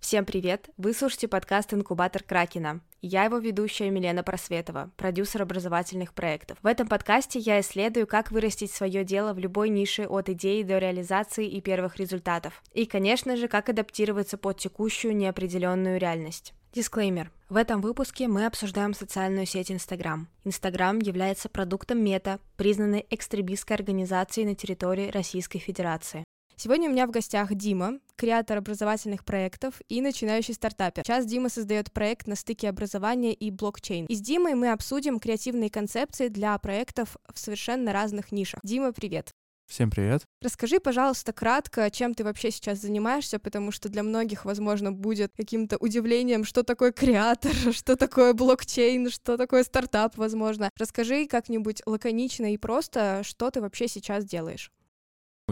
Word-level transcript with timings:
Всем 0.00 0.24
привет! 0.24 0.70
Вы 0.76 0.92
слушаете 0.92 1.28
подкаст 1.28 1.72
«Инкубатор 1.74 2.22
Кракена». 2.22 2.80
Я 3.00 3.24
его 3.24 3.38
ведущая 3.38 3.90
Милена 3.90 4.22
Просветова, 4.22 4.90
продюсер 4.96 5.42
образовательных 5.42 6.14
проектов. 6.14 6.58
В 6.62 6.66
этом 6.66 6.88
подкасте 6.88 7.38
я 7.38 7.60
исследую, 7.60 8.06
как 8.06 8.30
вырастить 8.30 8.70
свое 8.70 9.04
дело 9.04 9.34
в 9.34 9.38
любой 9.38 9.68
нише 9.70 10.06
от 10.06 10.28
идеи 10.28 10.62
до 10.62 10.78
реализации 10.78 11.48
и 11.48 11.60
первых 11.60 11.96
результатов. 11.96 12.62
И, 12.72 12.86
конечно 12.86 13.36
же, 13.36 13.48
как 13.48 13.68
адаптироваться 13.68 14.38
под 14.38 14.58
текущую 14.58 15.16
неопределенную 15.16 15.98
реальность. 15.98 16.54
Дисклеймер. 16.74 17.30
В 17.48 17.54
этом 17.54 17.80
выпуске 17.80 18.26
мы 18.26 18.46
обсуждаем 18.46 18.94
социальную 18.94 19.46
сеть 19.46 19.70
Instagram. 19.70 20.26
Instagram 20.42 20.98
является 20.98 21.48
продуктом 21.48 22.02
Мета, 22.02 22.40
признанной 22.56 23.06
экстремистской 23.10 23.76
организацией 23.76 24.46
на 24.46 24.56
территории 24.56 25.08
Российской 25.12 25.60
Федерации. 25.60 26.24
Сегодня 26.56 26.88
у 26.88 26.92
меня 26.92 27.06
в 27.06 27.12
гостях 27.12 27.54
Дима, 27.54 28.00
креатор 28.16 28.58
образовательных 28.58 29.24
проектов 29.24 29.80
и 29.88 30.00
начинающий 30.00 30.54
стартапер. 30.54 31.04
Сейчас 31.04 31.26
Дима 31.26 31.48
создает 31.48 31.92
проект 31.92 32.26
на 32.26 32.34
стыке 32.34 32.68
образования 32.68 33.34
и 33.34 33.52
блокчейн. 33.52 34.06
И 34.06 34.14
с 34.16 34.20
Димой 34.20 34.54
мы 34.54 34.72
обсудим 34.72 35.20
креативные 35.20 35.70
концепции 35.70 36.26
для 36.26 36.58
проектов 36.58 37.16
в 37.32 37.38
совершенно 37.38 37.92
разных 37.92 38.32
нишах. 38.32 38.58
Дима, 38.64 38.92
привет! 38.92 39.30
Всем 39.66 39.90
привет. 39.90 40.22
Расскажи, 40.42 40.78
пожалуйста, 40.78 41.32
кратко, 41.32 41.90
чем 41.90 42.14
ты 42.14 42.22
вообще 42.22 42.50
сейчас 42.50 42.80
занимаешься, 42.80 43.38
потому 43.38 43.72
что 43.72 43.88
для 43.88 44.02
многих, 44.02 44.44
возможно, 44.44 44.92
будет 44.92 45.32
каким-то 45.36 45.78
удивлением, 45.78 46.44
что 46.44 46.62
такое 46.62 46.92
креатор, 46.92 47.52
что 47.72 47.96
такое 47.96 48.34
блокчейн, 48.34 49.10
что 49.10 49.36
такое 49.36 49.64
стартап, 49.64 50.16
возможно. 50.16 50.70
Расскажи 50.78 51.26
как-нибудь 51.26 51.82
лаконично 51.86 52.52
и 52.52 52.58
просто, 52.58 53.22
что 53.24 53.50
ты 53.50 53.60
вообще 53.60 53.88
сейчас 53.88 54.24
делаешь. 54.24 54.70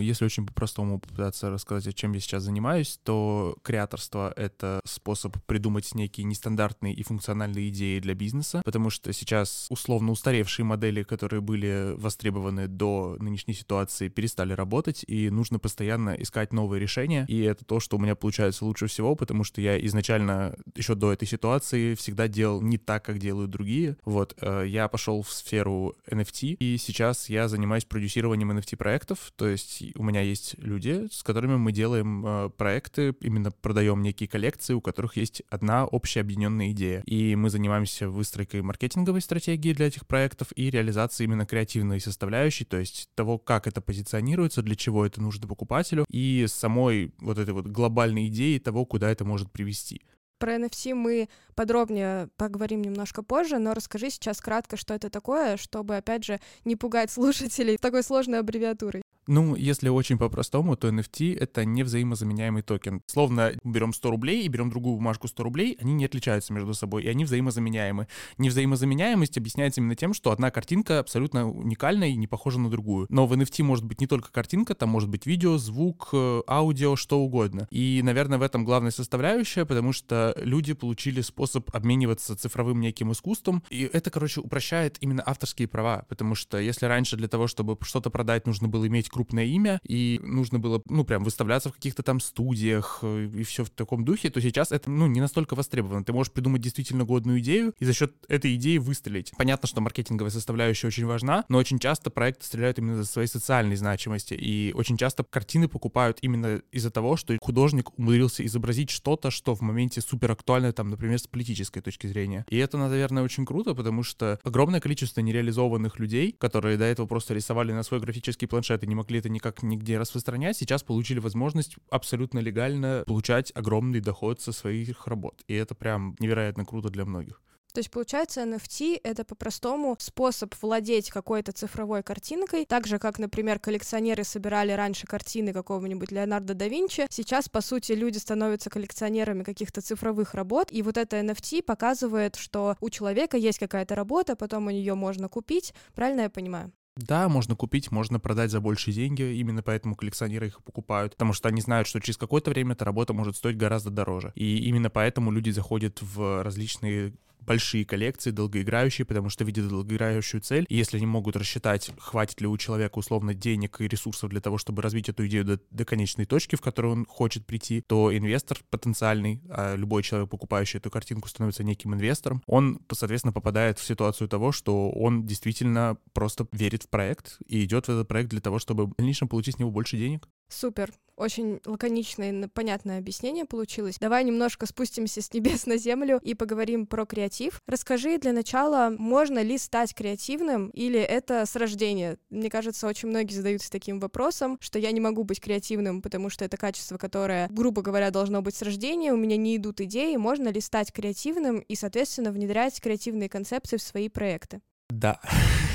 Если 0.01 0.25
очень 0.25 0.47
по-простому 0.47 0.99
попытаться 0.99 1.51
рассказать, 1.51 1.95
чем 1.95 2.13
я 2.13 2.21
сейчас 2.21 2.45
занимаюсь, 2.45 2.99
то 3.05 3.57
креаторство— 3.63 4.33
это 4.37 4.81
способ 4.85 5.37
придумать 5.45 5.95
некие 5.95 6.25
нестандартные 6.25 6.95
и 6.95 7.03
функциональные 7.03 7.69
идеи 7.69 7.99
для 7.99 8.15
бизнеса, 8.15 8.63
потому 8.65 8.89
что 8.89 9.13
сейчас 9.13 9.67
условно 9.69 10.13
устаревшие 10.13 10.65
модели, 10.65 11.03
которые 11.03 11.43
были 11.43 11.93
востребованы 11.97 12.69
до 12.69 13.17
нынешней 13.19 13.53
ситуации, 13.53 14.09
перестали 14.09 14.55
работать, 14.55 15.05
и 15.07 15.29
нужно 15.29 15.59
постоянно 15.59 16.11
искать 16.11 16.55
новые 16.55 16.81
решения, 16.81 17.27
и 17.29 17.41
это 17.41 17.65
то, 17.67 17.79
что 17.79 17.99
у 17.99 18.01
меня 18.01 18.17
получается 18.17 18.65
лучше 18.65 18.87
всего, 18.87 19.15
потому 19.15 19.45
что 19.45 19.61
я 19.61 19.79
изначально 19.87 20.57
еще 20.75 20.95
до 20.95 21.13
этой 21.13 21.29
ситуации 21.29 21.95
всегда 21.95 22.29
делал 22.29 22.63
не 22.63 22.79
так, 22.79 23.05
как 23.05 23.19
делают 23.19 23.51
другие. 23.51 23.99
Вот, 24.05 24.35
э, 24.41 24.65
я 24.67 24.89
пошел 24.89 25.23
в 25.23 25.31
сферу 25.31 25.95
NFT, 26.11 26.57
и 26.59 26.79
сейчас 26.79 27.29
я 27.29 27.49
занимаюсь 27.49 27.85
продюсированием 27.85 28.53
NFT-проектов, 28.53 29.33
то 29.37 29.47
есть 29.47 29.82
у 29.97 30.03
меня 30.03 30.21
есть 30.21 30.55
люди, 30.59 31.09
с 31.11 31.23
которыми 31.23 31.57
мы 31.57 31.73
делаем 31.73 32.25
э, 32.25 32.51
проекты, 32.51 33.15
именно 33.21 33.51
продаем 33.51 34.03
некие 34.03 34.29
коллекции, 34.29 34.75
у 34.75 34.81
которых 34.81 35.17
есть 35.17 35.43
одна 35.49 35.87
общая 35.87 36.21
объединенная 36.21 36.71
идея. 36.73 37.03
И 37.07 37.35
мы 37.37 37.51
занимаемся 37.51 38.09
выстройкой 38.09 38.63
маркетинговой 38.63 39.21
стратегии 39.21 39.73
для 39.73 39.87
этих 39.87 40.07
проектов 40.07 40.49
и 40.55 40.71
реализацией 40.71 41.27
именно 41.27 41.47
креативной 41.47 42.01
составляющей, 42.01 42.65
то 42.65 42.79
есть 42.79 43.11
того, 43.15 43.39
как 43.39 43.67
это 43.67 43.81
позиционируется, 43.81 44.63
для 44.63 44.77
чего 44.77 45.05
это 45.05 45.21
нужно 45.21 45.47
покупателю, 45.49 46.05
и 46.09 46.47
самой 46.49 47.13
вот 47.19 47.39
этой 47.39 47.55
вот 47.55 47.67
глобальной 47.67 48.29
идеи 48.29 48.59
того, 48.59 48.85
куда 48.85 49.11
это 49.11 49.25
может 49.25 49.51
привести. 49.51 50.03
Про 50.43 50.57
NFT 50.57 50.95
мы 50.95 51.29
подробнее 51.55 52.29
поговорим 52.37 52.83
немножко 52.83 53.23
позже, 53.23 53.59
но 53.59 53.75
расскажи 53.75 54.11
сейчас 54.11 54.41
кратко, 54.41 54.77
что 54.77 54.93
это 54.93 55.09
такое, 55.09 55.57
чтобы, 55.57 55.97
опять 55.97 56.25
же, 56.25 56.41
не 56.65 56.75
пугать 56.75 57.13
слушателей 57.13 57.79
такой 57.79 58.03
сложной 58.03 58.41
аббревиатурой. 58.41 59.03
Ну, 59.27 59.55
если 59.55 59.89
очень 59.89 60.19
по-простому, 60.19 60.77
то 60.77 60.89
NFT— 60.89 61.39
это 61.41 61.65
невзаимозаменяемый 61.65 62.63
токен. 62.63 63.03
Словно 63.07 63.53
берем 63.63 63.93
100 63.93 64.11
рублей 64.11 64.45
и 64.45 64.49
берем 64.49 64.71
другую 64.71 64.97
бумажку 64.97 65.29
100 65.29 65.43
рублей, 65.43 65.79
они 65.81 65.95
не 65.95 66.07
отличаются 66.07 66.53
между 66.53 66.75
собой, 66.75 67.05
и 67.05 67.09
они 67.09 67.25
взаимозаменяемы. 67.25 68.09
Невзаимозаменяемость 68.39 69.39
объясняется 69.39 69.81
именно 69.81 69.95
тем, 69.95 70.13
что 70.13 70.33
одна 70.33 70.51
картинка 70.51 70.99
абсолютно 70.99 71.49
уникальна 71.49 72.11
и 72.11 72.17
не 72.17 72.27
похожа 72.27 72.59
на 72.59 72.69
другую. 72.69 73.07
Но 73.11 73.27
в 73.27 73.33
NFT 73.33 73.63
может 73.63 73.85
быть 73.85 74.01
не 74.01 74.07
только 74.07 74.33
картинка, 74.33 74.75
там 74.75 74.89
может 74.89 75.09
быть 75.09 75.27
видео, 75.27 75.57
звук, 75.57 76.09
э, 76.13 76.43
аудио, 76.49 76.97
что 76.97 77.21
угодно. 77.21 77.69
И, 77.71 78.01
наверное, 78.03 78.39
в 78.39 78.43
этом 78.43 78.65
главная 78.65 78.91
составляющая, 78.91 79.65
потому 79.65 79.93
что 79.93 80.35
люди 80.43 80.73
получили 80.73 81.21
способ 81.21 81.75
обмениваться 81.75 82.37
цифровым 82.37 82.81
неким 82.81 83.13
искусством, 83.13 83.63
и 83.71 83.89
это, 83.93 84.11
короче, 84.11 84.41
упрощает 84.41 84.97
именно 85.01 85.23
авторские 85.25 85.69
права, 85.69 86.05
потому 86.09 86.35
что 86.35 86.59
если 86.59 86.87
раньше 86.87 87.17
для 87.17 87.29
того, 87.29 87.47
чтобы 87.47 87.77
что-то 87.83 88.11
продать, 88.11 88.47
нужно 88.47 88.69
было 88.69 88.87
иметь 88.89 89.12
крупное 89.13 89.45
имя, 89.45 89.81
и 89.87 90.21
нужно 90.23 90.59
было, 90.59 90.83
ну, 90.89 91.05
прям 91.05 91.23
выставляться 91.23 91.69
в 91.69 91.75
каких-то 91.75 92.03
там 92.03 92.19
студиях 92.21 93.01
э, 93.03 93.29
и 93.35 93.43
все 93.45 93.65
в 93.65 93.71
таком 93.71 94.05
духе, 94.05 94.31
то 94.31 94.41
сейчас 94.41 94.73
это, 94.73 94.91
ну, 94.91 95.07
не 95.07 95.21
настолько 95.21 95.55
востребовано. 95.55 96.05
Ты 96.05 96.13
можешь 96.13 96.33
придумать 96.33 96.63
действительно 96.63 97.05
годную 97.05 97.41
идею 97.41 97.75
и 97.79 97.85
за 97.85 97.93
счет 97.93 98.15
этой 98.29 98.55
идеи 98.57 98.79
выстрелить. 98.79 99.33
Понятно, 99.37 99.69
что 99.69 99.81
маркетинговая 99.81 100.31
составляющая 100.31 100.87
очень 100.87 101.05
важна, 101.05 101.45
но 101.49 101.59
очень 101.59 101.79
часто 101.79 102.11
проекты 102.11 102.47
стреляют 102.47 102.79
именно 102.79 102.97
за 102.97 103.05
своей 103.05 103.29
социальной 103.29 103.77
значимости, 103.77 104.35
и 104.35 104.73
очень 104.75 104.97
часто 104.97 105.25
картины 105.25 105.69
покупают 105.69 106.19
именно 106.23 106.63
из-за 106.73 106.91
того, 106.91 107.17
что 107.17 107.37
художник 107.41 107.97
умудрился 107.99 108.45
изобразить 108.47 108.91
что-то, 108.91 109.31
что 109.31 109.55
в 109.55 109.61
моменте 109.61 110.01
супер 110.01 110.33
актуально, 110.33 110.73
там, 110.73 110.89
например, 110.89 111.19
с 111.19 111.27
политической 111.27 111.81
точки 111.81 112.07
зрения. 112.07 112.47
И 112.49 112.57
это, 112.57 112.79
наверное, 112.79 113.23
очень 113.23 113.45
круто, 113.45 113.75
потому 113.75 114.03
что 114.03 114.39
огромное 114.43 114.81
количество 114.81 115.21
нереализованных 115.21 115.99
людей, 115.99 116.35
которые 116.39 116.79
до 116.79 116.85
этого 116.85 117.07
просто 117.07 117.35
рисовали 117.35 117.73
на 117.73 117.83
свой 117.83 118.01
графический 118.01 118.49
планшет 118.49 118.83
и 118.83 118.87
не 118.87 118.95
могли 118.95 119.02
это 119.19 119.29
никак 119.29 119.63
нигде 119.63 119.99
распространять, 119.99 120.57
сейчас 120.57 120.83
получили 120.83 121.19
возможность 121.19 121.77
абсолютно 121.91 122.39
легально 122.39 123.05
получать 123.07 123.53
огромный 123.55 124.01
доход 124.01 124.41
со 124.41 124.53
своих 124.53 125.07
работ. 125.07 125.43
И 125.47 125.55
это 125.55 125.75
прям 125.75 126.17
невероятно 126.19 126.65
круто 126.65 126.89
для 126.89 127.05
многих. 127.05 127.43
То 127.73 127.79
есть, 127.79 127.91
получается, 127.91 128.43
NFT— 128.43 129.01
это 129.03 129.25
по-простому 129.25 129.97
способ 129.99 130.55
владеть 130.61 131.11
какой-то 131.11 131.53
цифровой 131.53 132.03
картинкой, 132.03 132.67
так 132.67 132.87
же, 132.87 132.99
как, 132.99 133.19
например, 133.19 133.59
коллекционеры 133.59 134.25
собирали 134.25 134.73
раньше 134.73 135.07
картины 135.07 135.55
какого-нибудь 135.55 136.13
Леонардо 136.13 136.53
да 136.53 136.69
Винчи. 136.69 137.07
Сейчас, 137.09 137.49
по 137.49 137.63
сути, 137.63 137.93
люди 137.93 138.19
становятся 138.19 138.69
коллекционерами 138.69 139.43
каких-то 139.43 139.81
цифровых 139.81 140.35
работ, 140.35 140.69
и 140.71 140.83
вот 140.83 140.99
это 140.99 141.19
NFT 141.21 141.63
показывает, 141.63 142.37
что 142.37 142.77
у 142.81 142.91
человека 142.91 143.39
есть 143.39 143.59
какая-то 143.59 143.95
работа, 143.95 144.37
потом 144.37 144.67
у 144.67 144.71
нее 144.71 144.95
можно 144.95 145.31
купить. 145.31 145.73
Правильно 145.95 146.23
я 146.23 146.31
понимаю? 146.31 146.73
Да, 146.97 147.29
можно 147.31 147.57
купить, 147.57 147.91
можно 147.91 148.21
продать 148.21 148.51
за 148.51 148.61
большие 148.61 148.93
деньги, 148.93 149.23
именно 149.23 149.63
поэтому 149.63 149.97
коллекционеры 149.97 150.49
их 150.49 150.63
покупают, 150.63 151.13
потому 151.13 151.33
что 151.33 151.49
они 151.49 151.63
знают, 151.63 151.89
что 151.89 152.01
через 152.01 152.19
какое-то 152.19 152.51
время 152.51 152.75
эта 152.75 152.85
работа 152.85 153.15
может 153.15 153.37
стоить 153.37 153.57
гораздо 153.57 153.91
дороже. 153.91 154.33
И 154.35 154.59
именно 154.59 154.91
поэтому 154.91 155.31
люди 155.31 155.49
заходят 155.51 156.03
в 156.03 156.43
различные 156.43 157.15
большие 157.47 157.85
коллекции, 157.85 158.31
долгоиграющие, 158.31 159.05
потому 159.05 159.29
что 159.29 159.45
видят 159.45 159.69
долгоиграющую 159.69 160.41
цель, 160.41 160.67
и 160.69 160.77
если 160.77 160.97
они 160.97 161.07
могут 161.07 161.37
рассчитать, 161.37 161.91
хватит 161.99 162.41
ли 162.41 162.47
у 162.47 162.57
человека 162.57 162.99
условно 162.99 163.35
денег 163.35 163.81
и 163.81 163.89
ресурсов 163.89 164.31
для 164.31 164.41
того, 164.41 164.59
чтобы 164.59 164.83
развить 164.83 165.09
эту 165.09 165.27
идею 165.27 165.45
до, 165.45 165.61
до 165.71 165.85
конечной 165.85 166.25
точки, 166.25 166.57
в 166.57 166.61
которую 166.61 166.93
он 166.93 167.07
хочет 167.07 167.47
прийти, 167.47 167.81
то 167.81 168.17
инвестор 168.17 168.59
потенциальный, 168.71 169.43
а 169.49 169.77
любой 169.77 170.03
человек, 170.03 170.31
покупающий 170.31 170.79
эту 170.79 170.91
картинку, 170.91 171.29
становится 171.29 171.65
неким 171.65 171.95
инвестором, 171.95 172.43
он, 172.47 172.81
соответственно, 172.93 173.33
попадает 173.33 173.79
в 173.79 173.85
ситуацию 173.85 174.29
того, 174.29 174.53
что 174.53 174.91
он 174.91 175.27
действительно 175.27 175.97
просто 176.13 176.47
верит 176.53 176.85
в 176.85 176.89
проект 176.89 177.39
и 177.47 177.65
идет 177.65 177.87
в 177.87 177.91
этот 177.91 178.09
проект 178.09 178.31
для 178.31 178.41
того, 178.41 178.59
чтобы 178.59 178.87
в 178.87 178.95
дальнейшем 178.97 179.29
получить 179.29 179.57
с 179.57 179.59
него 179.59 179.71
больше 179.71 179.97
денег. 179.97 180.29
Супер. 180.53 180.93
Очень 181.17 181.61
лаконичное 181.67 182.49
понятное 182.49 182.99
объяснение 182.99 183.45
получилось. 183.45 183.97
Давай 184.01 184.25
немножко 184.25 184.67
спустимся 184.67 185.21
с 185.21 185.33
небес 185.33 185.67
на 185.67 185.77
землю 185.77 186.19
и 186.23 186.35
поговорим 186.35 186.87
про 186.87 187.05
креатив. 187.05 187.61
Расскажи 187.67 188.19
для 188.19 188.33
начала, 188.33 188.91
можно 188.91 189.43
ли 189.43 189.59
стать 189.59 189.95
креативным 189.95 190.69
или 190.71 190.99
это 190.99 191.45
с 191.47 191.55
рождения? 191.55 192.19
Мне 192.31 192.51
кажется, 192.51 192.87
очень 192.87 193.09
многие 193.09 193.35
задаются 193.35 193.71
таким 193.71 194.01
вопросом, 194.01 194.59
что 194.61 194.79
я 194.79 194.91
не 194.91 195.01
могу 195.01 195.23
быть 195.23 195.41
креативным, 195.41 196.03
потому 196.03 196.31
что 196.31 196.45
это 196.45 196.57
качество, 196.57 196.97
которое, 196.97 197.49
грубо 197.51 197.83
говоря, 197.83 198.11
должно 198.11 198.41
быть 198.43 198.57
с 198.57 198.63
рождения, 198.63 199.13
у 199.13 199.17
меня 199.17 199.37
не 199.37 199.57
идут 199.57 199.81
идеи, 199.81 200.17
можно 200.17 200.49
ли 200.49 200.61
стать 200.61 200.93
креативным 200.93 201.61
и, 201.61 201.75
соответственно, 201.77 202.33
внедрять 202.33 202.81
креативные 202.81 203.29
концепции 203.29 203.77
в 203.77 203.83
свои 203.83 204.09
проекты? 204.09 204.61
Да. 204.89 205.21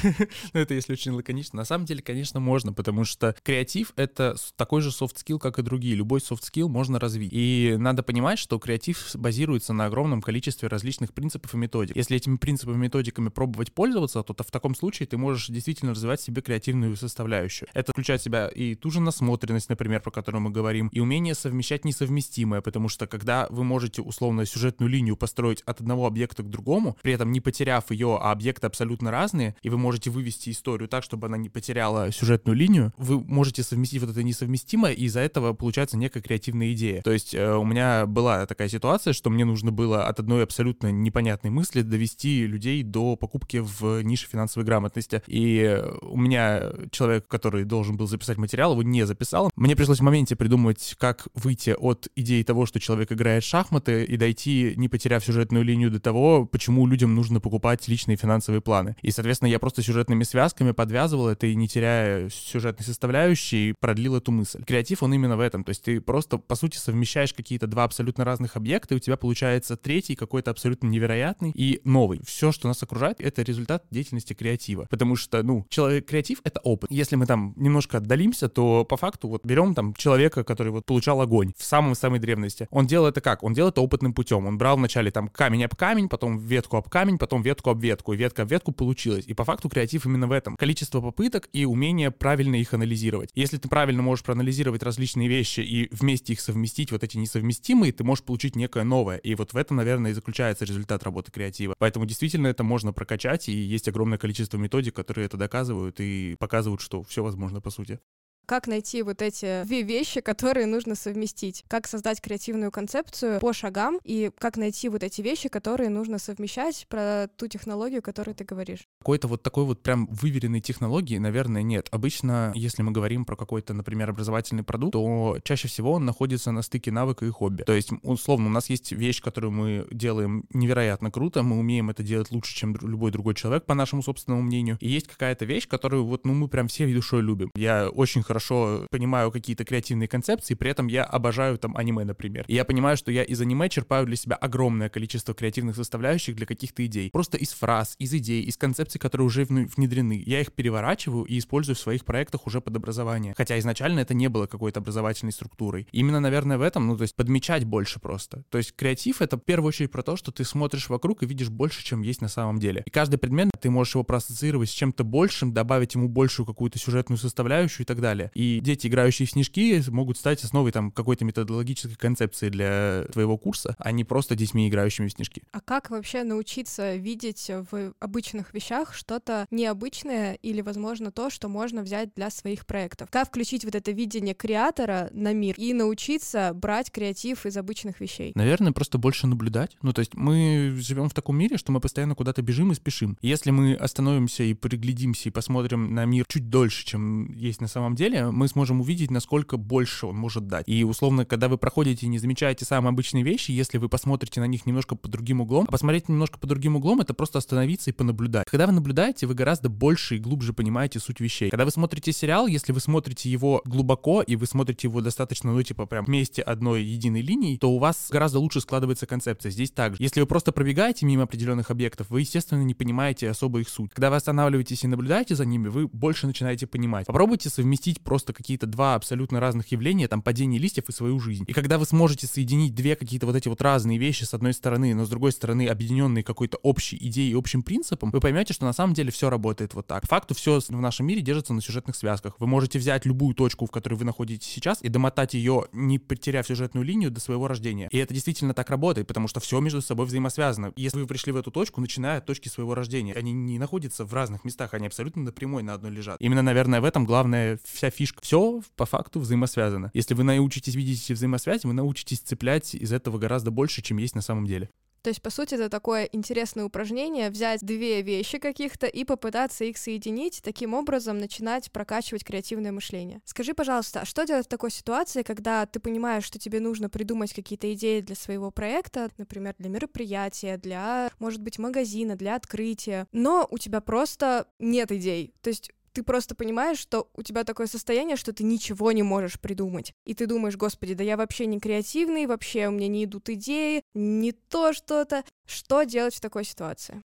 ну, 0.54 0.60
это 0.60 0.74
если 0.74 0.94
очень 0.94 1.12
лаконично. 1.12 1.58
На 1.58 1.66
самом 1.66 1.86
деле, 1.86 2.02
конечно, 2.02 2.40
можно, 2.40 2.74
потому 2.74 3.04
что 3.04 3.36
креатив— 3.44 3.94
это 3.96 4.36
такой 4.56 4.82
же 4.82 4.90
skill, 4.90 5.40
как 5.40 5.60
и 5.60 5.62
другие. 5.62 5.96
Любой 5.96 6.20
skill 6.20 6.68
можно 6.68 7.00
развить. 7.00 7.32
И 7.34 7.76
надо 7.78 8.04
понимать, 8.04 8.40
что 8.40 8.60
креатив 8.60 9.16
базируется 9.16 9.74
на 9.74 9.86
огромном 9.86 10.22
количестве 10.22 10.68
различных 10.68 11.14
принципов 11.14 11.54
и 11.54 11.58
методик. 11.58 11.96
Если 11.96 12.18
этими 12.18 12.38
принципами 12.38 12.76
и 12.76 12.80
методиками 12.80 13.30
пробовать 13.30 13.74
пользоваться, 13.74 14.24
то 14.24 14.44
в 14.44 14.52
таком 14.52 14.76
случае 14.76 15.08
ты 15.08 15.18
можешь 15.18 15.48
действительно 15.48 15.92
развивать 15.92 16.22
себе 16.22 16.42
креативную 16.42 16.96
составляющую. 16.96 17.68
Это 17.74 17.92
включает 17.92 18.22
в 18.22 18.24
себя 18.24 18.48
и 18.48 18.76
ту 18.76 18.92
же 18.92 19.00
насмотренность, 19.02 19.70
например, 19.70 20.02
про 20.02 20.12
которую 20.12 20.42
мы 20.42 20.50
говорим, 20.50 20.90
и 20.90 21.00
умение 21.00 21.36
совмещать 21.36 21.86
несовместимое, 21.86 22.62
потому 22.62 22.90
что 22.90 23.08
когда 23.08 23.48
вы 23.50 23.64
можете 23.64 24.02
условно 24.02 24.46
сюжетную 24.46 24.90
линию 24.90 25.16
построить 25.16 25.62
от 25.62 25.82
одного 25.82 26.08
объекта 26.08 26.44
к 26.44 26.50
другому, 26.50 26.98
при 27.02 27.14
этом 27.14 27.32
не 27.32 27.42
потеряв 27.42 27.92
ее, 27.92 28.18
а 28.22 28.32
объекты 28.32 28.68
абсолютно 28.68 29.12
разные, 29.12 29.56
и 29.62 29.70
вы 29.70 29.78
можете 29.78 29.97
вывести 30.06 30.52
историю 30.52 30.88
так, 30.88 31.04
чтобы 31.04 31.28
она 31.28 31.38
не 31.38 31.50
потеряла 31.50 32.12
сюжетную 32.12 32.56
линию, 32.56 32.94
вы 32.98 33.20
можете 33.20 33.64
совместить 33.64 34.02
вот 34.02 34.12
это 34.12 34.24
несовместимое, 34.24 34.94
и 34.94 35.06
из-за 35.06 35.22
этого 35.22 35.54
получается 35.54 35.98
некая 35.98 36.22
креативная 36.22 36.74
идея. 36.74 37.02
То 37.02 37.12
есть 37.12 37.34
э, 37.34 37.56
у 37.56 37.64
меня 37.64 38.06
была 38.06 38.46
такая 38.46 38.70
ситуация, 38.70 39.14
что 39.14 39.30
мне 39.30 39.46
нужно 39.46 39.72
было 39.72 40.06
от 40.06 40.20
одной 40.20 40.44
абсолютно 40.44 40.92
непонятной 40.92 41.50
мысли 41.50 41.82
довести 41.82 42.46
людей 42.46 42.84
до 42.84 43.16
покупки 43.16 43.58
в 43.58 44.02
нише 44.04 44.28
финансовой 44.28 44.66
грамотности. 44.66 45.22
И 45.28 45.82
у 46.02 46.18
меня 46.18 46.72
человек, 46.92 47.28
который 47.28 47.64
должен 47.64 47.98
был 47.98 48.08
записать 48.08 48.38
материал, 48.38 48.74
его 48.74 48.84
не 48.84 49.06
записал. 49.06 49.52
Мне 49.56 49.76
пришлось 49.76 50.00
в 50.00 50.04
моменте 50.04 50.36
придумать, 50.36 50.96
как 51.00 51.28
выйти 51.34 51.76
от 51.78 52.08
идеи 52.16 52.44
того, 52.44 52.66
что 52.66 52.80
человек 52.80 53.12
играет 53.12 53.44
в 53.44 53.48
шахматы, 53.48 54.04
и 54.04 54.18
дойти, 54.18 54.74
не 54.76 54.90
потеряв 54.90 55.24
сюжетную 55.24 55.64
линию, 55.64 55.92
до 55.92 56.00
того, 56.00 56.46
почему 56.46 56.86
людям 56.88 57.16
нужно 57.16 57.40
покупать 57.40 57.88
личные 57.88 58.18
финансовые 58.18 58.62
планы. 58.62 58.96
И, 59.02 59.12
соответственно, 59.12 59.50
я 59.50 59.60
просто 59.60 59.77
сюжетными 59.84 60.24
связками 60.24 60.72
подвязывал 60.72 61.28
это 61.28 61.48
и, 61.48 61.56
не 61.56 61.68
теряя 61.68 62.30
сюжетной 62.30 62.86
составляющей, 62.86 63.74
продлил 63.80 64.16
эту 64.16 64.32
мысль. 64.32 64.64
Креатив, 64.64 65.04
он 65.04 65.14
именно 65.14 65.38
в 65.38 65.40
этом. 65.40 65.64
То 65.64 65.70
есть 65.70 65.84
ты 65.84 66.02
просто, 66.02 66.38
по 66.38 66.56
сути, 66.56 66.78
совмещаешь 66.78 67.34
какие-то 67.34 67.68
два 67.68 67.84
абсолютно 67.84 68.26
разных 68.26 68.56
объекта, 68.56 68.94
и 68.94 68.98
у 68.98 69.00
тебя 69.00 69.18
получается 69.18 69.78
третий 69.78 70.16
какой-то 70.16 70.52
абсолютно 70.52 70.88
невероятный 70.88 71.52
и 71.56 71.82
новый. 71.84 72.22
Все, 72.26 72.52
что 72.52 72.68
нас 72.68 72.82
окружает, 72.84 73.20
это 73.20 73.42
результат 73.42 73.86
деятельности 73.92 74.34
креатива. 74.34 74.88
Потому 74.90 75.16
что, 75.16 75.44
ну, 75.44 75.66
человек 75.70 76.08
креатив— 76.08 76.40
это 76.44 76.60
опыт. 76.62 76.92
Если 76.92 77.16
мы 77.16 77.26
там 77.26 77.54
немножко 77.56 77.98
отдалимся, 77.98 78.50
то 78.50 78.86
по 78.86 78.98
факту 78.98 79.28
вот 79.28 79.46
берем 79.46 79.74
там 79.76 79.94
человека, 79.94 80.44
который 80.44 80.72
вот 80.72 80.86
получал 80.86 81.22
огонь 81.22 81.54
в 81.58 81.64
самом-самой 81.64 82.20
древности. 82.20 82.68
Он 82.72 82.88
делал 82.88 83.08
это 83.08 83.22
как? 83.22 83.44
Он 83.44 83.54
делал 83.54 83.70
это 83.70 83.82
опытным 83.82 84.14
путем. 84.14 84.46
Он 84.46 84.58
брал 84.58 84.78
вначале 84.78 85.12
там 85.12 85.28
камень 85.28 85.66
об 85.66 85.76
камень, 85.76 86.10
потом 86.10 86.38
ветку 86.38 86.78
об 86.78 86.90
камень, 86.90 87.18
потом 87.18 87.42
ветку 87.42 87.70
об 87.70 87.82
ветку, 87.82 88.14
и 88.14 88.18
ветка 88.18 88.44
об 88.44 88.52
ветку 88.52 88.72
получилось. 88.72 89.26
И 89.28 89.34
по 89.34 89.44
факту 89.44 89.67
креатив 89.70 90.06
именно 90.06 90.28
в 90.28 90.32
этом. 90.32 90.56
Количество 90.58 91.02
попыток 91.02 91.50
и 91.54 91.66
умение 91.66 92.12
правильно 92.12 92.56
их 92.56 92.74
анализировать. 92.74 93.30
Если 93.36 93.58
ты 93.58 93.68
правильно 93.68 94.02
можешь 94.02 94.24
проанализировать 94.24 94.84
различные 94.84 95.28
вещи 95.28 95.62
и 95.62 95.88
вместе 95.92 96.34
их 96.34 96.40
совместить, 96.40 96.92
вот 96.92 97.04
эти 97.04 97.18
несовместимые, 97.18 97.92
ты 97.92 98.04
можешь 98.04 98.24
получить 98.24 98.56
некое 98.56 98.84
новое. 98.84 99.18
И 99.18 99.36
вот 99.36 99.54
в 99.54 99.58
этом, 99.58 99.78
наверное, 99.78 100.12
и 100.12 100.14
заключается 100.14 100.66
результат 100.66 101.04
работы 101.04 101.32
креатива. 101.32 101.76
Поэтому 101.78 102.06
действительно 102.06 102.48
это 102.48 102.64
можно 102.64 102.94
прокачать, 102.94 103.50
и 103.50 103.54
есть 103.54 103.88
огромное 103.88 104.18
количество 104.18 104.58
методик, 104.58 104.96
которые 104.96 105.26
это 105.26 105.38
доказывают 105.38 106.00
и 106.00 106.36
показывают, 106.40 106.82
что 106.82 107.04
все 107.04 107.24
возможно 107.24 107.62
по 107.62 107.70
сути 107.70 108.00
как 108.48 108.66
найти 108.66 109.04
вот 109.04 109.22
эти 109.22 109.64
две 109.66 109.84
вещи, 109.84 110.22
которые 110.22 110.66
нужно 110.66 110.96
совместить, 110.96 111.64
как 111.68 111.86
создать 111.86 112.22
креативную 112.22 112.72
концепцию 112.72 113.40
по 113.40 113.54
шагам 113.54 114.00
и 114.04 114.32
как 114.40 114.58
найти 114.58 114.90
вот 114.90 115.04
эти 115.04 115.22
вещи, 115.22 115.50
которые 115.50 115.90
нужно 115.90 116.18
совмещать 116.18 116.88
про 116.90 117.28
ту 117.36 117.48
технологию, 117.48 118.00
о 118.00 118.02
которой 118.02 118.34
ты 118.34 118.46
говоришь. 118.46 118.88
Какой-то 119.00 119.28
вот 119.28 119.44
такой 119.44 119.66
вот 119.66 119.84
прям 119.84 120.08
выверенной 120.08 120.62
технологии, 120.62 121.18
наверное, 121.18 121.62
нет. 121.62 121.90
Обычно, 121.92 122.54
если 122.56 122.82
мы 122.84 122.92
говорим 122.92 123.26
про 123.26 123.36
какой-то, 123.36 123.74
например, 123.74 124.10
образовательный 124.10 124.64
продукт, 124.64 124.94
то 124.94 125.38
чаще 125.44 125.68
всего 125.68 125.92
он 125.94 126.06
находится 126.06 126.52
на 126.52 126.62
стыке 126.62 126.92
навыка 126.92 127.26
и 127.26 127.30
хобби. 127.30 127.64
То 127.64 127.74
есть, 127.74 127.92
условно, 128.02 128.48
у 128.48 128.52
нас 128.52 128.70
есть 128.70 128.94
вещь, 128.94 129.22
которую 129.22 129.52
мы 129.52 129.88
делаем 129.92 130.46
невероятно 130.54 131.12
круто, 131.12 131.44
мы 131.44 131.60
умеем 131.60 131.90
это 131.90 132.02
делать 132.02 132.32
лучше, 132.32 132.56
чем 132.56 132.78
любой 132.78 133.12
другой 133.12 133.36
человек, 133.36 133.66
по 133.66 133.74
нашему 133.74 134.02
собственному 134.02 134.42
мнению. 134.42 134.78
И 134.80 134.88
есть 134.88 135.10
какая-то 135.10 135.44
вещь, 135.44 135.68
которую 135.68 136.06
вот, 136.06 136.26
ну, 136.26 136.34
мы 136.34 136.48
прям 136.48 136.70
всей 136.70 136.94
душой 136.94 137.22
любим. 137.22 137.52
Я 137.54 137.90
очень 137.90 138.24
хорошо 138.24 138.37
хорошо 138.38 138.86
понимаю 138.92 139.32
какие-то 139.32 139.66
креативные 139.66 140.08
концепции, 140.08 140.54
при 140.54 140.70
этом 140.70 140.86
я 140.88 141.04
обожаю 141.04 141.58
там 141.58 141.76
аниме, 141.76 142.04
например. 142.04 142.46
И 142.48 142.54
я 142.54 142.66
понимаю, 142.66 142.96
что 142.96 143.12
я 143.12 143.24
из 143.24 143.42
аниме 143.42 143.68
черпаю 143.68 144.06
для 144.06 144.16
себя 144.16 144.36
огромное 144.36 144.90
количество 144.90 145.34
креативных 145.34 145.76
составляющих 145.76 146.36
для 146.36 146.46
каких-то 146.46 146.86
идей. 146.86 147.10
Просто 147.12 147.38
из 147.38 147.54
фраз, 147.54 147.96
из 147.98 148.14
идей, 148.14 148.44
из 148.44 148.56
концепций, 148.56 149.00
которые 149.00 149.26
уже 149.26 149.46
внедрены. 149.46 150.22
Я 150.24 150.42
их 150.42 150.54
переворачиваю 150.54 151.26
и 151.26 151.40
использую 151.40 151.76
в 151.76 151.80
своих 151.80 152.06
проектах 152.06 152.46
уже 152.46 152.62
под 152.62 152.76
образование. 152.76 153.34
Хотя 153.36 153.58
изначально 153.58 154.02
это 154.02 154.14
не 154.14 154.28
было 154.30 154.46
какой-то 154.46 154.82
образовательной 154.82 155.32
структурой. 155.32 155.88
Именно, 155.92 156.20
наверное, 156.20 156.60
в 156.60 156.62
этом, 156.62 156.86
ну, 156.86 156.96
то 156.96 157.02
есть 157.02 157.16
подмечать 157.16 157.66
больше 157.66 158.00
просто. 158.00 158.44
То 158.52 158.60
есть 158.60 158.76
креатив— 158.76 159.22
это 159.24 159.38
в 159.38 159.42
первую 159.42 159.70
очередь 159.70 159.92
про 159.92 160.04
то, 160.04 160.16
что 160.16 160.32
ты 160.32 160.44
смотришь 160.44 160.90
вокруг 160.90 161.24
и 161.24 161.26
видишь 161.26 161.50
больше, 161.50 161.84
чем 161.84 162.04
есть 162.04 162.22
на 162.22 162.28
самом 162.28 162.60
деле. 162.60 162.84
И 162.86 162.92
каждый 162.92 163.18
предмет 163.18 163.50
ты 163.60 163.72
можешь 163.72 163.96
его 163.96 164.04
проассоциировать 164.04 164.70
с 164.70 164.74
чем-то 164.74 165.04
большим, 165.04 165.54
добавить 165.54 165.96
ему 165.96 166.08
большую 166.08 166.46
какую-то 166.46 166.78
сюжетную 166.78 167.18
составляющую 167.18 167.84
и 167.84 167.88
так 167.88 168.00
далее 168.00 168.27
далее. 168.28 168.58
И 168.58 168.60
дети, 168.60 168.88
играющие 168.88 169.28
в 169.28 169.32
снежки, 169.32 169.82
могут 169.90 170.18
стать 170.18 170.44
основой 170.44 170.72
там 170.72 170.92
какой-то 170.92 171.26
методологической 171.26 171.96
концепции 171.96 172.50
для 172.50 173.06
твоего 173.12 173.38
курса, 173.38 173.76
а 173.80 173.92
не 173.92 174.04
просто 174.04 174.36
детьми, 174.36 174.68
играющими 174.68 175.08
в 175.08 175.12
снежки. 175.12 175.44
А 175.52 175.60
как 175.60 175.90
вообще 175.90 176.24
научиться 176.24 176.96
видеть 176.96 177.50
в 177.72 177.94
обычных 178.00 178.54
вещах 178.54 178.94
что-то 178.94 179.46
необычное 179.52 180.34
или, 180.36 180.62
возможно, 180.62 181.12
то, 181.12 181.30
что 181.30 181.50
можно 181.50 181.82
взять 181.82 182.14
для 182.16 182.30
своих 182.30 182.66
проектов? 182.66 183.10
Как 183.12 183.28
включить 183.28 183.66
вот 183.66 183.76
это 183.76 183.92
видение 183.92 184.34
креатора 184.34 185.10
на 185.12 185.34
мир 185.34 185.56
и 185.58 185.74
научиться 185.74 186.52
брать 186.54 186.92
креатив 186.92 187.46
из 187.46 187.58
обычных 187.58 188.00
вещей? 188.00 188.32
Наверное, 188.36 188.72
просто 188.72 188.98
больше 188.98 189.28
наблюдать. 189.28 189.78
Ну, 189.82 189.94
то 189.94 190.00
есть 190.00 190.14
мы 190.14 190.76
живем 190.78 191.10
в 191.10 191.14
таком 191.14 191.38
мире, 191.38 191.58
что 191.58 191.72
мы 191.72 191.80
постоянно 191.80 192.16
куда-то 192.16 192.42
бежим 192.42 192.72
и 192.72 192.76
спешим. 192.76 193.18
Если 193.22 193.52
мы 193.52 193.74
остановимся 193.74 194.44
и 194.44 194.54
приглядимся 194.54 195.30
и 195.30 195.32
посмотрим 195.32 195.94
на 195.94 196.06
мир 196.06 196.26
чуть 196.28 196.50
дольше, 196.50 196.86
чем 196.86 197.32
есть 197.34 197.62
на 197.62 197.68
самом 197.68 197.96
деле, 197.96 198.17
деле 198.18 198.32
мы 198.32 198.48
сможем 198.48 198.82
увидеть, 198.82 199.12
насколько 199.12 199.58
больше 199.58 200.08
он 200.08 200.16
может 200.16 200.48
дать. 200.48 200.68
И 200.68 200.84
условно, 200.84 201.26
когда 201.26 201.48
вы 201.48 201.58
проходите 201.58 202.06
и 202.06 202.10
не 202.10 202.20
замечаете 202.20 202.66
самые 202.66 202.90
обычные 202.90 203.24
вещи, 203.24 203.52
если 203.52 203.78
вы 203.78 203.90
посмотрите 203.90 204.40
на 204.40 204.48
них 204.48 204.66
немножко 204.66 204.96
под 204.96 205.12
другим 205.12 205.42
углом, 205.42 205.66
а 205.68 205.72
посмотреть 205.72 206.10
немножко 206.10 206.38
под 206.40 206.50
другим 206.50 206.76
углом, 206.76 207.02
это 207.02 207.14
просто 207.14 207.40
остановиться 207.40 207.90
и 207.90 207.94
понаблюдать. 207.94 208.48
Когда 208.50 208.68
вы 208.68 208.74
наблюдаете, 208.74 209.28
вы 209.28 209.34
гораздо 209.34 209.70
больше 209.70 210.18
и 210.18 210.20
глубже 210.20 210.54
понимаете 210.54 211.00
суть 211.00 211.20
вещей. 211.20 211.50
Когда 211.50 211.66
вы 211.66 211.72
смотрите 211.72 212.12
сериал, 212.12 212.48
если 212.48 212.72
вы 212.72 212.80
смотрите 212.80 213.30
его 213.30 213.62
глубоко 213.66 214.22
и 214.22 214.36
вы 214.36 214.46
смотрите 214.46 214.88
его 214.88 215.02
достаточно, 215.02 215.52
ну, 215.52 215.62
типа, 215.62 215.86
прям 215.86 216.06
вместе 216.06 216.42
одной 216.42 216.84
единой 216.84 217.22
линии, 217.22 217.58
то 217.58 217.72
у 217.72 217.80
вас 217.80 218.08
гораздо 218.12 218.40
лучше 218.40 218.62
складывается 218.62 219.06
концепция. 219.06 219.52
Здесь 219.52 219.72
также. 219.72 220.02
Если 220.02 220.20
вы 220.20 220.28
просто 220.28 220.52
пробегаете 220.52 221.06
мимо 221.06 221.24
определенных 221.24 221.72
объектов, 221.72 222.10
вы, 222.10 222.22
естественно, 222.22 222.64
не 222.64 222.74
понимаете 222.74 223.30
особо 223.30 223.60
их 223.60 223.70
суть. 223.70 223.92
Когда 223.94 224.10
вы 224.10 224.16
останавливаетесь 224.16 224.84
и 224.84 224.88
наблюдаете 224.88 225.36
за 225.36 225.46
ними, 225.46 225.68
вы 225.68 225.88
больше 225.88 226.28
начинаете 226.28 226.68
понимать. 226.68 227.06
Попробуйте 227.06 227.50
совместить 227.50 228.02
просто 228.08 228.32
какие-то 228.32 228.68
два 228.68 228.96
абсолютно 228.96 229.42
разных 229.42 229.70
явления, 229.74 230.08
там 230.08 230.22
падение 230.22 230.62
листьев 230.62 230.86
и 230.88 230.94
свою 230.94 231.20
жизнь. 231.20 231.44
И 231.46 231.52
когда 231.52 231.78
вы 231.78 231.86
сможете 231.86 232.26
соединить 232.26 232.74
две 232.74 232.96
какие-то 232.96 233.26
вот 233.26 233.36
эти 233.36 233.50
вот 233.50 233.62
разные 233.62 233.98
вещи 233.98 234.24
с 234.24 234.34
одной 234.34 234.54
стороны, 234.54 234.96
но 234.96 235.04
с 235.04 235.10
другой 235.10 235.34
стороны 235.34 235.68
объединенные 235.68 236.24
какой-то 236.24 236.58
общей 236.64 236.96
идеей 237.02 237.32
и 237.32 237.36
общим 237.36 237.64
принципом, 237.64 238.12
вы 238.12 238.22
поймете, 238.22 238.54
что 238.54 238.64
на 238.64 238.72
самом 238.72 238.94
деле 238.94 239.12
все 239.12 239.30
работает 239.30 239.74
вот 239.74 239.88
так. 239.88 240.04
По 240.04 240.08
факту 240.08 240.36
все 240.36 240.62
в 240.62 240.82
нашем 240.82 241.06
мире 241.06 241.20
держится 241.22 241.54
на 241.54 241.62
сюжетных 241.62 241.98
связках. 241.98 242.36
Вы 242.40 242.48
можете 242.48 242.80
взять 242.80 243.06
любую 243.06 243.36
точку, 243.36 243.66
в 243.66 243.72
которой 243.72 243.96
вы 243.96 244.06
находитесь 244.06 244.48
сейчас, 244.48 244.82
и 244.82 244.88
домотать 244.88 245.34
ее, 245.34 245.66
не 245.74 246.00
потеряв 246.00 246.48
сюжетную 246.48 246.86
линию 246.86 247.12
до 247.12 247.20
своего 247.20 247.50
рождения. 247.50 247.90
И 247.92 247.98
это 247.98 248.14
действительно 248.14 248.54
так 248.54 248.70
работает, 248.70 249.08
потому 249.08 249.28
что 249.28 249.42
все 249.42 249.60
между 249.60 249.82
собой 249.82 250.06
взаимосвязано. 250.06 250.72
Если 250.78 250.98
вы 250.98 251.08
пришли 251.08 251.34
в 251.34 251.36
эту 251.36 251.52
точку, 251.52 251.82
начиная 251.82 252.20
от 252.20 252.26
точки 252.26 252.48
своего 252.48 252.74
рождения, 252.74 253.12
они 253.16 253.34
не 253.34 253.60
находятся 253.60 254.06
в 254.06 254.14
разных 254.14 254.46
местах, 254.46 254.74
они 254.74 254.88
абсолютно 254.88 255.24
напрямую 255.24 255.66
на 255.66 255.74
одной 255.74 255.92
лежат. 255.92 256.16
Именно, 256.22 256.42
наверное, 256.42 256.80
в 256.80 256.86
этом 256.86 257.04
главная 257.04 257.60
вся 257.66 257.90
фишка 257.98 258.22
все 258.22 258.62
по 258.76 258.86
факту 258.86 259.20
взаимосвязано. 259.20 259.92
Если 259.94 260.14
вы 260.14 260.24
научитесь 260.24 260.76
видеть 260.76 261.04
эти 261.04 261.14
взаимосвязи, 261.14 261.66
вы 261.66 261.74
научитесь 261.74 262.20
цеплять 262.20 262.76
из 262.76 262.94
этого 262.94 263.18
гораздо 263.18 263.52
больше, 263.52 263.82
чем 263.82 263.98
есть 263.98 264.16
на 264.16 264.22
самом 264.22 264.46
деле. 264.46 264.70
То 265.08 265.10
есть, 265.10 265.22
по 265.22 265.30
сути, 265.30 265.54
это 265.54 265.70
такое 265.70 266.04
интересное 266.12 266.66
упражнение, 266.66 267.30
взять 267.30 267.62
две 267.62 268.02
вещи 268.02 268.40
каких-то 268.40 268.88
и 268.88 269.06
попытаться 269.06 269.64
их 269.64 269.78
соединить, 269.78 270.42
таким 270.44 270.74
образом 270.74 271.18
начинать 271.18 271.72
прокачивать 271.72 272.26
креативное 272.26 272.74
мышление. 272.74 273.22
Скажи, 273.24 273.54
пожалуйста, 273.54 274.02
а 274.02 274.06
что 274.06 274.26
делать 274.26 274.48
в 274.48 274.50
такой 274.50 274.70
ситуации, 274.70 275.24
когда 275.24 275.66
ты 275.66 275.80
понимаешь, 275.80 276.26
что 276.26 276.40
тебе 276.40 276.60
нужно 276.60 276.90
придумать 276.90 277.34
какие-то 277.34 277.72
идеи 277.74 278.02
для 278.02 278.16
своего 278.16 278.52
проекта, 278.52 279.10
например, 279.18 279.56
для 279.60 279.70
мероприятия, 279.70 280.58
для, 280.58 281.10
может 281.20 281.42
быть, 281.42 281.58
магазина, 281.58 282.18
для 282.18 282.36
открытия, 282.36 283.08
но 283.14 283.48
у 283.50 283.58
тебя 283.58 283.80
просто 283.80 284.48
нет 284.60 284.92
идей. 284.92 285.34
То 285.42 285.50
есть 285.50 285.72
ты 285.98 286.04
просто 286.04 286.36
понимаешь, 286.36 286.78
что 286.78 287.10
у 287.16 287.24
тебя 287.24 287.44
такое 287.44 287.66
состояние, 287.66 288.18
что 288.18 288.32
ты 288.32 288.44
ничего 288.44 288.92
не 288.92 289.02
можешь 289.02 289.40
придумать. 289.40 289.94
И 290.06 290.14
ты 290.14 290.28
думаешь, 290.28 290.56
господи, 290.56 290.94
да 290.94 291.04
я 291.04 291.18
вообще 291.18 291.48
не 291.48 291.60
креативный, 291.60 292.28
вообще 292.28 292.68
у 292.68 292.72
меня 292.72 292.88
не 292.88 293.06
идут 293.06 293.30
идеи, 293.30 293.82
не 293.96 294.32
то 294.32 294.74
что-то. 294.74 295.24
Что 295.48 295.86
делать 295.86 296.14
в 296.14 296.22
такой 296.22 296.46
ситуации? 296.46 297.02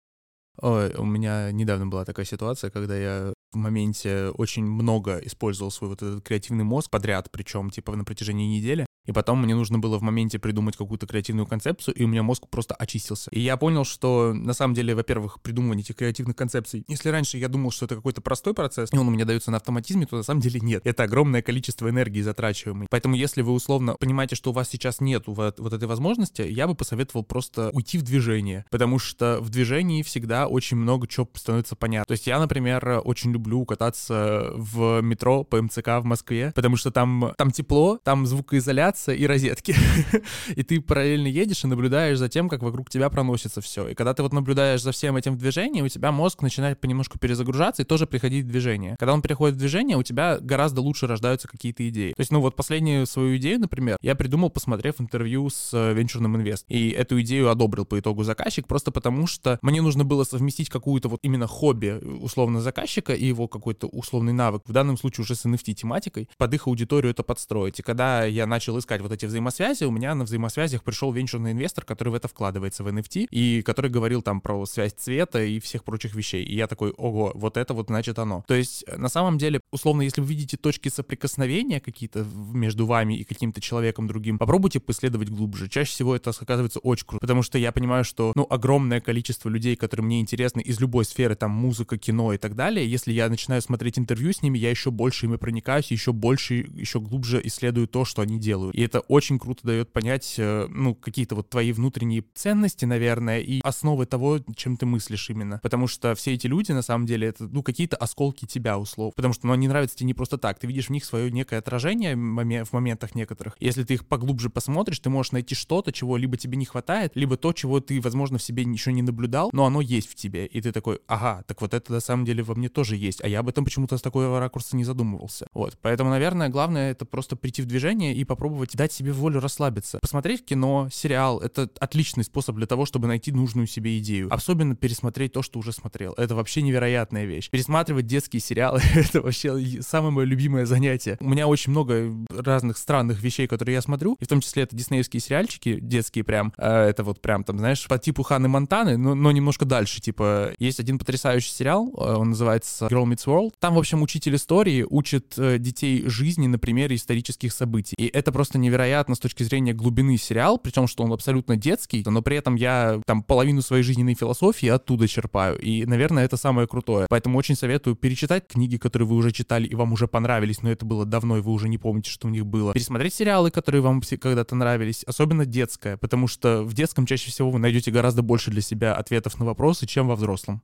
Ой, 0.61 0.93
у 0.95 1.05
меня 1.05 1.53
недавно 1.53 1.87
была 1.87 2.05
такая 2.05 2.27
ситуация, 2.27 2.71
когда 2.71 2.97
я 2.97 3.33
в 3.53 3.57
моменте 3.57 4.31
очень 4.31 4.65
много 4.65 5.19
использовал 5.19 5.71
свой 5.71 5.91
вот 5.91 6.03
этот 6.03 6.25
креативный 6.25 6.65
мозг 6.65 6.91
подряд, 6.91 7.31
причем 7.31 7.71
типа 7.71 7.95
на 7.95 8.05
протяжении 8.05 8.57
недели. 8.57 8.87
И 9.11 9.13
потом 9.13 9.43
мне 9.43 9.57
нужно 9.57 9.81
было 9.81 9.99
в 9.99 10.03
моменте 10.03 10.39
придумать 10.39 10.77
какую-то 10.77 11.05
креативную 11.05 11.45
концепцию, 11.45 11.97
и 11.97 12.05
у 12.05 12.07
меня 12.07 12.23
мозг 12.23 12.47
просто 12.49 12.77
очистился. 12.77 13.29
И 13.33 13.41
я 13.41 13.57
понял, 13.57 13.85
что 13.85 14.33
на 14.33 14.53
самом 14.53 14.75
деле, 14.75 14.95
во-первых, 14.95 15.41
придумывание 15.43 15.83
этих 15.83 15.97
креативных 15.97 16.37
концепций, 16.37 16.85
если 16.87 17.09
раньше 17.09 17.37
я 17.37 17.49
думал, 17.49 17.73
что 17.73 17.87
это 17.87 17.97
какой-то 17.97 18.21
простой 18.21 18.55
процесс, 18.55 18.93
и 18.93 18.97
он 18.97 19.09
у 19.09 19.11
меня 19.11 19.25
дается 19.25 19.51
на 19.51 19.57
автоматизме, 19.57 20.07
то 20.07 20.17
на 20.17 20.23
самом 20.23 20.41
деле 20.41 20.61
нет. 20.61 20.83
Это 20.85 21.03
огромное 21.03 21.43
количество 21.43 21.91
энергии 21.91 22.21
затрачиваемой. 22.21 22.87
Поэтому 22.89 23.17
если 23.17 23.43
вы 23.43 23.51
условно 23.51 23.97
понимаете, 23.99 24.37
что 24.37 24.51
у 24.51 24.53
вас 24.53 24.69
сейчас 24.69 25.01
нет 25.01 25.25
вот, 25.27 25.59
вот 25.59 25.73
этой 25.73 25.89
возможности, 25.89 26.43
я 26.43 26.69
бы 26.69 26.77
посоветовал 26.77 27.25
просто 27.25 27.71
уйти 27.73 27.99
в 27.99 28.03
движение, 28.03 28.65
потому 28.71 29.01
что 29.01 29.41
в 29.41 29.49
движении 29.49 30.05
всегда 30.05 30.47
очень 30.47 30.77
много 30.77 31.09
чего 31.09 31.29
становится 31.35 31.75
понятно. 31.75 32.05
То 32.07 32.13
есть 32.13 32.29
я, 32.29 32.39
например, 32.39 33.01
очень 33.03 33.33
люблю 33.33 33.65
кататься 33.65 34.53
в 34.55 35.01
метро 35.01 35.43
по 35.43 35.61
МЦК 35.61 35.99
в 35.99 36.05
Москве, 36.05 36.53
потому 36.55 36.77
что 36.77 36.93
там, 36.93 37.35
там 37.37 37.51
тепло, 37.51 37.99
там 38.05 38.25
звукоизоляция 38.25 39.00
и 39.09 39.27
розетки. 39.27 39.75
и 40.57 40.63
ты 40.63 40.81
параллельно 40.81 41.27
едешь 41.27 41.65
и 41.65 41.67
наблюдаешь 41.67 42.19
за 42.19 42.29
тем, 42.29 42.49
как 42.49 42.63
вокруг 42.63 42.91
тебя 42.91 43.09
проносится 43.11 43.61
все. 43.61 43.89
И 43.89 43.95
когда 43.95 44.15
ты 44.15 44.23
вот 44.23 44.33
наблюдаешь 44.33 44.83
за 44.83 44.93
всем 44.93 45.17
этим 45.17 45.35
в 45.35 45.39
движении, 45.39 45.83
у 45.83 45.89
тебя 45.89 46.13
мозг 46.13 46.43
начинает 46.43 46.81
понемножку 46.81 47.19
перезагружаться 47.19 47.83
и 47.83 47.85
тоже 47.85 48.07
приходить 48.07 48.45
в 48.45 48.49
движение. 48.49 48.97
Когда 48.99 49.13
он 49.15 49.23
переходит 49.23 49.57
в 49.57 49.59
движение, 49.59 49.97
у 49.97 50.03
тебя 50.03 50.39
гораздо 50.41 50.81
лучше 50.81 51.07
рождаются 51.07 51.49
какие-то 51.49 51.89
идеи. 51.89 52.13
То 52.13 52.21
есть, 52.21 52.31
ну 52.31 52.41
вот 52.41 52.57
последнюю 52.57 53.07
свою 53.07 53.37
идею, 53.37 53.61
например, 53.61 53.97
я 54.03 54.15
придумал, 54.15 54.51
посмотрев 54.51 55.01
интервью 55.01 55.49
с 55.49 55.71
э, 55.73 55.93
венчурным 55.95 56.37
инвест. 56.37 56.65
И 56.69 56.91
эту 56.91 57.21
идею 57.23 57.51
одобрил 57.51 57.85
по 57.85 57.99
итогу 57.99 58.25
заказчик, 58.25 58.67
просто 58.67 58.91
потому 58.91 59.27
что 59.27 59.59
мне 59.63 59.81
нужно 59.81 60.05
было 60.05 60.25
совместить 60.25 60.69
какую-то 60.69 61.09
вот 61.09 61.21
именно 61.23 61.47
хобби 61.47 62.01
условно 62.21 62.61
заказчика 62.61 63.15
и 63.15 63.25
его 63.25 63.49
какой-то 63.49 63.87
условный 63.87 64.33
навык, 64.33 64.63
в 64.67 64.73
данном 64.73 64.97
случае 64.97 65.25
уже 65.25 65.35
с 65.35 65.45
NFT 65.45 65.75
тематикой, 65.75 66.29
под 66.37 66.55
их 66.55 66.67
аудиторию 66.67 67.13
это 67.13 67.23
подстроить. 67.23 67.79
И 67.79 67.83
когда 67.83 68.25
я 68.25 68.47
начал 68.47 68.79
искать 68.79 68.90
вот 68.99 69.13
эти 69.13 69.27
взаимосвязи, 69.27 69.85
у 69.85 69.91
меня 69.91 70.15
на 70.15 70.25
взаимосвязях 70.25 70.83
пришел 70.83 71.13
венчурный 71.13 71.53
инвестор, 71.53 71.85
который 71.85 72.11
в 72.11 72.15
это 72.15 72.29
вкладывается 72.29 72.83
в 72.83 72.89
NFT, 72.89 73.29
и 73.31 73.63
который 73.63 73.91
говорил 73.91 74.23
там 74.23 74.41
про 74.41 74.67
связь 74.67 74.93
цвета 74.93 75.43
и 75.43 75.61
всех 75.61 75.85
прочих 75.85 76.15
вещей. 76.15 76.43
И 76.43 76.55
я 76.55 76.67
такой, 76.67 76.91
ого, 76.91 77.33
вот 77.35 77.57
это 77.57 77.75
вот 77.75 77.87
значит 77.87 78.19
оно. 78.19 78.45
То 78.47 78.55
есть, 78.55 78.85
на 78.97 79.09
самом 79.09 79.39
деле, 79.39 79.61
условно, 79.71 80.03
если 80.03 80.21
вы 80.21 80.27
видите 80.27 80.57
точки 80.57 80.89
соприкосновения 80.89 81.81
какие-то 81.81 82.27
между 82.53 82.87
вами 82.87 83.19
и 83.19 83.25
каким-то 83.25 83.61
человеком 83.61 84.07
другим, 84.07 84.39
попробуйте 84.39 84.81
поисследовать 84.81 85.29
глубже. 85.29 85.69
Чаще 85.69 85.93
всего 85.93 86.17
это 86.17 86.31
оказывается 86.31 86.81
очень 86.81 87.07
круто, 87.07 87.21
потому 87.21 87.43
что 87.43 87.59
я 87.59 87.73
понимаю, 87.73 88.05
что, 88.05 88.33
ну, 88.35 88.47
огромное 88.49 89.01
количество 89.01 89.49
людей, 89.49 89.77
которые 89.77 90.05
мне 90.05 90.21
интересны 90.21 90.61
из 90.61 90.81
любой 90.81 91.05
сферы, 91.05 91.35
там, 91.35 91.51
музыка, 91.51 91.99
кино 91.99 92.33
и 92.33 92.39
так 92.39 92.57
далее, 92.57 92.91
если 92.91 93.13
я 93.13 93.29
начинаю 93.29 93.63
смотреть 93.63 93.99
интервью 93.99 94.33
с 94.33 94.43
ними, 94.43 94.59
я 94.59 94.71
еще 94.71 94.91
больше 94.91 95.27
ими 95.27 95.37
проникаюсь, 95.37 95.91
еще 95.91 96.13
больше, 96.13 96.55
еще 96.75 97.01
глубже 97.01 97.41
исследую 97.45 97.87
то, 97.87 98.05
что 98.05 98.23
они 98.23 98.39
делают. 98.39 98.70
И 98.73 98.83
это 98.83 99.01
очень 99.01 99.39
круто 99.39 99.67
дает 99.67 99.93
понять, 99.93 100.35
э, 100.39 100.67
ну, 100.69 100.95
какие-то 100.95 101.35
вот 101.35 101.51
твои 101.51 101.73
внутренние 101.73 102.25
ценности, 102.35 102.85
наверное, 102.85 103.41
и 103.41 103.61
основы 103.63 104.07
того, 104.07 104.41
чем 104.57 104.77
ты 104.77 104.87
мыслишь 104.87 105.31
именно. 105.31 105.61
Потому 105.63 105.87
что 105.87 106.15
все 106.15 106.35
эти 106.35 106.47
люди, 106.47 106.73
на 106.73 106.83
самом 106.83 107.07
деле, 107.07 107.29
это, 107.29 107.45
ну, 107.45 107.63
какие-то 107.63 107.97
осколки 107.97 108.47
тебя, 108.47 108.79
услов. 108.79 109.15
Потому 109.15 109.35
что, 109.35 109.47
ну, 109.47 109.53
они 109.53 109.69
нравятся 109.69 109.97
тебе 109.97 110.09
не 110.09 110.15
просто 110.15 110.39
так. 110.39 110.59
Ты 110.59 110.67
видишь 110.67 110.87
в 110.87 110.91
них 110.91 111.05
свое 111.05 111.31
некое 111.31 111.59
отражение 111.59 112.17
в 112.17 112.73
моментах 112.73 113.15
некоторых. 113.15 113.57
Если 113.61 113.85
ты 113.85 113.95
их 113.95 114.07
поглубже 114.07 114.51
посмотришь, 114.51 114.99
ты 114.99 115.11
можешь 115.11 115.33
найти 115.33 115.55
что-то, 115.55 115.93
чего 115.93 116.17
либо 116.17 116.37
тебе 116.37 116.57
не 116.57 116.65
хватает, 116.65 117.13
либо 117.15 117.37
то, 117.37 117.53
чего 117.53 117.81
ты, 117.81 118.01
возможно, 118.01 118.39
в 118.39 118.43
себе 118.43 118.63
еще 118.63 118.93
не 118.93 119.03
наблюдал, 119.03 119.51
но 119.53 119.65
оно 119.65 119.81
есть 119.81 120.11
в 120.11 120.15
тебе. 120.15 120.47
И 120.47 120.61
ты 120.61 120.73
такой, 120.73 121.01
ага, 121.07 121.43
так 121.47 121.61
вот 121.61 121.75
это 121.75 121.93
на 121.93 122.01
самом 122.01 122.25
деле 122.25 122.43
во 122.43 122.55
мне 122.55 122.69
тоже 122.69 122.97
есть. 122.97 123.23
А 123.23 123.29
я 123.29 123.41
об 123.41 123.49
этом 123.49 123.65
почему-то 123.65 123.97
с 123.97 124.03
такого 124.03 124.39
ракурса 124.39 124.77
не 124.77 124.85
задумывался. 124.85 125.47
Вот. 125.53 125.79
Поэтому, 125.81 126.11
наверное, 126.11 126.49
главное 126.49 126.91
это 126.91 127.05
просто 127.05 127.37
прийти 127.37 127.63
в 127.63 127.67
движение 127.67 128.15
и 128.15 128.25
попробовать 128.25 128.60
дать 128.77 128.93
себе 128.93 129.13
волю 129.13 129.41
расслабиться. 129.41 129.99
Посмотреть 130.01 130.45
кино, 130.45 130.89
сериал— 130.93 131.39
это 131.41 131.69
отличный 131.79 132.25
способ 132.25 132.57
для 132.57 132.67
того, 132.67 132.87
чтобы 132.87 133.09
найти 133.09 133.33
нужную 133.33 133.67
себе 133.67 133.99
идею. 133.99 134.33
Особенно 134.33 134.77
пересмотреть 134.77 135.33
то, 135.33 135.43
что 135.43 135.59
уже 135.59 135.73
смотрел. 135.73 136.13
Это 136.15 136.35
вообще 136.35 136.63
невероятная 136.63 137.25
вещь. 137.25 137.51
Пересматривать 137.51 138.07
детские 138.07 138.41
сериалы— 138.41 138.81
это 138.95 139.21
вообще 139.21 139.81
самое 139.83 140.13
мое 140.13 140.25
любимое 140.27 140.67
занятие. 140.67 141.17
У 141.21 141.29
меня 141.29 141.47
очень 141.47 141.71
много 141.71 142.13
разных 142.31 142.79
странных 142.79 143.23
вещей, 143.23 143.47
которые 143.47 143.75
я 143.75 143.83
смотрю, 143.83 144.17
и 144.21 144.25
в 144.25 144.29
том 144.29 144.41
числе 144.41 144.65
это 144.65 144.77
диснеевские 144.77 145.21
сериальчики, 145.21 145.79
детские 145.81 146.25
прям. 146.25 146.53
Э, 146.57 146.89
это 146.89 147.05
вот 147.05 147.21
прям 147.21 147.45
там, 147.45 147.59
знаешь, 147.59 147.87
по 147.87 147.99
типу 147.99 148.23
Ханны 148.23 148.49
Монтаны, 148.49 148.97
но, 148.97 149.15
но 149.15 149.33
немножко 149.33 149.65
дальше. 149.65 150.01
Типа, 150.01 150.53
есть 150.59 150.81
один 150.81 150.99
потрясающий 150.99 151.51
сериал, 151.51 151.93
э, 151.97 152.15
он 152.15 152.31
называется 152.31 152.87
Girl 152.87 153.05
Meets 153.05 153.27
World. 153.27 153.53
Там, 153.59 153.75
в 153.75 153.79
общем, 153.79 154.03
учитель 154.03 154.37
истории 154.37 154.87
учит 154.89 155.35
э, 155.37 155.59
детей 155.59 156.09
жизни 156.09 156.47
на 156.47 156.59
примере 156.59 156.97
исторических 156.97 157.53
событий. 157.53 157.95
И 157.99 158.07
это 158.07 158.33
просто 158.33 158.50
невероятно 158.59 159.15
с 159.15 159.19
точки 159.19 159.43
зрения 159.43 159.73
глубины 159.73 160.17
сериал, 160.17 160.59
причем, 160.59 160.87
что 160.87 161.05
он 161.05 161.13
абсолютно 161.13 161.57
детский, 161.57 162.03
но 162.05 162.23
при 162.23 162.37
этом 162.37 162.55
я 162.55 163.01
там 163.07 163.23
половину 163.23 163.63
своей 163.63 163.83
жизненной 163.83 164.15
философии 164.15 164.69
оттуда 164.69 165.09
черпаю. 165.09 165.59
И, 165.61 165.85
наверное, 165.87 166.25
это 166.25 166.37
самое 166.37 166.67
крутое. 166.67 167.07
Поэтому 167.09 167.39
очень 167.39 167.57
советую 167.57 167.97
перечитать 167.97 168.47
книги, 168.49 168.77
которые 168.77 169.09
вы 169.09 169.17
уже 169.17 169.33
читали 169.33 169.67
и 169.67 169.75
вам 169.75 169.93
уже 169.93 170.09
понравились, 170.09 170.63
но 170.63 170.71
это 170.71 170.85
было 170.85 171.05
давно, 171.05 171.39
и 171.39 171.41
вы 171.41 171.53
уже 171.53 171.69
не 171.69 171.79
помните, 171.79 172.11
что 172.11 172.29
у 172.29 172.31
них 172.31 172.47
было. 172.47 172.73
Пересмотреть 172.73 173.15
сериалы, 173.15 173.51
которые 173.51 173.83
вам 173.83 174.01
когда-то 174.01 174.55
нравились, 174.55 175.05
особенно 175.05 175.47
детское, 175.47 175.97
потому 175.97 176.27
что 176.27 176.63
в 176.63 176.75
детском 176.75 177.07
чаще 177.07 177.31
всего 177.31 177.51
вы 177.51 177.59
найдете 177.59 177.91
гораздо 177.91 178.23
больше 178.23 178.51
для 178.51 178.63
себя 178.63 178.95
ответов 178.95 179.39
на 179.39 179.47
вопросы, 179.47 179.87
чем 179.87 180.09
во 180.09 180.17
взрослом. 180.17 180.63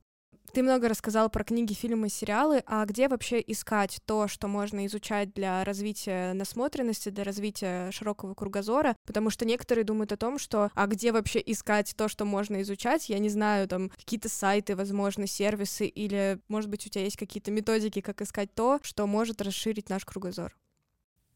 Ты 0.57 0.63
много 0.63 0.89
рассказал 0.89 1.29
про 1.29 1.43
книги, 1.43 1.73
фильмы, 1.73 2.09
сериалы, 2.09 2.63
а 2.65 2.83
где 2.87 3.07
вообще 3.07 3.43
искать 3.45 3.99
то, 4.07 4.27
что 4.27 4.47
можно 4.47 4.87
изучать 4.87 5.31
для 5.31 5.63
развития 5.63 6.33
насмотренности, 6.33 7.09
для 7.09 7.23
развития 7.23 7.91
широкого 7.91 8.33
кругозора? 8.33 8.95
Потому 9.05 9.29
что 9.29 9.45
некоторые 9.45 9.85
думают 9.85 10.13
о 10.13 10.17
том, 10.17 10.39
что 10.39 10.71
а 10.73 10.87
где 10.87 11.11
вообще 11.11 11.43
искать 11.45 11.93
то, 11.95 12.07
что 12.07 12.25
можно 12.25 12.59
изучать? 12.63 13.07
Я 13.07 13.19
не 13.19 13.29
знаю, 13.29 13.67
там 13.67 13.89
какие-то 13.89 14.29
сайты, 14.29 14.75
возможно, 14.75 15.27
сервисы, 15.27 15.85
или, 15.85 16.39
может 16.47 16.71
быть, 16.71 16.87
у 16.87 16.89
тебя 16.89 17.03
есть 17.03 17.17
какие-то 17.17 17.51
методики, 17.51 18.01
как 18.01 18.23
искать 18.23 18.51
то, 18.55 18.79
что 18.81 19.05
может 19.05 19.43
расширить 19.43 19.89
наш 19.89 20.05
кругозор? 20.05 20.55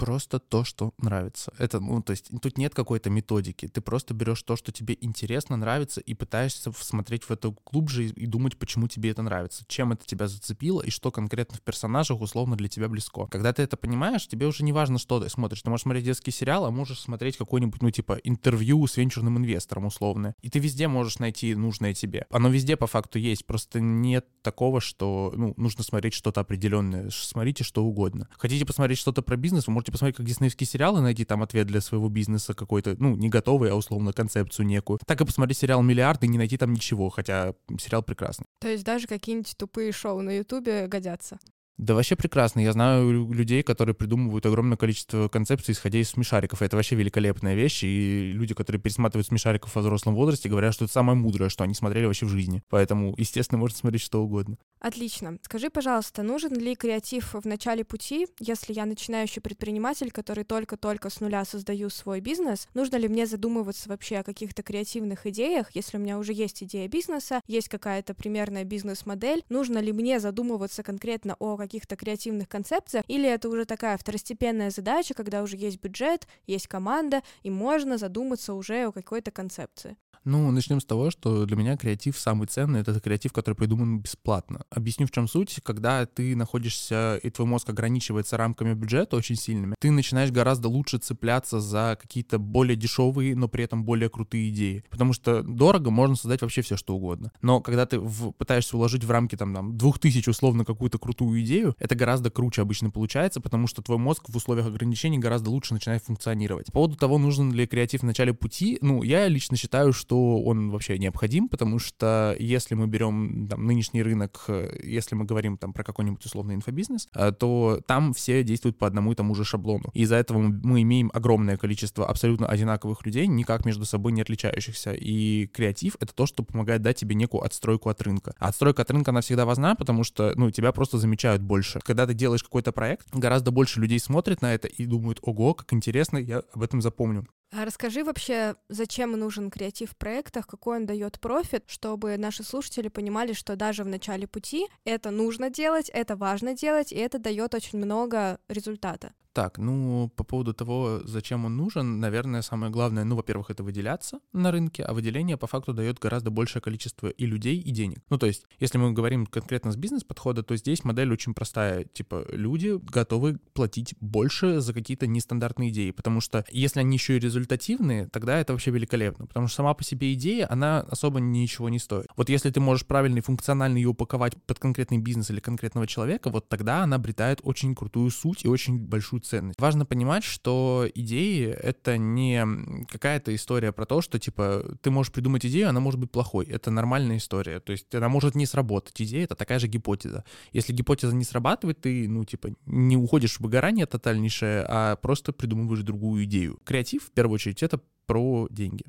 Просто 0.01 0.39
то, 0.39 0.63
что 0.63 0.93
нравится. 0.97 1.53
Это, 1.59 1.79
ну, 1.79 2.01
то 2.01 2.09
есть 2.11 2.31
тут 2.41 2.57
нет 2.57 2.73
какой-то 2.73 3.11
методики. 3.11 3.67
Ты 3.67 3.81
просто 3.81 4.15
берешь 4.15 4.41
то, 4.41 4.55
что 4.55 4.71
тебе 4.71 4.97
интересно, 4.99 5.57
нравится, 5.57 6.01
и 6.01 6.15
пытаешься 6.15 6.71
смотреть 6.71 7.25
в 7.25 7.31
это 7.31 7.53
глубже 7.71 8.07
и, 8.07 8.25
думать, 8.25 8.57
почему 8.57 8.87
тебе 8.87 9.11
это 9.11 9.21
нравится, 9.21 9.63
чем 9.67 9.91
это 9.91 10.03
тебя 10.07 10.27
зацепило 10.27 10.81
и 10.81 10.89
что 10.89 11.11
конкретно 11.11 11.57
в 11.57 11.61
персонажах 11.61 12.19
условно 12.19 12.55
для 12.55 12.67
тебя 12.67 12.89
близко. 12.89 13.27
Когда 13.27 13.53
ты 13.53 13.61
это 13.61 13.77
понимаешь, 13.77 14.27
тебе 14.27 14.47
уже 14.47 14.63
не 14.63 14.73
важно, 14.73 14.97
что 14.97 15.19
ты 15.19 15.29
смотришь. 15.29 15.61
Ты 15.61 15.69
можешь 15.69 15.83
смотреть 15.83 16.05
детский 16.05 16.31
сериал, 16.31 16.65
а 16.65 16.71
можешь 16.71 16.99
смотреть 16.99 17.37
какой-нибудь, 17.37 17.83
ну, 17.83 17.91
типа, 17.91 18.19
интервью 18.23 18.87
с 18.87 18.97
венчурным 18.97 19.37
инвестором 19.37 19.85
условно. 19.85 20.33
И 20.41 20.49
ты 20.49 20.57
везде 20.57 20.87
можешь 20.87 21.19
найти 21.19 21.53
нужное 21.53 21.93
тебе. 21.93 22.25
Оно 22.31 22.49
везде 22.49 22.75
по 22.75 22.87
факту 22.87 23.19
есть, 23.19 23.45
просто 23.45 23.79
нет 23.79 24.25
такого, 24.41 24.81
что, 24.81 25.31
ну, 25.35 25.53
нужно 25.57 25.83
смотреть 25.83 26.15
что-то 26.15 26.41
определенное. 26.41 27.11
Смотрите 27.11 27.63
что 27.63 27.83
угодно. 27.83 28.27
Хотите 28.39 28.65
посмотреть 28.65 28.97
что-то 28.97 29.21
про 29.21 29.35
бизнес, 29.35 29.67
вы 29.67 29.73
можете 29.73 29.90
можете 29.91 30.15
посмотреть 30.15 30.15
как 30.15 30.25
диснеевские 30.25 30.67
сериалы, 30.67 31.01
найти 31.01 31.25
там 31.25 31.43
ответ 31.43 31.67
для 31.67 31.81
своего 31.81 32.09
бизнеса 32.09 32.53
какой-то, 32.53 32.95
ну, 32.97 33.15
не 33.15 33.29
готовый, 33.29 33.71
а 33.71 33.75
условно 33.75 34.13
концепцию 34.13 34.65
некую. 34.65 34.99
Так 35.05 35.21
и 35.21 35.25
посмотреть 35.25 35.57
сериал 35.57 35.81
«Миллиард» 35.81 36.23
и 36.23 36.27
не 36.27 36.37
найти 36.37 36.57
там 36.57 36.73
ничего, 36.73 37.09
хотя 37.09 37.53
сериал 37.79 38.03
прекрасный. 38.03 38.45
То 38.59 38.69
есть 38.69 38.83
даже 38.83 39.07
какие-нибудь 39.07 39.55
тупые 39.57 39.91
шоу 39.91 40.21
на 40.21 40.37
Ютубе 40.37 40.87
годятся? 40.87 41.39
Да 41.77 41.95
вообще 41.95 42.15
прекрасно. 42.15 42.59
Я 42.59 42.73
знаю 42.73 43.31
людей, 43.31 43.63
которые 43.63 43.95
придумывают 43.95 44.45
огромное 44.45 44.77
количество 44.77 45.27
концепций, 45.29 45.73
исходя 45.73 45.99
из 45.99 46.09
смешариков. 46.09 46.61
Это 46.61 46.75
вообще 46.75 46.95
великолепная 46.95 47.55
вещь. 47.55 47.83
И 47.83 48.31
люди, 48.33 48.53
которые 48.53 48.81
пересматривают 48.81 49.27
смешариков 49.27 49.73
во 49.73 49.81
взрослом 49.81 50.15
возрасте, 50.15 50.49
говорят, 50.49 50.73
что 50.73 50.85
это 50.85 50.93
самое 50.93 51.17
мудрое, 51.17 51.49
что 51.49 51.63
они 51.63 51.73
смотрели 51.73 52.05
вообще 52.05 52.25
в 52.25 52.29
жизни. 52.29 52.61
Поэтому, 52.69 53.15
естественно, 53.17 53.57
можно 53.57 53.77
смотреть 53.77 54.01
что 54.01 54.21
угодно. 54.21 54.57
Отлично. 54.79 55.37
Скажи, 55.43 55.69
пожалуйста, 55.69 56.23
нужен 56.23 56.53
ли 56.55 56.75
креатив 56.75 57.33
в 57.33 57.45
начале 57.45 57.83
пути, 57.83 58.27
если 58.39 58.73
я 58.73 58.85
начинающий 58.85 59.41
предприниматель, 59.41 60.11
который 60.11 60.43
только-только 60.43 61.09
с 61.09 61.19
нуля 61.19 61.45
создаю 61.45 61.89
свой 61.89 62.19
бизнес? 62.19 62.67
Нужно 62.73 62.95
ли 62.97 63.07
мне 63.07 63.25
задумываться 63.25 63.89
вообще 63.89 64.17
о 64.17 64.23
каких-то 64.23 64.63
креативных 64.63 65.25
идеях, 65.27 65.69
если 65.75 65.97
у 65.97 65.99
меня 65.99 66.17
уже 66.17 66.33
есть 66.33 66.63
идея 66.63 66.87
бизнеса, 66.87 67.41
есть 67.47 67.69
какая-то 67.69 68.13
примерная 68.13 68.63
бизнес-модель? 68.63 69.43
Нужно 69.49 69.77
ли 69.77 69.91
мне 69.91 70.19
задумываться 70.19 70.83
конкретно 70.83 71.35
о 71.39 71.55
каких-то 71.71 71.95
креативных 71.95 72.49
концепциях, 72.49 73.05
или 73.07 73.29
это 73.29 73.47
уже 73.47 73.63
такая 73.63 73.97
второстепенная 73.97 74.71
задача, 74.71 75.13
когда 75.13 75.41
уже 75.41 75.55
есть 75.55 75.81
бюджет, 75.81 76.27
есть 76.45 76.67
команда, 76.67 77.21
и 77.43 77.49
можно 77.49 77.97
задуматься 77.97 78.53
уже 78.53 78.87
о 78.87 78.91
какой-то 78.91 79.31
концепции? 79.31 79.95
Ну, 80.23 80.51
начнем 80.51 80.79
с 80.79 80.85
того, 80.85 81.09
что 81.09 81.45
для 81.45 81.55
меня 81.55 81.77
креатив 81.77 82.17
самый 82.17 82.47
ценный, 82.47 82.81
это 82.81 82.99
креатив, 82.99 83.33
который 83.33 83.55
придуман 83.55 83.99
бесплатно. 83.99 84.61
Объясню, 84.69 85.07
в 85.07 85.11
чем 85.11 85.27
суть. 85.27 85.59
Когда 85.63 86.05
ты 86.05 86.35
находишься, 86.35 87.19
и 87.23 87.29
твой 87.31 87.47
мозг 87.47 87.69
ограничивается 87.69 88.37
рамками 88.37 88.73
бюджета 88.73 89.15
очень 89.15 89.35
сильными, 89.35 89.75
ты 89.79 89.89
начинаешь 89.89 90.31
гораздо 90.31 90.67
лучше 90.67 90.99
цепляться 90.99 91.59
за 91.59 91.97
какие-то 91.99 92.37
более 92.37 92.75
дешевые, 92.75 93.35
но 93.35 93.47
при 93.47 93.63
этом 93.63 93.83
более 93.83 94.09
крутые 94.09 94.49
идеи. 94.49 94.83
Потому 94.91 95.13
что 95.13 95.41
дорого 95.41 95.89
можно 95.89 96.15
создать 96.15 96.41
вообще 96.41 96.61
все, 96.61 96.77
что 96.77 96.95
угодно. 96.95 97.31
Но 97.41 97.59
когда 97.59 97.87
ты 97.87 97.99
в, 97.99 98.31
пытаешься 98.31 98.77
уложить 98.77 99.03
в 99.03 99.09
рамки 99.09 99.35
там, 99.35 99.53
там 99.55 99.77
двух 99.77 99.97
тысяч 99.97 100.27
условно 100.27 100.65
какую-то 100.65 100.99
крутую 100.99 101.41
идею, 101.41 101.75
это 101.79 101.95
гораздо 101.95 102.29
круче 102.29 102.61
обычно 102.61 102.91
получается, 102.91 103.41
потому 103.41 103.65
что 103.65 103.81
твой 103.81 103.97
мозг 103.97 104.29
в 104.29 104.35
условиях 104.35 104.67
ограничений 104.67 105.17
гораздо 105.17 105.49
лучше 105.49 105.73
начинает 105.73 106.03
функционировать. 106.03 106.67
По 106.67 106.73
поводу 106.73 106.95
того, 106.95 107.17
нужен 107.17 107.51
ли 107.51 107.65
креатив 107.65 108.01
в 108.01 108.05
начале 108.05 108.33
пути, 108.33 108.77
ну, 108.81 109.01
я 109.01 109.27
лично 109.27 109.57
считаю, 109.57 109.93
что 109.93 110.10
что 110.11 110.41
он 110.41 110.71
вообще 110.71 110.97
необходим, 110.97 111.47
потому 111.47 111.79
что 111.79 112.35
если 112.37 112.75
мы 112.75 112.87
берем 112.87 113.47
там, 113.47 113.65
нынешний 113.65 114.03
рынок, 114.03 114.43
если 114.83 115.15
мы 115.15 115.23
говорим 115.23 115.57
там 115.57 115.71
про 115.71 115.85
какой-нибудь 115.85 116.25
условный 116.25 116.53
инфобизнес, 116.55 117.07
э, 117.15 117.31
то 117.31 117.79
там 117.87 118.11
все 118.11 118.43
действуют 118.43 118.77
по 118.77 118.87
одному 118.87 119.13
и 119.13 119.15
тому 119.15 119.35
же 119.35 119.45
шаблону. 119.45 119.89
Из-за 119.93 120.17
этого 120.17 120.39
мы 120.39 120.81
имеем 120.81 121.11
огромное 121.13 121.55
количество 121.55 122.05
абсолютно 122.05 122.47
одинаковых 122.47 123.05
людей, 123.05 123.25
никак 123.25 123.63
между 123.63 123.85
собой 123.85 124.11
не 124.11 124.21
отличающихся. 124.21 124.91
И 124.91 125.47
креатив— 125.47 125.95
это 126.01 126.13
то, 126.13 126.25
что 126.25 126.43
помогает 126.43 126.81
дать 126.81 126.97
тебе 126.97 127.15
некую 127.15 127.45
отстройку 127.45 127.87
от 127.87 128.01
рынка. 128.01 128.33
А 128.37 128.49
отстройка 128.49 128.81
от 128.81 128.91
рынка, 128.91 129.11
она 129.11 129.21
всегда 129.21 129.45
важна, 129.45 129.75
потому 129.75 130.03
что, 130.03 130.33
ну, 130.35 130.51
тебя 130.51 130.73
просто 130.73 130.97
замечают 130.97 131.41
больше. 131.41 131.79
Когда 131.85 132.05
ты 132.05 132.13
делаешь 132.13 132.43
какой-то 132.43 132.73
проект, 132.73 133.07
гораздо 133.13 133.51
больше 133.51 133.79
людей 133.79 133.99
смотрят 133.99 134.41
на 134.41 134.53
это 134.53 134.67
и 134.67 134.85
думают, 134.85 135.19
ого, 135.21 135.53
как 135.53 135.71
интересно, 135.71 136.17
я 136.17 136.41
об 136.53 136.63
этом 136.63 136.81
запомню. 136.81 137.25
А 137.53 137.65
расскажи 137.65 138.03
вообще, 138.05 138.55
зачем 138.69 139.11
нужен 139.11 139.51
креатив 139.51 139.91
в 139.91 139.97
проектах, 139.97 140.47
какой 140.47 140.77
он 140.77 140.85
дает 140.85 141.19
профит, 141.19 141.65
чтобы 141.67 142.15
наши 142.17 142.43
слушатели 142.43 142.87
понимали, 142.87 143.33
что 143.33 143.57
даже 143.57 143.83
в 143.83 143.87
начале 143.87 144.25
пути 144.25 144.67
это 144.85 145.11
нужно 145.11 145.49
делать, 145.49 145.89
это 145.89 146.15
важно 146.15 146.53
делать, 146.53 146.93
и 146.93 146.95
это 146.95 147.19
дает 147.19 147.53
очень 147.53 147.79
много 147.79 148.39
результата. 148.47 149.13
Так, 149.33 149.57
ну, 149.57 150.11
по 150.15 150.25
поводу 150.25 150.53
того, 150.53 151.01
зачем 151.05 151.45
он 151.45 151.55
нужен, 151.55 152.01
наверное, 152.01 152.41
самое 152.41 152.69
главное, 152.69 153.05
ну, 153.05 153.15
во-первых, 153.15 153.49
это 153.49 153.63
выделяться 153.63 154.19
на 154.33 154.51
рынке, 154.51 154.83
а 154.83 154.93
выделение 154.93 155.37
по 155.37 155.47
факту 155.47 155.73
дает 155.73 155.99
гораздо 155.99 156.31
большее 156.31 156.61
количество 156.61 157.07
и 157.07 157.25
людей, 157.25 157.57
и 157.57 157.71
денег. 157.71 157.99
Ну, 158.09 158.17
то 158.17 158.25
есть, 158.25 158.43
если 158.59 158.77
мы 158.77 158.91
говорим 158.91 159.25
конкретно 159.25 159.71
с 159.71 159.77
бизнес-подхода, 159.77 160.43
то 160.43 160.57
здесь 160.57 160.83
модель 160.83 161.13
очень 161.13 161.33
простая. 161.33 161.85
Типа, 161.85 162.25
люди 162.29 162.77
готовы 162.91 163.39
платить 163.53 163.95
больше 164.01 164.59
за 164.59 164.73
какие-то 164.73 165.07
нестандартные 165.07 165.69
идеи, 165.69 165.91
потому 165.91 166.19
что 166.19 166.43
если 166.51 166.81
они 166.81 166.97
еще 166.97 167.15
и 167.15 167.19
результативные, 167.19 168.07
тогда 168.07 168.37
это 168.37 168.51
вообще 168.51 168.71
великолепно, 168.71 169.27
потому 169.27 169.47
что 169.47 169.57
сама 169.57 169.73
по 169.73 169.83
себе 169.85 170.13
идея, 170.13 170.51
она 170.51 170.81
особо 170.81 171.21
ничего 171.21 171.69
не 171.69 171.79
стоит. 171.79 172.07
Вот 172.17 172.27
если 172.27 172.49
ты 172.49 172.59
можешь 172.59 172.85
правильно 172.85 173.19
и 173.19 173.21
функционально 173.21 173.77
ее 173.77 173.89
упаковать 173.89 174.35
под 174.43 174.59
конкретный 174.59 174.97
бизнес 174.97 175.29
или 175.29 175.39
конкретного 175.39 175.87
человека, 175.87 176.29
вот 176.29 176.49
тогда 176.49 176.83
она 176.83 176.97
обретает 176.97 177.39
очень 177.43 177.75
крутую 177.75 178.09
суть 178.09 178.43
и 178.43 178.49
очень 178.49 178.77
большую 178.77 179.20
ценность. 179.21 179.59
Важно 179.59 179.85
понимать, 179.85 180.23
что 180.23 180.87
идеи— 180.93 181.47
это 181.63 181.97
не 181.97 182.45
какая-то 182.89 183.33
история 183.33 183.71
про 183.71 183.85
то, 183.85 184.01
что, 184.01 184.19
типа, 184.19 184.77
ты 184.81 184.91
можешь 184.91 185.11
придумать 185.13 185.45
идею, 185.45 185.69
она 185.69 185.79
может 185.79 185.99
быть 185.99 186.11
плохой. 186.11 186.45
Это 186.45 186.71
нормальная 186.71 187.17
история. 187.17 187.59
То 187.59 187.71
есть 187.71 187.93
она 187.95 188.09
может 188.09 188.35
не 188.35 188.45
сработать. 188.45 188.99
Идея— 189.01 189.23
это 189.25 189.35
такая 189.35 189.59
же 189.59 189.67
гипотеза. 189.67 190.23
Если 190.51 190.73
гипотеза 190.73 191.15
не 191.15 191.23
срабатывает, 191.23 191.81
ты, 191.81 192.07
ну, 192.07 192.25
типа, 192.25 192.49
не 192.65 192.97
уходишь 192.97 193.37
в 193.37 193.41
выгорание 193.41 193.85
тотальнейшее, 193.85 194.65
а 194.67 194.95
просто 194.95 195.31
придумываешь 195.33 195.83
другую 195.83 196.25
идею. 196.25 196.59
Креатив, 196.63 197.05
в 197.05 197.11
первую 197.11 197.35
очередь, 197.35 197.63
это 197.63 197.79
про 198.05 198.47
деньги. 198.49 198.85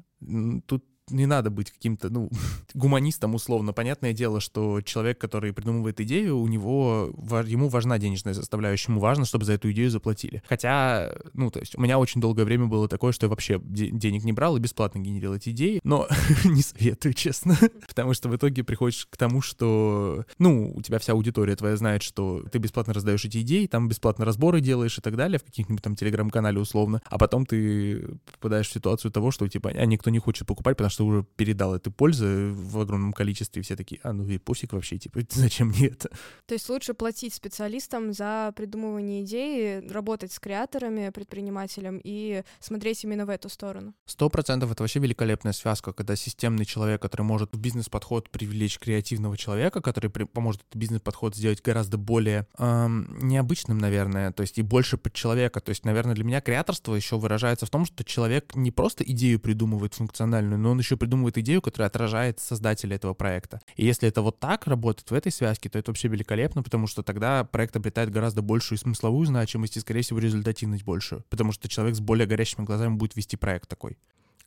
Тут 0.66 0.84
не 1.12 1.26
надо 1.26 1.50
быть 1.50 1.70
каким-то, 1.70 2.10
ну, 2.10 2.30
гуманистом 2.74 3.34
условно. 3.34 3.72
Понятное 3.72 4.12
дело, 4.12 4.40
что 4.40 4.80
человек, 4.80 5.18
который 5.18 5.52
придумывает 5.52 6.00
идею, 6.00 6.38
у 6.38 6.46
него, 6.48 7.14
ему 7.46 7.68
важна 7.68 7.98
денежная 7.98 8.34
составляющая, 8.34 8.90
ему 8.90 9.00
важно, 9.00 9.24
чтобы 9.24 9.44
за 9.44 9.54
эту 9.54 9.70
идею 9.72 9.90
заплатили. 9.90 10.42
Хотя, 10.48 11.14
ну, 11.34 11.50
то 11.50 11.60
есть 11.60 11.76
у 11.76 11.80
меня 11.80 11.98
очень 11.98 12.20
долгое 12.20 12.44
время 12.44 12.66
было 12.66 12.88
такое, 12.88 13.12
что 13.12 13.26
я 13.26 13.30
вообще 13.30 13.60
денег 13.62 14.24
не 14.24 14.32
брал 14.32 14.56
и 14.56 14.60
бесплатно 14.60 14.98
генерил 14.98 15.34
эти 15.34 15.50
идеи, 15.50 15.80
но 15.84 16.08
не 16.44 16.62
советую, 16.62 17.14
честно. 17.14 17.56
Потому 17.88 18.14
что 18.14 18.28
в 18.28 18.36
итоге 18.36 18.64
приходишь 18.64 19.06
к 19.06 19.16
тому, 19.16 19.40
что, 19.40 20.24
ну, 20.38 20.72
у 20.74 20.82
тебя 20.82 20.98
вся 20.98 21.12
аудитория 21.12 21.56
твоя 21.56 21.76
знает, 21.76 22.02
что 22.02 22.42
ты 22.50 22.58
бесплатно 22.58 22.94
раздаешь 22.94 23.24
эти 23.24 23.40
идеи, 23.42 23.66
там 23.66 23.88
бесплатно 23.88 24.24
разборы 24.24 24.60
делаешь 24.60 24.98
и 24.98 25.00
так 25.00 25.16
далее 25.16 25.38
в 25.38 25.44
каких-нибудь 25.44 25.82
там 25.82 25.94
телеграм-канале 25.94 26.58
условно, 26.58 27.00
а 27.04 27.18
потом 27.18 27.46
ты 27.46 28.18
попадаешь 28.32 28.68
в 28.68 28.72
ситуацию 28.72 29.10
того, 29.10 29.30
что, 29.30 29.48
типа, 29.48 29.70
а 29.70 29.86
никто 29.86 30.10
не 30.10 30.18
хочет 30.18 30.46
покупать, 30.46 30.76
потому 30.76 30.90
что 30.90 31.01
уже 31.02 31.24
передал 31.36 31.74
этой 31.74 31.92
пользы 31.92 32.52
в 32.52 32.78
огромном 32.78 33.12
количестве, 33.12 33.62
все 33.62 33.76
такие, 33.76 34.00
а 34.02 34.12
ну 34.12 34.26
и 34.28 34.38
пофиг 34.38 34.72
вообще, 34.72 34.98
типа, 34.98 35.20
зачем 35.30 35.68
мне 35.68 35.88
это? 35.88 36.10
То 36.46 36.54
есть 36.54 36.68
лучше 36.68 36.94
платить 36.94 37.34
специалистам 37.34 38.12
за 38.12 38.52
придумывание 38.56 39.22
идеи, 39.24 39.86
работать 39.88 40.32
с 40.32 40.38
креаторами, 40.38 41.10
предпринимателем 41.10 42.00
и 42.02 42.42
смотреть 42.60 43.04
именно 43.04 43.26
в 43.26 43.30
эту 43.30 43.48
сторону. 43.48 43.94
Сто 44.06 44.28
процентов 44.28 44.70
это 44.72 44.82
вообще 44.82 45.00
великолепная 45.00 45.52
связка, 45.52 45.92
когда 45.92 46.16
системный 46.16 46.64
человек, 46.64 47.00
который 47.02 47.22
может 47.22 47.54
в 47.54 47.58
бизнес-подход 47.58 48.30
привлечь 48.30 48.78
креативного 48.78 49.36
человека, 49.36 49.80
который 49.80 50.10
при- 50.10 50.24
поможет 50.24 50.62
этот 50.62 50.76
бизнес-подход 50.76 51.36
сделать 51.36 51.62
гораздо 51.62 51.98
более 51.98 52.46
эм, 52.58 53.16
необычным, 53.20 53.78
наверное, 53.78 54.32
то 54.32 54.42
есть 54.42 54.58
и 54.58 54.62
больше 54.62 54.96
под 54.96 55.12
человека. 55.12 55.60
То 55.60 55.70
есть, 55.70 55.84
наверное, 55.84 56.14
для 56.14 56.24
меня 56.24 56.40
креаторство 56.40 56.94
еще 56.94 57.18
выражается 57.18 57.66
в 57.66 57.70
том, 57.70 57.84
что 57.86 58.04
человек 58.04 58.54
не 58.54 58.70
просто 58.70 59.04
идею 59.04 59.40
придумывает 59.40 59.94
функциональную, 59.94 60.58
но 60.58 60.70
он 60.70 60.78
еще 60.82 60.96
придумывает 60.96 61.38
идею, 61.38 61.62
которая 61.62 61.88
отражает 61.88 62.40
создателя 62.40 62.96
этого 62.96 63.14
проекта. 63.14 63.60
И 63.76 63.84
если 63.84 64.08
это 64.08 64.22
вот 64.22 64.38
так 64.38 64.66
работает 64.66 65.10
в 65.10 65.14
этой 65.14 65.32
связке, 65.32 65.68
то 65.68 65.78
это 65.78 65.90
вообще 65.90 66.08
великолепно, 66.08 66.62
потому 66.62 66.86
что 66.86 67.02
тогда 67.02 67.44
проект 67.44 67.76
обретает 67.76 68.10
гораздо 68.10 68.42
большую 68.42 68.78
смысловую 68.78 69.26
значимость 69.26 69.76
и, 69.76 69.80
скорее 69.80 70.02
всего, 70.02 70.18
результативность 70.18 70.84
большую, 70.84 71.24
потому 71.30 71.52
что 71.52 71.68
человек 71.68 71.96
с 71.96 72.00
более 72.00 72.26
горящими 72.26 72.64
глазами 72.64 72.94
будет 72.94 73.16
вести 73.16 73.36
проект 73.36 73.68
такой. 73.68 73.96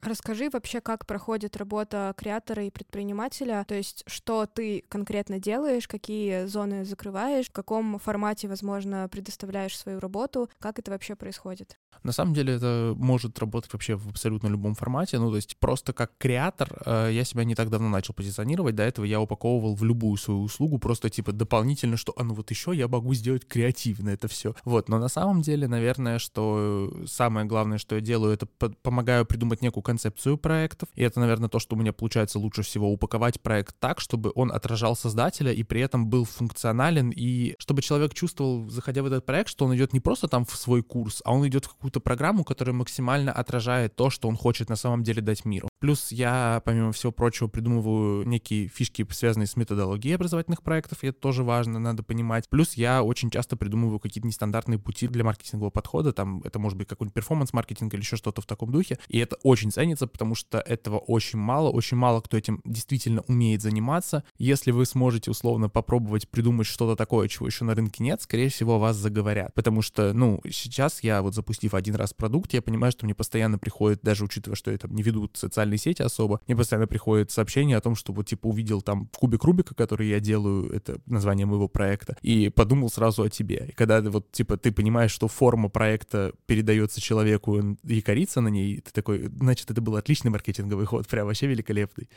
Расскажи 0.06 0.50
вообще, 0.52 0.82
как 0.82 1.08
проходит 1.08 1.58
работа 1.58 2.14
креатора 2.16 2.64
и 2.64 2.70
предпринимателя, 2.70 3.66
то 3.68 3.74
есть 3.74 4.04
что 4.06 4.46
ты 4.46 4.84
конкретно 4.88 5.40
делаешь, 5.40 5.88
какие 5.88 6.46
зоны 6.46 6.86
закрываешь, 6.86 7.48
в 7.48 7.52
каком 7.52 7.98
формате, 7.98 8.48
возможно, 8.48 9.10
предоставляешь 9.10 9.76
свою 9.76 10.00
работу, 10.00 10.48
как 10.60 10.78
это 10.78 10.92
вообще 10.92 11.16
происходит? 11.16 11.80
На 12.04 12.12
самом 12.12 12.36
деле 12.36 12.54
это 12.54 12.94
может 12.96 13.40
работать 13.40 13.74
вообще 13.74 13.96
в 13.96 14.08
абсолютно 14.10 14.48
любом 14.48 14.76
формате, 14.76 15.18
ну 15.18 15.32
то 15.32 15.38
есть 15.38 15.58
просто 15.58 15.92
как 15.92 16.12
креатор 16.20 16.72
э, 16.86 17.10
я 17.12 17.24
себя 17.24 17.44
не 17.44 17.56
так 17.56 17.72
давно 17.72 17.90
начал 17.90 18.14
позиционировать, 18.14 18.76
до 18.76 18.84
этого 18.84 19.06
я 19.06 19.20
упаковывал 19.20 19.74
в 19.74 19.84
любую 19.84 20.18
свою 20.18 20.42
услугу 20.42 20.78
просто 20.78 21.10
типа 21.10 21.32
дополнительно, 21.32 21.98
что, 21.98 22.14
а 22.16 22.24
ну 22.24 22.36
вот 22.36 22.52
еще 22.52 22.76
я 22.76 22.88
могу 22.88 23.16
сделать 23.16 23.48
креативно 23.48 24.10
это 24.10 24.28
все. 24.28 24.54
Вот, 24.66 24.88
но 24.88 25.00
на 25.00 25.08
самом 25.08 25.42
деле, 25.42 25.68
наверное, 25.68 26.20
что 26.20 26.94
самое 27.08 27.48
главное, 27.48 27.80
что 27.80 27.96
я 27.96 28.02
делаю, 28.02 28.36
это 28.36 28.46
помогаю 28.46 29.26
придумать 29.26 29.64
некую 29.64 29.82
концепцию 29.96 30.38
проектов. 30.38 30.90
И 30.96 31.04
это, 31.04 31.22
наверное, 31.22 31.48
то, 31.48 31.60
что 31.60 31.76
у 31.76 31.80
меня 31.80 31.94
получается 31.94 32.38
лучше 32.38 32.64
всего 32.64 32.92
упаковать 32.92 33.40
проект 33.40 33.76
так, 33.80 34.02
чтобы 34.02 34.32
он 34.36 34.52
отражал 34.52 34.96
создателя 34.98 35.54
и 35.54 35.64
при 35.64 35.80
этом 35.80 36.08
был 36.08 36.26
функционален, 36.26 37.12
и 37.16 37.56
чтобы 37.60 37.82
человек 37.82 38.14
чувствовал, 38.14 38.70
заходя 38.70 39.04
в 39.04 39.06
этот 39.06 39.26
проект, 39.26 39.50
что 39.50 39.66
он 39.66 39.76
идет 39.76 39.94
не 39.94 40.02
просто 40.02 40.28
там 40.28 40.46
в 40.46 40.56
свой 40.56 40.84
курс, 40.84 41.22
а 41.24 41.34
он 41.34 41.48
идет 41.48 41.66
в 41.66 41.70
какую-то 41.70 42.02
программу, 42.02 42.44
которая 42.44 42.76
максимально 42.76 43.32
отражает 43.32 43.96
то, 43.96 44.10
что 44.10 44.28
он 44.28 44.36
хочет 44.36 44.70
на 44.70 44.76
самом 44.76 45.04
деле 45.04 45.22
дать 45.22 45.46
миру. 45.46 45.70
Плюс 45.80 46.12
я, 46.12 46.62
помимо 46.66 46.92
всего 46.92 47.14
прочего, 47.14 47.48
придумываю 47.48 48.28
некие 48.28 48.68
фишки, 48.68 49.08
связанные 49.12 49.48
с 49.48 49.56
методологией 49.56 50.16
образовательных 50.16 50.62
проектов, 50.62 51.04
и 51.04 51.08
это 51.08 51.20
тоже 51.20 51.44
важно, 51.44 51.80
надо 51.80 52.04
понимать. 52.04 52.50
Плюс 52.50 52.74
я 52.74 53.02
очень 53.02 53.30
часто 53.30 53.56
придумываю 53.56 54.00
какие-то 54.00 54.28
нестандартные 54.28 54.78
пути 54.78 55.08
для 55.08 55.24
маркетингового 55.24 55.70
подхода, 55.70 56.12
там 56.12 56.42
это 56.44 56.60
может 56.60 56.78
быть 56.78 56.90
какой-нибудь 56.90 57.14
перформанс-маркетинг 57.14 57.94
или 57.94 58.02
еще 58.02 58.18
что-то 58.18 58.42
в 58.42 58.46
таком 58.46 58.72
духе, 58.72 58.98
и 59.08 59.20
это 59.20 59.38
очень 59.44 59.72
ценится, 59.86 60.08
потому 60.08 60.36
что 60.36 60.60
этого 60.60 60.98
очень 60.98 61.38
мало, 61.38 61.70
очень 61.70 61.98
мало 61.98 62.22
кто 62.22 62.38
этим 62.38 62.62
действительно 62.66 63.22
умеет 63.28 63.62
заниматься. 63.62 64.24
Если 64.38 64.72
вы 64.72 64.86
сможете 64.86 65.32
условно 65.32 65.70
попробовать 65.70 66.28
придумать 66.28 66.66
что-то 66.66 66.96
такое, 66.96 67.28
чего 67.28 67.46
еще 67.46 67.66
на 67.66 67.76
рынке 67.76 68.04
нет, 68.04 68.22
скорее 68.22 68.50
всего, 68.50 68.80
вас 68.80 68.96
заговорят, 68.98 69.54
потому 69.54 69.82
что, 69.82 70.14
ну, 70.14 70.42
сейчас 70.50 71.04
я 71.04 71.22
вот 71.22 71.36
запустив 71.36 71.74
один 71.76 71.96
раз 71.96 72.14
продукт, 72.14 72.54
я 72.54 72.62
понимаю, 72.62 72.92
что 72.92 73.06
мне 73.06 73.14
постоянно 73.14 73.60
приходит, 73.60 74.00
даже 74.02 74.26
учитывая, 74.26 74.56
что 74.56 74.72
я 74.72 74.78
там 74.78 74.96
не 74.96 75.04
веду 75.04 75.30
социальные 75.34 75.78
сети 75.78 76.02
особо, 76.02 76.40
мне 76.48 76.56
постоянно 76.56 76.88
приходит 76.88 77.32
сообщение 77.32 77.78
о 77.78 77.82
том, 77.82 77.96
что 77.96 78.12
вот 78.12 78.28
типа 78.28 78.48
увидел 78.48 78.82
там 78.82 79.10
кубик 79.16 79.44
Рубика, 79.44 79.76
который 79.76 80.08
я 80.08 80.20
делаю, 80.20 80.72
это 80.72 81.00
название 81.06 81.46
моего 81.46 81.68
проекта, 81.68 82.18
и 82.22 82.50
подумал 82.50 82.90
сразу 82.90 83.24
о 83.24 83.30
тебе. 83.30 83.68
И 83.70 83.72
когда 83.74 84.02
вот 84.02 84.32
типа 84.32 84.58
ты 84.58 84.72
понимаешь, 84.72 85.12
что 85.12 85.28
форма 85.28 85.70
проекта 85.70 86.34
передается 86.48 87.00
человеку 87.02 87.60
и 87.84 88.02
корится 88.02 88.42
на 88.42 88.48
ней, 88.48 88.82
ты 88.82 88.92
такой, 88.92 89.28
значит, 89.28 89.65
это 89.72 89.82
был 89.82 89.96
отличный 89.96 90.32
маркетинговый 90.32 90.86
ход, 90.86 91.08
прям 91.08 91.28
вообще 91.28 91.48
великолепный. 91.48 92.10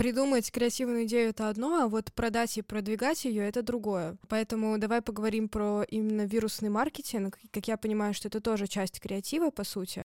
Придумать 0.00 0.50
креативную 0.50 1.04
идею— 1.04 1.28
это 1.30 1.50
одно, 1.50 1.82
а 1.82 1.86
вот 1.86 2.10
продать 2.14 2.56
и 2.56 2.62
продвигать 2.62 3.26
ее— 3.26 3.42
это 3.48 3.62
другое. 3.62 4.16
Поэтому 4.28 4.78
давай 4.78 5.02
поговорим 5.02 5.50
про 5.50 5.82
именно 5.82 6.22
вирусный 6.22 6.70
маркетинг. 6.70 7.38
Как 7.50 7.68
я 7.68 7.76
понимаю, 7.76 8.14
что 8.14 8.28
это 8.28 8.40
тоже 8.40 8.66
часть 8.66 8.98
креатива, 8.98 9.50
по 9.50 9.62
сути. 9.62 10.02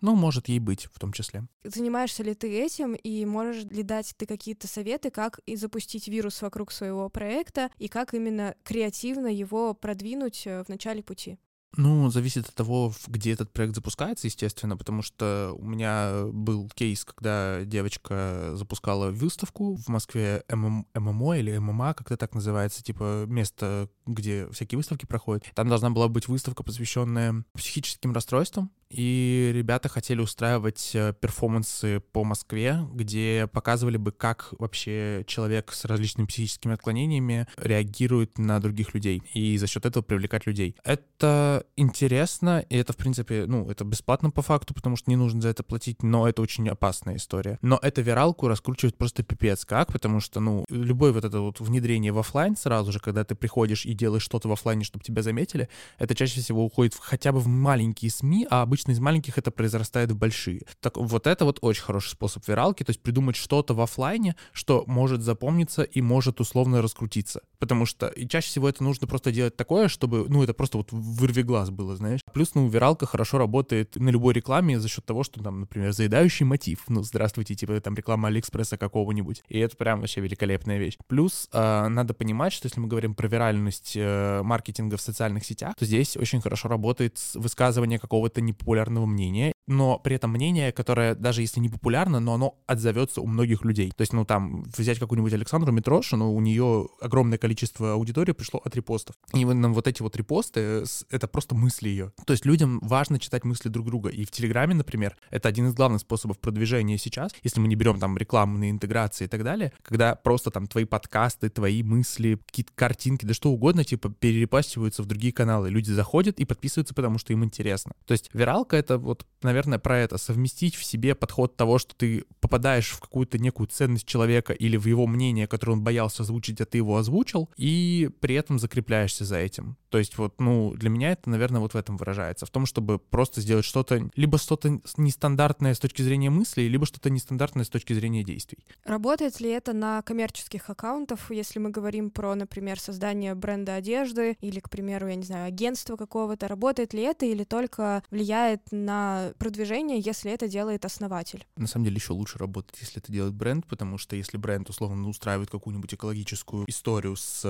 Ну, 0.00 0.14
может 0.14 0.48
ей 0.48 0.60
быть 0.60 0.86
в 0.86 0.98
том 1.00 1.12
числе. 1.12 1.44
Занимаешься 1.64 2.22
ли 2.22 2.34
ты 2.34 2.50
этим 2.62 2.94
и 2.94 3.24
можешь 3.24 3.64
ли 3.64 3.82
дать 3.82 4.14
ты 4.16 4.26
какие-то 4.26 4.66
советы, 4.66 5.10
как 5.10 5.40
и 5.44 5.56
запустить 5.56 6.08
вирус 6.08 6.40
вокруг 6.40 6.72
своего 6.72 7.08
проекта 7.08 7.70
и 7.78 7.88
как 7.88 8.14
именно 8.14 8.54
креативно 8.62 9.26
его 9.26 9.74
продвинуть 9.74 10.46
э, 10.46 10.62
в 10.62 10.68
начале 10.68 11.02
пути? 11.02 11.36
Ну, 11.76 12.10
зависит 12.10 12.48
от 12.48 12.54
того, 12.54 12.92
где 13.06 13.32
этот 13.32 13.52
проект 13.52 13.76
запускается, 13.76 14.26
естественно, 14.26 14.76
потому 14.76 15.02
что 15.02 15.54
у 15.56 15.64
меня 15.64 16.24
был 16.26 16.68
кейс, 16.74 17.04
когда 17.04 17.64
девочка 17.64 18.52
запускала 18.54 19.10
выставку 19.10 19.76
в 19.76 19.88
Москве 19.88 20.42
ММ, 20.48 20.86
ММО 20.94 21.38
или 21.38 21.58
ММА, 21.58 21.94
как-то 21.94 22.16
так 22.16 22.34
называется, 22.34 22.82
типа 22.82 23.24
место, 23.26 23.88
где 24.04 24.48
всякие 24.50 24.78
выставки 24.78 25.06
проходят. 25.06 25.44
Там 25.54 25.68
должна 25.68 25.90
была 25.90 26.08
быть 26.08 26.26
выставка, 26.26 26.64
посвященная 26.64 27.44
психическим 27.54 28.12
расстройствам, 28.12 28.72
и 28.90 29.52
ребята 29.54 29.88
хотели 29.88 30.20
устраивать 30.20 30.90
э, 30.94 31.14
перформансы 31.18 32.00
по 32.12 32.24
Москве, 32.24 32.80
где 32.92 33.48
показывали 33.52 33.96
бы, 33.96 34.12
как 34.12 34.52
вообще 34.58 35.24
человек 35.26 35.72
с 35.72 35.84
различными 35.84 36.26
психическими 36.26 36.74
отклонениями 36.74 37.46
реагирует 37.56 38.38
на 38.38 38.60
других 38.60 38.92
людей, 38.94 39.22
и 39.32 39.56
за 39.58 39.66
счет 39.66 39.86
этого 39.86 40.02
привлекать 40.02 40.46
людей. 40.46 40.76
Это 40.84 41.64
интересно, 41.76 42.64
и 42.68 42.76
это, 42.76 42.92
в 42.92 42.96
принципе, 42.96 43.46
ну, 43.46 43.70
это 43.70 43.84
бесплатно 43.84 44.30
по 44.30 44.42
факту, 44.42 44.74
потому 44.74 44.96
что 44.96 45.10
не 45.10 45.16
нужно 45.16 45.40
за 45.40 45.48
это 45.50 45.62
платить, 45.62 46.02
но 46.02 46.28
это 46.28 46.42
очень 46.42 46.68
опасная 46.68 47.16
история. 47.16 47.58
Но 47.62 47.78
эту 47.80 48.02
виралку 48.02 48.48
раскручивать 48.48 48.96
просто 48.96 49.22
пипец 49.22 49.64
как, 49.64 49.92
потому 49.92 50.20
что, 50.20 50.40
ну, 50.40 50.64
любое 50.68 51.12
вот 51.12 51.24
это 51.24 51.40
вот 51.40 51.60
внедрение 51.60 52.12
в 52.12 52.18
офлайн 52.18 52.56
сразу 52.56 52.90
же, 52.90 52.98
когда 52.98 53.24
ты 53.24 53.34
приходишь 53.34 53.86
и 53.86 53.94
делаешь 53.94 54.22
что-то 54.22 54.48
в 54.48 54.52
офлайне, 54.52 54.84
чтобы 54.84 55.04
тебя 55.04 55.22
заметили, 55.22 55.68
это 55.98 56.14
чаще 56.14 56.40
всего 56.40 56.64
уходит 56.64 56.94
в, 56.94 56.98
хотя 56.98 57.32
бы 57.32 57.38
в 57.38 57.46
маленькие 57.46 58.10
СМИ, 58.10 58.46
а 58.50 58.62
обычно 58.62 58.79
обычно 58.80 58.92
из 58.92 59.00
маленьких 59.00 59.38
это 59.38 59.50
произрастает 59.50 60.10
в 60.10 60.16
большие. 60.16 60.62
Так 60.80 60.96
вот 60.96 61.26
это 61.26 61.44
вот 61.44 61.58
очень 61.60 61.82
хороший 61.82 62.10
способ 62.10 62.46
виралки, 62.48 62.82
то 62.82 62.90
есть 62.90 63.02
придумать 63.02 63.36
что-то 63.36 63.74
в 63.74 63.80
офлайне, 63.80 64.36
что 64.52 64.84
может 64.86 65.22
запомниться 65.22 65.82
и 65.82 66.00
может 66.00 66.40
условно 66.40 66.80
раскрутиться. 66.80 67.42
Потому 67.60 67.86
что 67.86 68.08
и 68.08 68.26
чаще 68.26 68.48
всего 68.48 68.68
это 68.68 68.82
нужно 68.82 69.06
просто 69.06 69.30
делать 69.30 69.56
такое, 69.56 69.86
чтобы, 69.86 70.26
ну, 70.28 70.42
это 70.42 70.52
просто 70.52 70.78
вот 70.78 70.88
вырви 70.90 71.42
глаз 71.42 71.70
было, 71.70 71.94
знаешь. 71.96 72.20
Плюс, 72.32 72.54
ну, 72.54 72.68
виралка 72.68 73.06
хорошо 73.06 73.38
работает 73.38 73.94
на 73.94 74.08
любой 74.08 74.34
рекламе 74.34 74.80
за 74.80 74.88
счет 74.88 75.04
того, 75.04 75.22
что 75.22 75.42
там, 75.42 75.60
например, 75.60 75.92
заедающий 75.92 76.44
мотив. 76.44 76.84
Ну, 76.88 77.02
здравствуйте, 77.04 77.54
типа 77.54 77.80
там 77.80 77.94
реклама 77.94 78.28
Алиэкспресса 78.28 78.76
какого-нибудь. 78.76 79.42
И 79.48 79.58
это 79.58 79.76
прям 79.76 80.00
вообще 80.00 80.20
великолепная 80.20 80.78
вещь. 80.78 80.96
Плюс 81.06 81.48
э, 81.52 81.88
надо 81.88 82.14
понимать, 82.14 82.52
что 82.52 82.66
если 82.66 82.80
мы 82.80 82.88
говорим 82.88 83.14
про 83.14 83.28
виральность 83.28 83.92
э, 83.94 84.42
маркетинга 84.42 84.96
в 84.96 85.00
социальных 85.00 85.44
сетях, 85.44 85.74
то 85.78 85.84
здесь 85.84 86.16
очень 86.16 86.40
хорошо 86.40 86.68
работает 86.68 87.20
высказывание 87.34 87.98
какого-то 87.98 88.40
непопулярного 88.40 88.80
популярного 88.80 89.06
мнения, 89.06 89.52
но 89.70 89.98
при 89.98 90.16
этом 90.16 90.32
мнение, 90.32 90.72
которое 90.72 91.14
даже 91.14 91.42
если 91.42 91.60
не 91.60 91.68
популярно, 91.68 92.18
но 92.18 92.34
оно 92.34 92.58
отзовется 92.66 93.20
у 93.20 93.26
многих 93.26 93.64
людей. 93.64 93.92
То 93.96 94.02
есть, 94.02 94.12
ну 94.12 94.24
там, 94.24 94.64
взять 94.76 94.98
какую-нибудь 94.98 95.32
Александру 95.32 95.72
Митрошину, 95.72 96.32
у 96.32 96.40
нее 96.40 96.88
огромное 97.00 97.38
количество 97.38 97.92
аудитории 97.92 98.32
пришло 98.32 98.60
от 98.64 98.74
репостов. 98.74 99.14
И 99.32 99.44
нам 99.44 99.72
вот 99.72 99.86
эти 99.86 100.02
вот 100.02 100.16
репосты, 100.16 100.84
это 101.08 101.28
просто 101.28 101.54
мысли 101.54 101.88
ее. 101.88 102.12
То 102.26 102.32
есть 102.32 102.44
людям 102.44 102.80
важно 102.82 103.20
читать 103.20 103.44
мысли 103.44 103.68
друг 103.68 103.86
друга. 103.86 104.10
И 104.10 104.24
в 104.24 104.32
Телеграме, 104.32 104.74
например, 104.74 105.16
это 105.30 105.48
один 105.48 105.68
из 105.68 105.74
главных 105.74 106.00
способов 106.00 106.40
продвижения 106.40 106.98
сейчас, 106.98 107.30
если 107.44 107.60
мы 107.60 107.68
не 107.68 107.76
берем 107.76 108.00
там 108.00 108.18
рекламные 108.18 108.72
интеграции 108.72 109.26
и 109.26 109.28
так 109.28 109.44
далее, 109.44 109.72
когда 109.82 110.16
просто 110.16 110.50
там 110.50 110.66
твои 110.66 110.84
подкасты, 110.84 111.48
твои 111.48 111.84
мысли, 111.84 112.40
какие-то 112.46 112.72
картинки, 112.74 113.24
да 113.24 113.34
что 113.34 113.50
угодно, 113.50 113.84
типа 113.84 114.10
перерепастиваются 114.10 115.04
в 115.04 115.06
другие 115.06 115.32
каналы. 115.32 115.70
Люди 115.70 115.90
заходят 115.90 116.40
и 116.40 116.44
подписываются, 116.44 116.92
потому 116.92 117.18
что 117.18 117.32
им 117.32 117.44
интересно. 117.44 117.92
То 118.04 118.12
есть 118.12 118.30
виралка— 118.32 118.76
это 118.80 118.98
вот, 118.98 119.26
наверное, 119.60 119.78
про 119.78 119.98
это. 119.98 120.18
Совместить 120.18 120.74
в 120.74 120.84
себе 120.84 121.14
подход 121.14 121.56
того, 121.56 121.78
что 121.78 121.94
ты 121.94 122.24
попадаешь 122.40 122.90
в 122.90 123.00
какую-то 123.00 123.38
некую 123.38 123.66
ценность 123.66 124.06
человека 124.06 124.52
или 124.52 124.76
в 124.76 124.86
его 124.86 125.06
мнение, 125.06 125.46
которое 125.46 125.72
он 125.72 125.82
боялся 125.82 126.22
озвучить, 126.22 126.60
а 126.60 126.64
ты 126.64 126.78
его 126.78 126.96
озвучил, 126.96 127.50
и 127.56 128.10
при 128.20 128.34
этом 128.34 128.58
закрепляешься 128.58 129.24
за 129.24 129.36
этим. 129.36 129.76
То 129.90 129.98
есть 129.98 130.18
вот, 130.18 130.40
ну, 130.40 130.72
для 130.76 130.88
меня 130.88 131.12
это, 131.12 131.28
наверное, 131.28 131.60
вот 131.60 131.74
в 131.74 131.76
этом 131.76 131.96
выражается. 131.96 132.46
В 132.46 132.50
том, 132.50 132.64
чтобы 132.64 132.98
просто 132.98 133.40
сделать 133.40 133.64
что-то, 133.64 134.08
либо 134.14 134.38
что-то 134.38 134.80
нестандартное 134.96 135.74
с 135.74 135.78
точки 135.78 136.02
зрения 136.02 136.30
мыслей, 136.30 136.68
либо 136.68 136.86
что-то 136.86 137.10
нестандартное 137.10 137.64
с 137.64 137.68
точки 137.68 137.92
зрения 137.92 138.22
действий. 138.22 138.58
Работает 138.84 139.40
ли 139.40 139.50
это 139.50 139.72
на 139.72 140.02
коммерческих 140.02 140.70
аккаунтах, 140.70 141.30
если 141.30 141.58
мы 141.58 141.70
говорим 141.70 142.10
про, 142.10 142.34
например, 142.34 142.78
создание 142.78 143.34
бренда 143.34 143.74
одежды 143.74 144.36
или, 144.40 144.60
к 144.60 144.70
примеру, 144.70 145.08
я 145.08 145.16
не 145.16 145.24
знаю, 145.24 145.48
агентства 145.48 145.96
какого-то? 145.96 146.48
Работает 146.48 146.94
ли 146.94 147.02
это 147.02 147.26
или 147.26 147.44
только 147.44 148.02
влияет 148.10 148.62
на 148.70 149.32
продвижение, 149.40 149.98
если 149.98 150.30
это 150.30 150.46
делает 150.46 150.84
основатель? 150.84 151.46
На 151.56 151.66
самом 151.66 151.86
деле 151.86 151.96
еще 151.96 152.12
лучше 152.12 152.38
работать, 152.38 152.76
если 152.80 153.02
это 153.02 153.10
делает 153.10 153.34
бренд, 153.34 153.66
потому 153.66 153.98
что 153.98 154.14
если 154.14 154.36
бренд 154.36 154.68
условно 154.68 155.08
устраивает 155.08 155.50
какую-нибудь 155.50 155.94
экологическую 155.94 156.68
историю 156.68 157.16
с, 157.16 157.42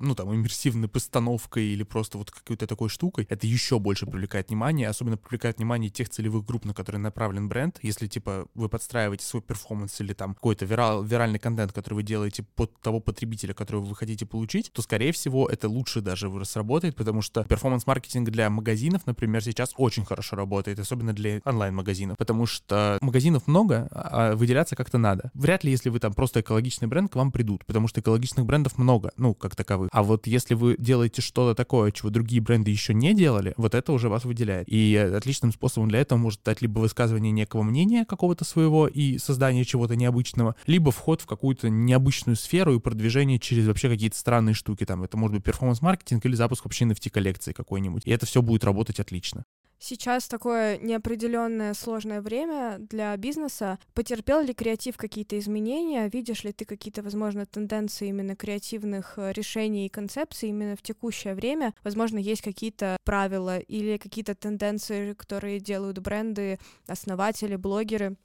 ну 0.00 0.14
там, 0.14 0.34
иммерсивной 0.34 0.88
постановкой 0.88 1.66
или 1.66 1.82
просто 1.82 2.18
вот 2.18 2.30
какой-то 2.30 2.66
такой 2.66 2.88
штукой, 2.88 3.26
это 3.28 3.46
еще 3.46 3.78
больше 3.78 4.06
привлекает 4.06 4.48
внимание, 4.48 4.88
особенно 4.88 5.18
привлекает 5.18 5.58
внимание 5.58 5.90
тех 5.90 6.08
целевых 6.08 6.46
групп, 6.46 6.64
на 6.64 6.72
которые 6.72 7.00
направлен 7.00 7.48
бренд. 7.48 7.78
Если, 7.82 8.06
типа, 8.06 8.46
вы 8.54 8.70
подстраиваете 8.70 9.26
свой 9.26 9.42
перформанс 9.42 10.00
или 10.00 10.14
там 10.14 10.34
какой-то 10.34 10.64
вирал, 10.64 11.04
виральный 11.04 11.38
контент, 11.38 11.72
который 11.72 11.94
вы 11.94 12.02
делаете 12.02 12.42
под 12.54 12.80
того 12.80 13.00
потребителя, 13.00 13.52
которого 13.52 13.84
вы 13.84 13.94
хотите 13.94 14.24
получить, 14.24 14.72
то, 14.72 14.80
скорее 14.80 15.12
всего, 15.12 15.46
это 15.46 15.68
лучше 15.68 16.00
даже 16.00 16.30
сработает, 16.46 16.96
потому 16.96 17.20
что 17.20 17.44
перформанс-маркетинг 17.44 18.30
для 18.30 18.48
магазинов, 18.48 19.06
например, 19.06 19.44
сейчас 19.44 19.74
очень 19.76 20.06
хорошо 20.06 20.36
работает, 20.36 20.78
особенно 20.78 21.12
для 21.12 21.33
онлайн-магазинов, 21.44 22.16
потому 22.16 22.46
что 22.46 22.98
магазинов 23.00 23.46
много, 23.46 23.88
а 23.90 24.34
выделяться 24.34 24.76
как-то 24.76 24.98
надо. 24.98 25.30
Вряд 25.34 25.64
ли, 25.64 25.70
если 25.70 25.88
вы 25.88 26.00
там 26.00 26.12
просто 26.12 26.40
экологичный 26.40 26.88
бренд, 26.88 27.12
к 27.12 27.16
вам 27.16 27.32
придут, 27.32 27.64
потому 27.66 27.88
что 27.88 28.00
экологичных 28.00 28.46
брендов 28.46 28.78
много, 28.78 29.12
ну, 29.16 29.34
как 29.34 29.56
таковых. 29.56 29.90
А 29.92 30.02
вот 30.02 30.26
если 30.26 30.54
вы 30.54 30.76
делаете 30.78 31.22
что-то 31.22 31.54
такое, 31.54 31.90
чего 31.90 32.10
другие 32.10 32.40
бренды 32.40 32.70
еще 32.70 32.94
не 32.94 33.14
делали, 33.14 33.54
вот 33.56 33.74
это 33.74 33.92
уже 33.92 34.08
вас 34.08 34.24
выделяет. 34.24 34.68
И 34.68 34.96
отличным 34.96 35.52
способом 35.52 35.88
для 35.88 36.00
этого 36.00 36.18
может 36.18 36.40
стать 36.40 36.62
либо 36.62 36.78
высказывание 36.80 37.32
некого 37.32 37.62
мнения 37.62 38.04
какого-то 38.04 38.44
своего 38.44 38.86
и 38.86 39.18
создание 39.18 39.64
чего-то 39.64 39.96
необычного, 39.96 40.54
либо 40.66 40.90
вход 40.90 41.20
в 41.20 41.26
какую-то 41.26 41.68
необычную 41.68 42.36
сферу 42.36 42.74
и 42.74 42.80
продвижение 42.80 43.38
через 43.38 43.66
вообще 43.66 43.88
какие-то 43.88 44.16
странные 44.16 44.54
штуки. 44.54 44.84
Там 44.84 45.02
это 45.02 45.16
может 45.16 45.36
быть 45.36 45.44
перформанс-маркетинг 45.44 46.24
или 46.26 46.34
запуск 46.34 46.64
вообще 46.64 46.84
NFT-коллекции 46.84 47.52
какой-нибудь. 47.52 48.02
И 48.04 48.10
это 48.10 48.26
все 48.26 48.42
будет 48.42 48.64
работать 48.64 49.00
отлично. 49.00 49.44
Сейчас 49.86 50.28
такое 50.28 50.78
неопределенное 50.78 51.74
сложное 51.74 52.22
время 52.22 52.78
для 52.78 53.14
бизнеса. 53.18 53.78
Потерпел 53.92 54.40
ли 54.40 54.54
креатив 54.54 54.96
какие-то 54.96 55.38
изменения? 55.38 56.08
Видишь 56.08 56.42
ли 56.42 56.52
ты 56.54 56.64
какие-то, 56.64 57.02
возможно, 57.02 57.44
тенденции 57.44 58.08
именно 58.08 58.34
креативных 58.34 59.18
э, 59.18 59.32
решений 59.32 59.84
и 59.84 59.90
концепций 59.90 60.48
именно 60.48 60.74
в 60.74 60.80
текущее 60.80 61.34
время? 61.34 61.74
Возможно, 61.84 62.16
есть 62.16 62.40
какие-то 62.40 62.96
правила 63.04 63.58
или 63.58 63.98
какие-то 63.98 64.34
тенденции, 64.34 65.12
которые 65.12 65.60
делают 65.60 65.98
бренды, 65.98 66.58
основатели, 66.86 67.56
блогеры? 67.56 68.16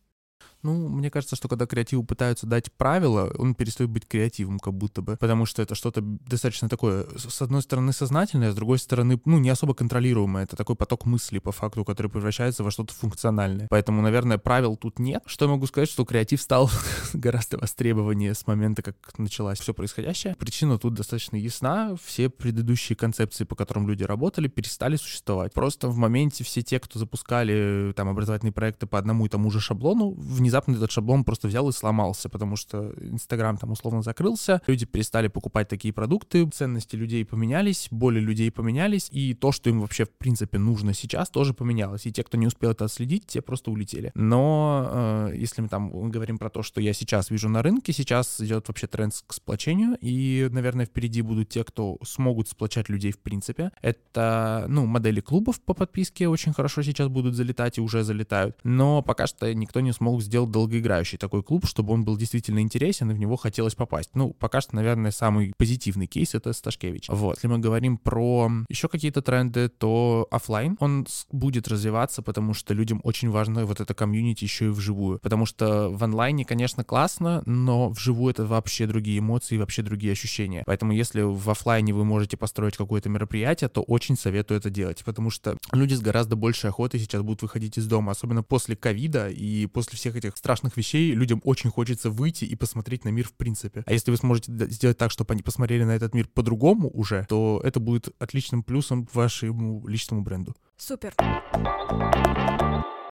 Ну, 0.62 0.90
мне 0.90 1.10
кажется, 1.10 1.36
что 1.36 1.48
когда 1.48 1.66
креативу 1.66 2.04
пытаются 2.04 2.46
дать 2.46 2.72
правила, 2.74 3.32
он 3.38 3.56
перестает 3.56 3.90
быть 3.90 4.08
креативом 4.08 4.60
как 4.60 4.74
будто 4.74 5.02
бы, 5.02 5.16
потому 5.18 5.46
что 5.46 5.62
это 5.62 5.76
что-то 5.76 6.02
достаточно 6.02 6.68
такое, 6.68 7.08
с 7.16 7.42
одной 7.42 7.62
стороны, 7.62 7.94
сознательное, 7.94 8.52
с 8.52 8.56
другой 8.56 8.80
стороны, 8.80 9.20
ну, 9.26 9.40
не 9.40 9.50
особо 9.50 9.74
контролируемое. 9.74 10.44
Это 10.44 10.56
такой 10.56 10.76
поток 10.76 11.06
мыслей 11.06 11.40
по 11.40 11.52
факту, 11.52 11.86
который 11.86 12.12
превращается 12.12 12.64
во 12.64 12.72
что-то 12.72 12.94
функциональное. 12.94 13.68
Поэтому, 13.70 14.02
наверное, 14.02 14.38
правил 14.38 14.76
тут 14.76 15.00
нет. 15.00 15.24
Что 15.26 15.46
я 15.46 15.52
могу 15.52 15.66
сказать, 15.68 15.90
что 15.90 16.06
креатив 16.06 16.42
стал 16.42 16.70
гораздо 17.14 17.58
востребованнее 17.58 18.34
с 18.34 18.46
момента, 18.48 18.82
как 18.82 18.96
началось 19.18 19.60
все 19.60 19.74
происходящее. 19.74 20.36
Причина 20.36 20.78
тут 20.78 20.94
достаточно 20.94 21.38
ясна. 21.38 21.96
Все 22.04 22.30
предыдущие 22.30 22.96
концепции, 22.96 23.46
по 23.46 23.56
которым 23.56 23.88
люди 23.88 24.04
работали, 24.04 24.48
перестали 24.48 24.98
существовать. 24.98 25.54
Просто 25.54 25.88
в 25.88 25.98
моменте 25.98 26.44
все 26.44 26.62
те, 26.62 26.80
кто 26.80 27.00
запускали 27.00 27.94
там 27.96 28.10
образовательные 28.10 28.54
проекты 28.54 28.88
по 28.88 28.98
одному 28.98 29.26
и 29.26 29.30
тому 29.30 29.52
же 29.52 29.60
шаблону, 29.60 30.12
вне 30.12 30.49
внезапно 30.50 30.76
этот 30.76 30.92
шаблон 30.92 31.24
просто 31.24 31.48
взял 31.48 31.70
и 31.70 31.72
сломался, 31.72 32.28
потому 32.28 32.56
что 32.56 32.94
Инстаграм 33.02 33.58
там 33.58 33.72
условно 33.72 34.02
закрылся, 34.02 34.62
люди 34.68 34.86
перестали 34.86 35.28
покупать 35.28 35.68
такие 35.68 35.94
продукты, 35.94 36.48
ценности 36.50 36.96
людей 36.96 37.24
поменялись, 37.24 37.88
боли 37.92 38.20
людей 38.20 38.52
поменялись, 38.52 39.10
и 39.12 39.34
то, 39.34 39.52
что 39.52 39.70
им 39.70 39.82
вообще 39.82 40.06
в 40.06 40.12
принципе 40.12 40.58
нужно 40.58 40.94
сейчас, 40.94 41.30
тоже 41.30 41.54
поменялось. 41.54 42.06
И 42.06 42.12
те, 42.12 42.24
кто 42.24 42.38
не 42.38 42.48
успел 42.48 42.72
это 42.72 42.86
отследить, 42.86 43.28
те 43.28 43.42
просто 43.42 43.72
улетели. 43.72 44.12
Но 44.16 44.88
э, 44.92 45.34
если 45.36 45.62
мы 45.62 45.68
там 45.68 46.10
говорим 46.10 46.38
про 46.38 46.50
то, 46.50 46.64
что 46.64 46.82
я 46.82 46.94
сейчас 46.94 47.30
вижу 47.30 47.50
на 47.50 47.62
рынке, 47.62 47.94
сейчас 47.94 48.42
идет 48.42 48.68
вообще 48.68 48.88
тренд 48.88 49.14
к 49.28 49.34
сплочению, 49.34 49.98
и, 50.02 50.50
наверное, 50.52 50.86
впереди 50.86 51.22
будут 51.22 51.50
те, 51.50 51.64
кто 51.64 51.98
смогут 52.04 52.50
сплочать 52.50 52.90
людей 52.90 53.12
в 53.12 53.20
принципе. 53.20 53.72
Это, 53.82 54.66
ну, 54.68 54.86
модели 54.86 55.22
клубов 55.22 55.62
по 55.62 55.74
подписке 55.74 56.28
очень 56.28 56.54
хорошо 56.54 56.82
сейчас 56.82 57.08
будут 57.08 57.36
залетать 57.36 57.78
и 57.78 57.82
уже 57.82 58.04
залетают, 58.04 58.58
но 58.64 59.02
пока 59.02 59.28
что 59.28 59.54
никто 59.54 59.80
не 59.80 59.92
смог 59.92 60.22
сделать 60.22 60.39
сделать 60.40 60.52
долгоиграющий 60.52 61.18
такой 61.18 61.44
клуб, 61.44 61.66
чтобы 61.66 61.94
он 61.94 62.04
был 62.06 62.18
действительно 62.18 62.60
интересен 62.60 63.12
и 63.12 63.14
в 63.14 63.20
него 63.20 63.36
хотелось 63.36 63.76
попасть. 63.76 64.12
Ну, 64.14 64.34
пока 64.34 64.62
что, 64.62 64.76
наверное, 64.76 65.12
самый 65.12 65.54
позитивный 65.58 66.08
кейс— 66.08 66.34
это 66.36 66.54
Сташкевич. 66.54 67.10
Вот. 67.10 67.38
Если 67.38 67.48
мы 67.48 67.60
говорим 67.60 67.98
про 67.98 68.50
еще 68.70 68.88
какие-то 68.88 69.22
тренды, 69.22 69.70
то 69.70 70.28
офлайн 70.32 70.78
он 70.80 71.08
будет 71.32 71.68
развиваться, 71.68 72.22
потому 72.22 72.54
что 72.54 72.74
людям 72.74 73.02
очень 73.04 73.30
важно 73.30 73.66
вот 73.66 73.80
это 73.80 73.94
комьюнити 73.94 74.44
еще 74.44 74.66
и 74.68 74.70
вживую. 74.70 75.20
Потому 75.20 75.46
что 75.46 75.90
в 75.90 76.04
онлайне, 76.04 76.46
конечно, 76.46 76.84
классно, 76.84 77.42
но 77.46 77.90
вживую 77.90 78.32
это 78.32 78.46
вообще 78.46 78.88
другие 78.88 79.20
эмоции, 79.20 79.58
вообще 79.58 79.82
другие 79.82 80.14
ощущения. 80.14 80.64
Поэтому 80.66 80.92
если 80.92 81.22
в 81.22 81.50
офлайне 81.50 81.94
вы 81.94 82.06
можете 82.06 82.38
построить 82.38 82.78
какое-то 82.78 83.10
мероприятие, 83.10 83.70
то 83.70 83.82
очень 83.82 84.18
советую 84.18 84.60
это 84.60 84.70
делать, 84.70 85.04
потому 85.04 85.30
что 85.30 85.58
люди 85.72 85.94
с 85.94 86.02
гораздо 86.02 86.36
большей 86.36 86.70
охотой 86.70 87.00
сейчас 87.00 87.22
будут 87.22 87.42
выходить 87.42 87.78
из 87.78 87.88
дома, 87.88 88.12
особенно 88.12 88.44
после 88.44 88.76
ковида 88.76 89.30
и 89.30 89.66
после 89.66 89.98
всех 89.98 90.16
этих 90.16 90.29
страшных 90.38 90.78
вещей, 90.78 91.12
людям 91.14 91.42
очень 91.44 91.70
хочется 91.70 92.10
выйти 92.10 92.46
и 92.46 92.56
посмотреть 92.56 93.06
на 93.06 93.10
мир 93.10 93.28
в 93.28 93.34
принципе. 93.34 93.84
А 93.86 93.94
если 93.94 94.12
вы 94.12 94.18
сможете 94.18 94.52
сделать 94.70 94.98
так, 94.98 95.12
чтобы 95.12 95.34
они 95.34 95.42
посмотрели 95.42 95.84
на 95.84 95.96
этот 95.96 96.14
мир 96.14 96.28
по-другому 96.28 96.90
уже, 96.90 97.26
то 97.30 97.62
это 97.64 97.80
будет 97.80 98.10
отличным 98.20 98.64
плюсом 98.64 99.08
вашему 99.14 99.88
личному 99.88 100.22
бренду. 100.22 100.56
Супер. 100.78 101.14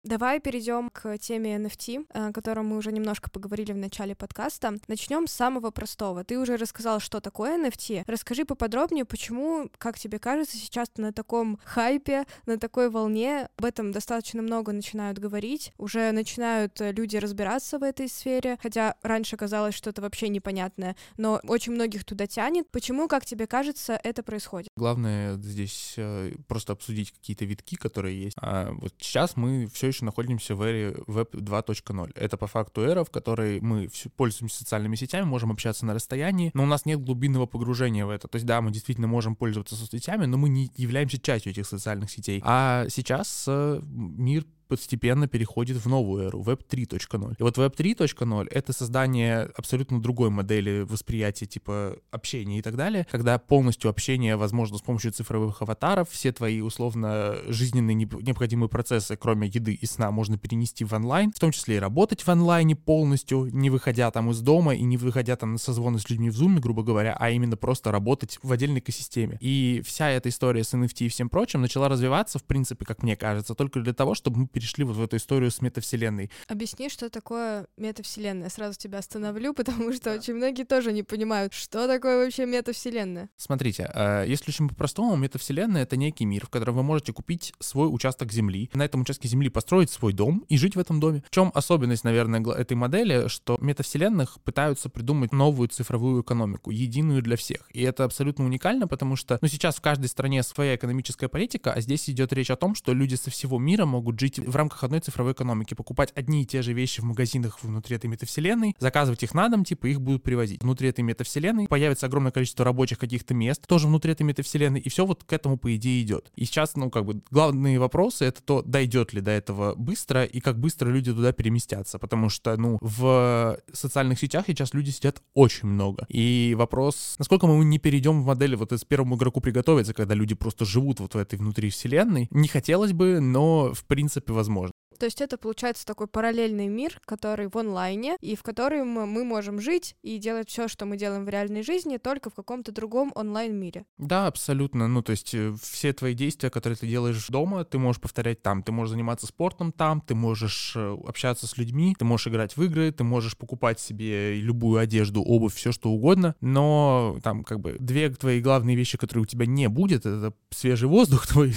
Давай 0.03 0.39
перейдем 0.39 0.89
к 0.89 1.15
теме 1.19 1.57
NFT, 1.57 2.07
о 2.09 2.33
котором 2.33 2.69
мы 2.69 2.77
уже 2.77 2.91
немножко 2.91 3.29
поговорили 3.29 3.71
в 3.71 3.77
начале 3.77 4.15
подкаста. 4.15 4.79
Начнем 4.87 5.27
с 5.27 5.31
самого 5.31 5.69
простого. 5.69 6.23
Ты 6.23 6.39
уже 6.39 6.57
рассказал, 6.57 6.99
что 6.99 7.21
такое 7.21 7.55
NFT. 7.63 8.05
Расскажи 8.07 8.43
поподробнее, 8.43 9.05
почему, 9.05 9.69
как 9.77 9.99
тебе 9.99 10.17
кажется, 10.17 10.57
сейчас 10.57 10.89
на 10.97 11.13
таком 11.13 11.59
хайпе, 11.63 12.25
на 12.47 12.57
такой 12.57 12.89
волне 12.89 13.47
об 13.57 13.65
этом 13.65 13.91
достаточно 13.91 14.41
много 14.41 14.71
начинают 14.71 15.19
говорить, 15.19 15.71
уже 15.77 16.11
начинают 16.11 16.81
э, 16.81 16.91
люди 16.93 17.17
разбираться 17.17 17.77
в 17.77 17.83
этой 17.83 18.09
сфере, 18.09 18.57
хотя 18.59 18.95
раньше 19.03 19.37
казалось, 19.37 19.75
что 19.75 19.91
это 19.91 20.01
вообще 20.01 20.29
непонятное, 20.29 20.95
но 21.17 21.39
очень 21.43 21.73
многих 21.73 22.05
туда 22.05 22.25
тянет. 22.25 22.67
Почему, 22.71 23.07
как 23.07 23.23
тебе 23.23 23.45
кажется, 23.45 23.99
это 24.03 24.23
происходит? 24.23 24.69
Главное 24.75 25.35
здесь 25.35 25.93
э, 25.97 26.33
просто 26.47 26.73
обсудить 26.73 27.11
какие-то 27.11 27.45
витки, 27.45 27.75
которые 27.75 28.19
есть. 28.19 28.35
А 28.41 28.71
вот 28.71 28.95
сейчас 28.97 29.37
мы 29.37 29.67
все 29.67 29.90
еще 29.91 30.05
находимся 30.05 30.55
в 30.55 30.61
эре 30.61 30.91
Web 31.07 31.31
2.0. 31.31 32.11
Это 32.15 32.37
по 32.37 32.47
факту 32.47 32.81
эра, 32.81 33.03
в 33.03 33.11
которой 33.11 33.61
мы 33.61 33.89
пользуемся 34.15 34.59
социальными 34.59 34.95
сетями, 34.95 35.25
можем 35.25 35.51
общаться 35.51 35.85
на 35.85 35.93
расстоянии, 35.93 36.51
но 36.53 36.63
у 36.63 36.65
нас 36.65 36.85
нет 36.85 37.03
глубинного 37.03 37.45
погружения 37.45 38.05
в 38.05 38.09
это. 38.09 38.27
То 38.27 38.35
есть, 38.37 38.45
да, 38.45 38.61
мы 38.61 38.71
действительно 38.71 39.07
можем 39.07 39.35
пользоваться 39.35 39.75
соцсетями, 39.75 40.25
но 40.25 40.37
мы 40.37 40.49
не 40.49 40.71
являемся 40.75 41.19
частью 41.19 41.51
этих 41.51 41.67
социальных 41.67 42.09
сетей. 42.09 42.41
А 42.43 42.85
сейчас 42.89 43.45
э, 43.47 43.81
мир 43.83 44.45
постепенно 44.71 45.27
переходит 45.27 45.83
в 45.83 45.89
новую 45.89 46.27
эру, 46.27 46.41
Web 46.41 46.61
3.0. 46.65 47.35
И 47.37 47.43
вот 47.43 47.57
Web 47.57 47.75
3.0— 47.75 48.47
это 48.51 48.71
создание 48.71 49.49
абсолютно 49.57 50.01
другой 50.01 50.29
модели 50.29 50.85
восприятия 50.87 51.45
типа 51.45 51.97
общения 52.09 52.59
и 52.59 52.61
так 52.61 52.77
далее, 52.77 53.05
когда 53.11 53.37
полностью 53.37 53.89
общение 53.89 54.37
возможно 54.37 54.77
с 54.77 54.81
помощью 54.81 55.11
цифровых 55.11 55.61
аватаров, 55.61 56.09
все 56.09 56.31
твои 56.31 56.61
условно 56.61 57.35
жизненные 57.49 57.95
необходимые 57.95 58.69
процессы, 58.69 59.17
кроме 59.17 59.49
еды 59.49 59.73
и 59.73 59.85
сна, 59.85 60.09
можно 60.09 60.37
перенести 60.37 60.85
в 60.85 60.93
онлайн, 60.93 61.33
в 61.33 61.39
том 61.39 61.51
числе 61.51 61.75
и 61.75 61.79
работать 61.79 62.21
в 62.21 62.29
онлайне 62.29 62.77
полностью, 62.77 63.49
не 63.51 63.69
выходя 63.69 64.09
там 64.09 64.31
из 64.31 64.39
дома 64.39 64.73
и 64.73 64.83
не 64.83 64.95
выходя 64.95 65.35
там 65.35 65.51
на 65.51 65.57
созвоны 65.57 65.99
с 65.99 66.09
людьми 66.09 66.29
в 66.29 66.41
Zoom, 66.41 66.61
грубо 66.61 66.81
говоря, 66.81 67.17
а 67.19 67.29
именно 67.29 67.57
просто 67.57 67.91
работать 67.91 68.39
в 68.41 68.49
отдельной 68.53 68.79
экосистеме. 68.79 69.37
И 69.41 69.81
вся 69.85 70.09
эта 70.11 70.29
история 70.29 70.63
с 70.63 70.73
NFT 70.73 71.07
и 71.07 71.09
всем 71.09 71.27
прочим 71.27 71.59
начала 71.59 71.89
развиваться, 71.89 72.39
в 72.39 72.45
принципе, 72.45 72.85
как 72.85 73.03
мне 73.03 73.17
кажется, 73.17 73.53
только 73.53 73.81
для 73.81 73.93
того, 73.93 74.15
чтобы 74.15 74.39
мы 74.39 74.47
перешли 74.61 74.83
вот 74.83 74.95
в 74.95 75.01
эту 75.01 75.17
историю 75.17 75.49
с 75.49 75.61
метавселенной. 75.61 76.29
Объясни, 76.47 76.87
что 76.89 77.09
такое 77.09 77.67
метавселенная. 77.77 78.49
Сразу 78.49 78.77
тебя 78.77 78.99
остановлю, 78.99 79.53
потому 79.55 79.91
что 79.93 80.05
да. 80.05 80.15
очень 80.15 80.35
многие 80.35 80.63
тоже 80.63 80.93
не 80.93 81.03
понимают, 81.03 81.53
что 81.53 81.87
такое 81.87 82.23
вообще 82.23 82.45
метавселенная. 82.45 83.29
Смотрите, 83.37 83.89
э, 83.93 84.25
если 84.27 84.51
очень 84.51 84.69
по-простому, 84.69 85.15
метавселенная— 85.15 85.81
это 85.83 85.97
некий 85.97 86.25
мир, 86.25 86.45
в 86.45 86.49
котором 86.49 86.75
вы 86.75 86.83
можете 86.83 87.11
купить 87.11 87.53
свой 87.59 87.87
участок 87.87 88.31
земли, 88.31 88.69
на 88.73 88.85
этом 88.85 89.01
участке 89.01 89.27
земли 89.27 89.49
построить 89.49 89.89
свой 89.89 90.13
дом 90.13 90.45
и 90.47 90.57
жить 90.57 90.75
в 90.75 90.79
этом 90.79 90.99
доме. 90.99 91.23
В 91.27 91.31
чем 91.31 91.51
особенность, 91.55 92.03
наверное, 92.03 92.41
этой 92.53 92.73
модели, 92.73 93.27
что 93.27 93.57
метавселенных 93.61 94.39
пытаются 94.43 94.89
придумать 94.89 95.33
новую 95.33 95.69
цифровую 95.69 96.21
экономику, 96.21 96.69
единую 96.69 97.23
для 97.23 97.35
всех. 97.35 97.67
И 97.73 97.81
это 97.81 98.03
абсолютно 98.03 98.45
уникально, 98.45 98.87
потому 98.87 99.15
что, 99.15 99.39
ну, 99.41 99.47
сейчас 99.47 99.77
в 99.77 99.81
каждой 99.81 100.07
стране 100.07 100.43
своя 100.43 100.75
экономическая 100.75 101.29
политика, 101.29 101.73
а 101.73 101.81
здесь 101.81 102.09
идет 102.09 102.31
речь 102.33 102.51
о 102.51 102.55
том, 102.55 102.75
что 102.75 102.93
люди 102.93 103.15
со 103.15 103.31
всего 103.31 103.57
мира 103.57 103.85
могут 103.85 104.19
жить 104.19 104.39
в 104.51 104.55
рамках 104.55 104.83
одной 104.83 104.99
цифровой 104.99 105.33
экономики, 105.33 105.73
покупать 105.73 106.11
одни 106.15 106.43
и 106.43 106.45
те 106.45 106.61
же 106.61 106.73
вещи 106.73 107.01
в 107.01 107.05
магазинах 107.05 107.63
внутри 107.63 107.95
этой 107.95 108.07
метавселенной, 108.07 108.75
заказывать 108.79 109.23
их 109.23 109.33
на 109.33 109.49
дом, 109.49 109.63
типа 109.63 109.87
их 109.87 110.01
будут 110.01 110.23
привозить. 110.23 110.61
Внутри 110.61 110.89
этой 110.89 111.01
метавселенной 111.01 111.67
появится 111.67 112.05
огромное 112.05 112.31
количество 112.31 112.65
рабочих 112.65 112.99
каких-то 112.99 113.33
мест, 113.33 113.65
тоже 113.67 113.87
внутри 113.87 114.11
этой 114.11 114.23
метавселенной, 114.23 114.79
и 114.79 114.89
все 114.89 115.05
вот 115.05 115.23
к 115.23 115.33
этому, 115.33 115.57
по 115.57 115.75
идее, 115.75 116.01
идет. 116.01 116.31
И 116.35 116.45
сейчас, 116.45 116.75
ну, 116.75 116.89
как 116.89 117.05
бы, 117.05 117.21
главные 117.31 117.79
вопросы— 117.79 118.25
это 118.25 118.41
то, 118.41 118.61
дойдет 118.61 119.13
ли 119.13 119.21
до 119.21 119.31
этого 119.31 119.75
быстро, 119.75 120.23
и 120.23 120.39
как 120.39 120.59
быстро 120.59 120.89
люди 120.89 121.13
туда 121.13 121.31
переместятся, 121.31 121.99
потому 121.99 122.29
что, 122.29 122.55
ну, 122.57 122.77
в 122.81 123.57
социальных 123.71 124.19
сетях 124.19 124.45
сейчас 124.47 124.73
люди 124.73 124.89
сидят 124.89 125.21
очень 125.33 125.67
много. 125.67 126.05
И 126.09 126.55
вопрос, 126.57 127.15
насколько 127.17 127.47
мы 127.47 127.63
не 127.63 127.79
перейдем 127.79 128.21
в 128.21 128.25
модели 128.25 128.55
вот 128.55 128.71
из 128.71 128.83
первому 128.83 129.15
игроку 129.15 129.41
приготовиться, 129.41 129.93
когда 129.93 130.13
люди 130.13 130.35
просто 130.35 130.65
живут 130.65 130.99
вот 130.99 131.15
в 131.15 131.17
этой 131.17 131.37
внутри 131.37 131.69
вселенной, 131.69 132.27
не 132.31 132.47
хотелось 132.47 132.93
бы, 132.93 133.19
но, 133.19 133.73
в 133.73 133.85
принципе, 133.85 134.30
возможно. 134.31 134.71
То 135.01 135.05
есть 135.05 135.19
это 135.19 135.39
получается 135.39 135.83
такой 135.83 136.05
параллельный 136.05 136.67
мир, 136.67 137.01
который 137.05 137.47
в 137.47 137.57
онлайне, 137.57 138.17
и 138.21 138.35
в 138.35 138.43
котором 138.43 138.87
мы 138.89 139.23
можем 139.23 139.59
жить 139.59 139.95
и 140.03 140.19
делать 140.19 140.47
все, 140.47 140.67
что 140.67 140.85
мы 140.85 140.95
делаем 140.95 141.25
в 141.25 141.29
реальной 141.29 141.63
жизни, 141.63 141.97
только 141.97 142.29
в 142.29 142.35
каком-то 142.35 142.71
другом 142.71 143.11
онлайн-мире. 143.15 143.85
Да, 143.97 144.27
абсолютно. 144.27 144.87
Ну, 144.87 145.01
то 145.01 145.09
есть 145.09 145.33
э, 145.33 145.55
все 145.59 145.91
твои 145.93 146.13
действия, 146.13 146.51
которые 146.51 146.77
ты 146.77 146.85
делаешь 146.85 147.25
дома, 147.29 147.65
ты 147.65 147.79
можешь 147.79 147.99
повторять 147.99 148.43
там. 148.43 148.61
Ты 148.61 148.71
можешь 148.71 148.91
заниматься 148.91 149.25
спортом 149.25 149.71
там, 149.71 150.01
ты 150.01 150.13
можешь 150.13 150.73
э, 150.75 150.95
общаться 151.07 151.47
с 151.47 151.57
людьми, 151.57 151.95
ты 151.97 152.05
можешь 152.05 152.27
играть 152.27 152.55
в 152.55 152.61
игры, 152.61 152.91
ты 152.91 153.03
можешь 153.03 153.35
покупать 153.35 153.79
себе 153.79 154.35
любую 154.35 154.79
одежду, 154.79 155.23
обувь, 155.23 155.55
все 155.55 155.71
что 155.71 155.89
угодно, 155.89 156.35
но 156.41 157.17
там 157.23 157.43
как 157.43 157.59
бы 157.59 157.75
две 157.79 158.11
твои 158.11 158.39
главные 158.39 158.75
вещи, 158.75 158.99
которые 158.99 159.23
у 159.23 159.25
тебя 159.25 159.47
не 159.47 159.67
будет, 159.67 160.05
это 160.05 160.31
свежий 160.51 160.87
воздух 160.87 161.25
твой, 161.31 161.55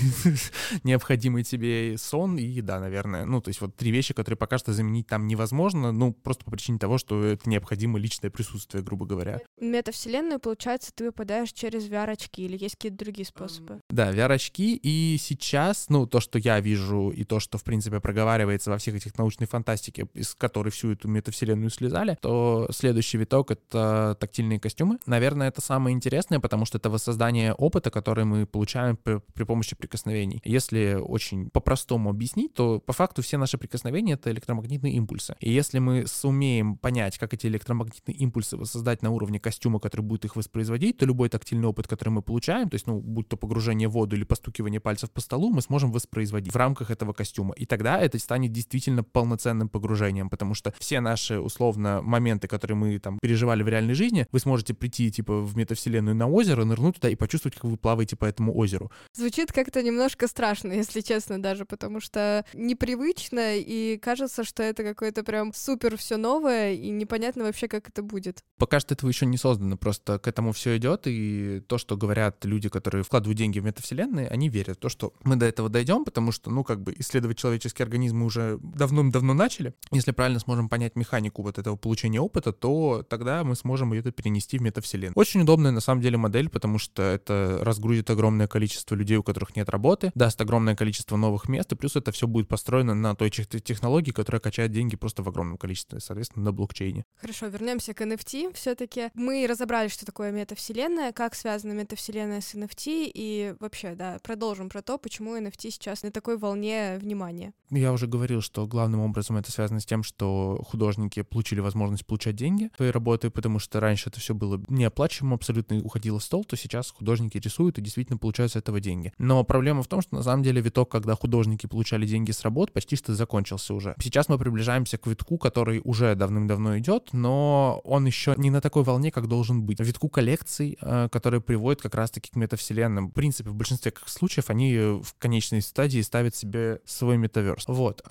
необходимый 0.83 1.45
тебе 1.45 1.99
сон 1.99 2.39
и 2.39 2.43
еда, 2.43 2.81
наверное. 2.81 3.34
Ну, 3.35 3.40
то 3.40 3.49
есть 3.49 3.61
вот 3.61 3.75
три 3.75 3.90
вещи, 3.90 4.14
которые 4.14 4.38
пока 4.38 4.59
что 4.59 4.73
заменить 4.73 5.09
там 5.09 5.27
невозможно, 5.27 5.90
ну, 5.90 6.12
просто 6.12 6.44
по 6.44 6.53
причине 6.53 6.79
того, 6.79 6.99
что 6.99 7.25
это 7.25 7.51
необходимо 7.51 7.99
личное 7.99 8.31
присутствие, 8.31 8.85
грубо 8.85 9.07
говоря. 9.07 9.40
Метавселенную, 9.61 10.38
получается, 10.38 10.92
ты 10.94 11.07
выпадаешь 11.07 11.51
через 11.53 11.88
VR-очки 11.88 12.44
или 12.44 12.57
есть 12.57 12.77
какие-то 12.77 12.99
другие 12.99 13.27
способы? 13.27 13.81
Да, 13.90 14.12
VR-очки, 14.12 14.77
и 14.77 15.16
сейчас, 15.18 15.88
ну, 15.88 16.07
то, 16.07 16.20
что 16.20 16.38
я 16.38 16.61
вижу, 16.61 17.11
и 17.11 17.25
то, 17.25 17.40
что, 17.40 17.59
в 17.59 17.64
принципе, 17.64 17.99
проговаривается 17.99 18.70
во 18.70 18.79
всех 18.79 18.94
этих 18.94 19.18
научной 19.18 19.49
фантастике, 19.49 20.07
из 20.14 20.37
которой 20.37 20.70
всю 20.70 20.92
эту 20.92 21.09
метавселенную 21.09 21.70
слезали, 21.70 22.16
то 22.20 22.68
следующий 22.70 23.18
виток— 23.18 23.51
это 23.51 24.16
тактильные 24.20 24.61
костюмы. 24.61 25.01
Наверное, 25.07 25.49
это 25.49 25.61
самое 25.61 25.92
интересное, 25.92 26.38
потому 26.38 26.66
что 26.66 26.79
это 26.79 26.88
воссоздание 26.88 27.53
опыта, 27.53 27.90
который 27.90 28.27
мы 28.27 28.47
получаем 28.47 28.97
при, 28.97 29.20
при 29.35 29.42
помощи 29.42 29.75
прикосновений. 29.75 30.40
Если 30.44 30.94
очень 30.94 31.51
по-простому 31.51 32.11
объяснить, 32.11 32.55
то 32.55 32.79
по 32.79 32.92
факту 32.92 33.24
все 33.25 33.37
наши 33.37 33.59
прикосновения— 33.59 34.13
это 34.15 34.31
электромагнитные 34.31 34.95
импульсы. 34.95 35.35
И 35.41 35.51
если 35.51 35.79
мы 35.79 36.07
сумеем 36.07 36.77
понять, 36.77 37.19
как 37.19 37.35
эти 37.35 37.47
электромагнитные 37.47 38.15
импульсы 38.15 38.57
воссоздать 38.57 39.03
на 39.03 39.11
уровне 39.11 39.41
костюма, 39.41 39.81
который 39.81 40.03
будет 40.03 40.25
их 40.25 40.37
воспроизводить, 40.37 40.99
то 40.99 41.07
любой 41.07 41.29
тактильный 41.29 41.67
опыт, 41.67 41.89
который 41.89 42.11
мы 42.11 42.23
получаем, 42.23 42.69
то 42.69 42.75
есть, 42.77 42.87
ну, 42.87 43.01
будь 43.01 43.29
то 43.29 43.37
погружение 43.37 43.89
в 43.89 43.93
воду 43.93 44.17
или 44.17 44.25
постукивание 44.25 44.81
пальцев 44.81 45.11
по 45.11 45.21
столу, 45.21 45.51
мы 45.53 45.63
сможем 45.63 45.91
воспроизводить 45.93 46.53
в 46.53 46.57
рамках 46.57 46.91
этого 46.91 47.13
костюма. 47.13 47.55
И 47.55 47.67
тогда 47.67 47.99
это 47.99 48.19
станет 48.19 48.53
действительно 48.53 49.03
полноценным 49.03 49.69
погружением, 49.69 50.31
потому 50.31 50.55
что 50.55 50.75
все 50.79 51.01
наши, 51.01 51.41
условно, 51.41 52.03
моменты, 52.03 52.47
которые 52.47 52.77
мы 52.77 52.99
там 52.99 53.19
переживали 53.21 53.63
в 53.63 53.69
реальной 53.69 53.95
жизни, 53.95 54.27
вы 54.31 54.39
сможете 54.39 54.75
прийти, 54.75 55.11
типа, 55.11 55.41
в 55.41 55.57
метавселенную 55.57 56.15
на 56.15 56.29
озеро, 56.29 56.65
нырнуть 56.65 56.97
туда 56.97 57.09
и 57.09 57.17
почувствовать, 57.17 57.55
как 57.57 57.65
вы 57.65 57.77
плаваете 57.77 58.17
по 58.17 58.25
этому 58.25 58.57
озеру. 58.57 58.91
Звучит 59.15 59.53
как-то 59.53 59.83
немножко 59.83 60.29
страшно, 60.29 60.73
если 60.73 61.01
честно, 61.01 61.43
даже, 61.43 61.65
потому 61.65 62.01
что 62.01 62.45
непривычно 62.53 63.13
непривычно, 63.14 63.57
и 63.57 63.98
кажется, 63.98 64.44
что 64.44 64.62
это 64.62 64.83
какое-то 64.83 65.22
прям 65.22 65.53
супер 65.55 65.96
все 65.96 66.16
новое, 66.16 66.72
и 66.72 66.90
непонятно 66.90 67.44
вообще, 67.44 67.68
как 67.68 67.88
это 67.88 68.03
будет. 68.03 68.44
Пока 68.59 68.81
что 68.81 68.94
этого 68.94 69.09
еще 69.09 69.27
не 69.27 69.37
создано, 69.37 69.77
просто 69.77 70.18
к 70.18 70.29
этому 70.29 70.53
все 70.53 70.77
идет, 70.77 71.03
и 71.07 71.62
то, 71.66 71.79
что 71.79 71.96
говорят 71.96 72.44
люди, 72.44 72.68
которые 72.68 73.05
вкладывают 73.05 73.38
деньги 73.38 73.61
в 73.61 73.64
метавселенные, 73.64 74.29
они 74.29 74.48
верят 74.48 74.77
в 74.77 74.81
то, 74.81 74.88
что 74.88 75.12
мы 75.24 75.37
до 75.37 75.46
этого 75.46 75.68
дойдем, 75.68 76.05
потому 76.05 76.33
что, 76.33 76.50
ну, 76.50 76.64
как 76.64 76.83
бы 76.83 76.94
исследовать 76.98 77.38
человеческий 77.38 77.83
организм 77.83 78.18
мы 78.18 78.27
уже 78.27 78.59
давно-давно 78.62 79.35
начали. 79.35 79.74
Если 79.90 80.12
правильно 80.12 80.40
сможем 80.40 80.68
понять 80.68 80.96
механику 80.96 81.42
вот 81.42 81.59
этого 81.59 81.77
получения 81.77 82.20
опыта, 82.20 82.53
то 82.53 83.05
тогда 83.09 83.44
мы 83.44 83.57
сможем 83.57 83.92
это 83.92 84.11
перенести 84.12 84.59
в 84.59 84.62
метавселенную. 84.62 85.14
Очень 85.16 85.42
удобная 85.42 85.70
на 85.70 85.81
самом 85.81 86.00
деле 86.00 86.16
модель, 86.16 86.48
потому 86.48 86.79
что 86.79 87.03
это 87.03 87.59
разгрузит 87.62 88.11
огромное 88.11 88.46
количество 88.46 88.94
людей, 88.94 89.16
у 89.16 89.22
которых 89.22 89.57
нет 89.57 89.68
работы, 89.68 90.12
даст 90.14 90.40
огромное 90.40 90.77
количество 90.77 91.16
новых 91.16 91.48
мест, 91.48 91.72
и 91.72 91.77
плюс 91.77 91.96
это 91.96 92.12
все 92.12 92.27
будет 92.27 92.48
построено 92.48 92.94
построена 92.95 93.09
на 93.09 93.15
той 93.15 93.31
технологии, 93.31 94.11
которая 94.11 94.41
качает 94.41 94.73
деньги 94.73 94.97
просто 94.97 95.23
в 95.23 95.29
огромном 95.29 95.59
количестве, 95.59 96.01
соответственно, 96.01 96.45
на 96.47 96.53
блокчейне. 96.53 97.05
Хорошо, 97.17 97.47
вернемся 97.47 97.95
к 97.95 98.01
NFT. 98.01 98.55
Все-таки 98.55 99.11
мы 99.15 99.47
разобрали, 99.49 99.89
что 99.89 100.07
такое 100.07 100.33
метавселенная, 100.33 101.13
как 101.13 101.35
связана 101.35 101.73
метавселенная 101.73 102.41
с 102.41 102.55
NFT, 102.55 103.11
и 103.15 103.55
вообще, 103.61 103.95
да, 103.95 104.19
продолжим 104.23 104.69
про 104.69 104.83
то, 104.83 104.99
почему 104.99 105.37
NFT 105.37 105.71
сейчас 105.71 106.03
на 106.03 106.11
такой 106.11 106.37
волне 106.37 106.99
внимания. 107.01 107.53
Я 107.71 107.93
уже 107.93 108.07
говорил, 108.07 108.41
что 108.41 108.67
главным 108.67 109.01
образом 109.01 109.37
это 109.37 109.51
связано 109.51 109.81
с 109.81 109.87
тем, 109.87 110.03
что 110.03 110.63
художники 110.67 111.23
получили 111.23 111.61
возможность 111.61 112.07
получать 112.07 112.37
деньги 112.37 112.71
своей 112.77 112.93
работы, 112.93 113.31
потому 113.31 113.59
что 113.59 113.81
раньше 113.81 114.11
это 114.11 114.21
все 114.21 114.35
было 114.35 114.63
неоплачиваемо, 114.69 115.35
абсолютно 115.35 115.79
уходило 115.79 116.19
в 116.19 116.25
стол, 116.25 116.45
то 116.45 116.57
сейчас 116.57 116.91
художники 116.91 117.39
рисуют 117.39 117.79
и 117.79 117.83
действительно 117.83 118.19
получают 118.19 118.53
с 118.53 118.57
этого 118.57 118.81
деньги. 118.81 119.13
Но 119.19 119.43
проблема 119.45 119.83
в 119.83 119.89
том, 119.89 120.03
что 120.03 120.15
на 120.15 120.23
самом 120.23 120.43
деле 120.43 120.61
виток, 120.61 120.91
когда 120.91 121.15
художники 121.15 121.67
получали 121.67 122.07
деньги 122.07 122.31
с 122.31 122.43
работ, 122.43 122.73
почти 122.85 122.97
что 122.97 123.14
закончился 123.14 123.73
уже. 123.73 123.94
Сейчас 124.03 124.29
мы 124.29 124.38
приближаемся 124.38 124.99
к 124.99 125.07
витку, 125.07 125.38
который 125.38 125.81
уже 125.85 126.14
давным-давно 126.14 126.79
идет, 126.79 127.09
но 127.12 127.81
он 127.83 128.05
еще 128.05 128.35
не 128.37 128.51
на 128.51 128.61
такой 128.61 128.83
волне, 128.83 129.11
как 129.11 129.27
должен 129.27 129.62
быть. 129.62 129.81
Витку 129.81 130.09
коллекций, 130.09 130.77
которые 131.11 131.40
приводят 131.40 131.81
как 131.81 131.94
раз-таки 131.94 132.31
к 132.31 132.37
метавселенным. 132.37 133.09
В 133.09 133.12
принципе, 133.12 133.49
в 133.49 133.55
большинстве 133.55 133.92
случаев 134.05 134.51
они 134.51 134.77
в 134.77 135.14
конечной 135.18 135.62
стадии 135.62 136.03
ставят 136.03 136.37
себе 136.37 136.81
свой 136.85 137.16
метаверс. 137.16 137.64
Вот. 137.68 138.03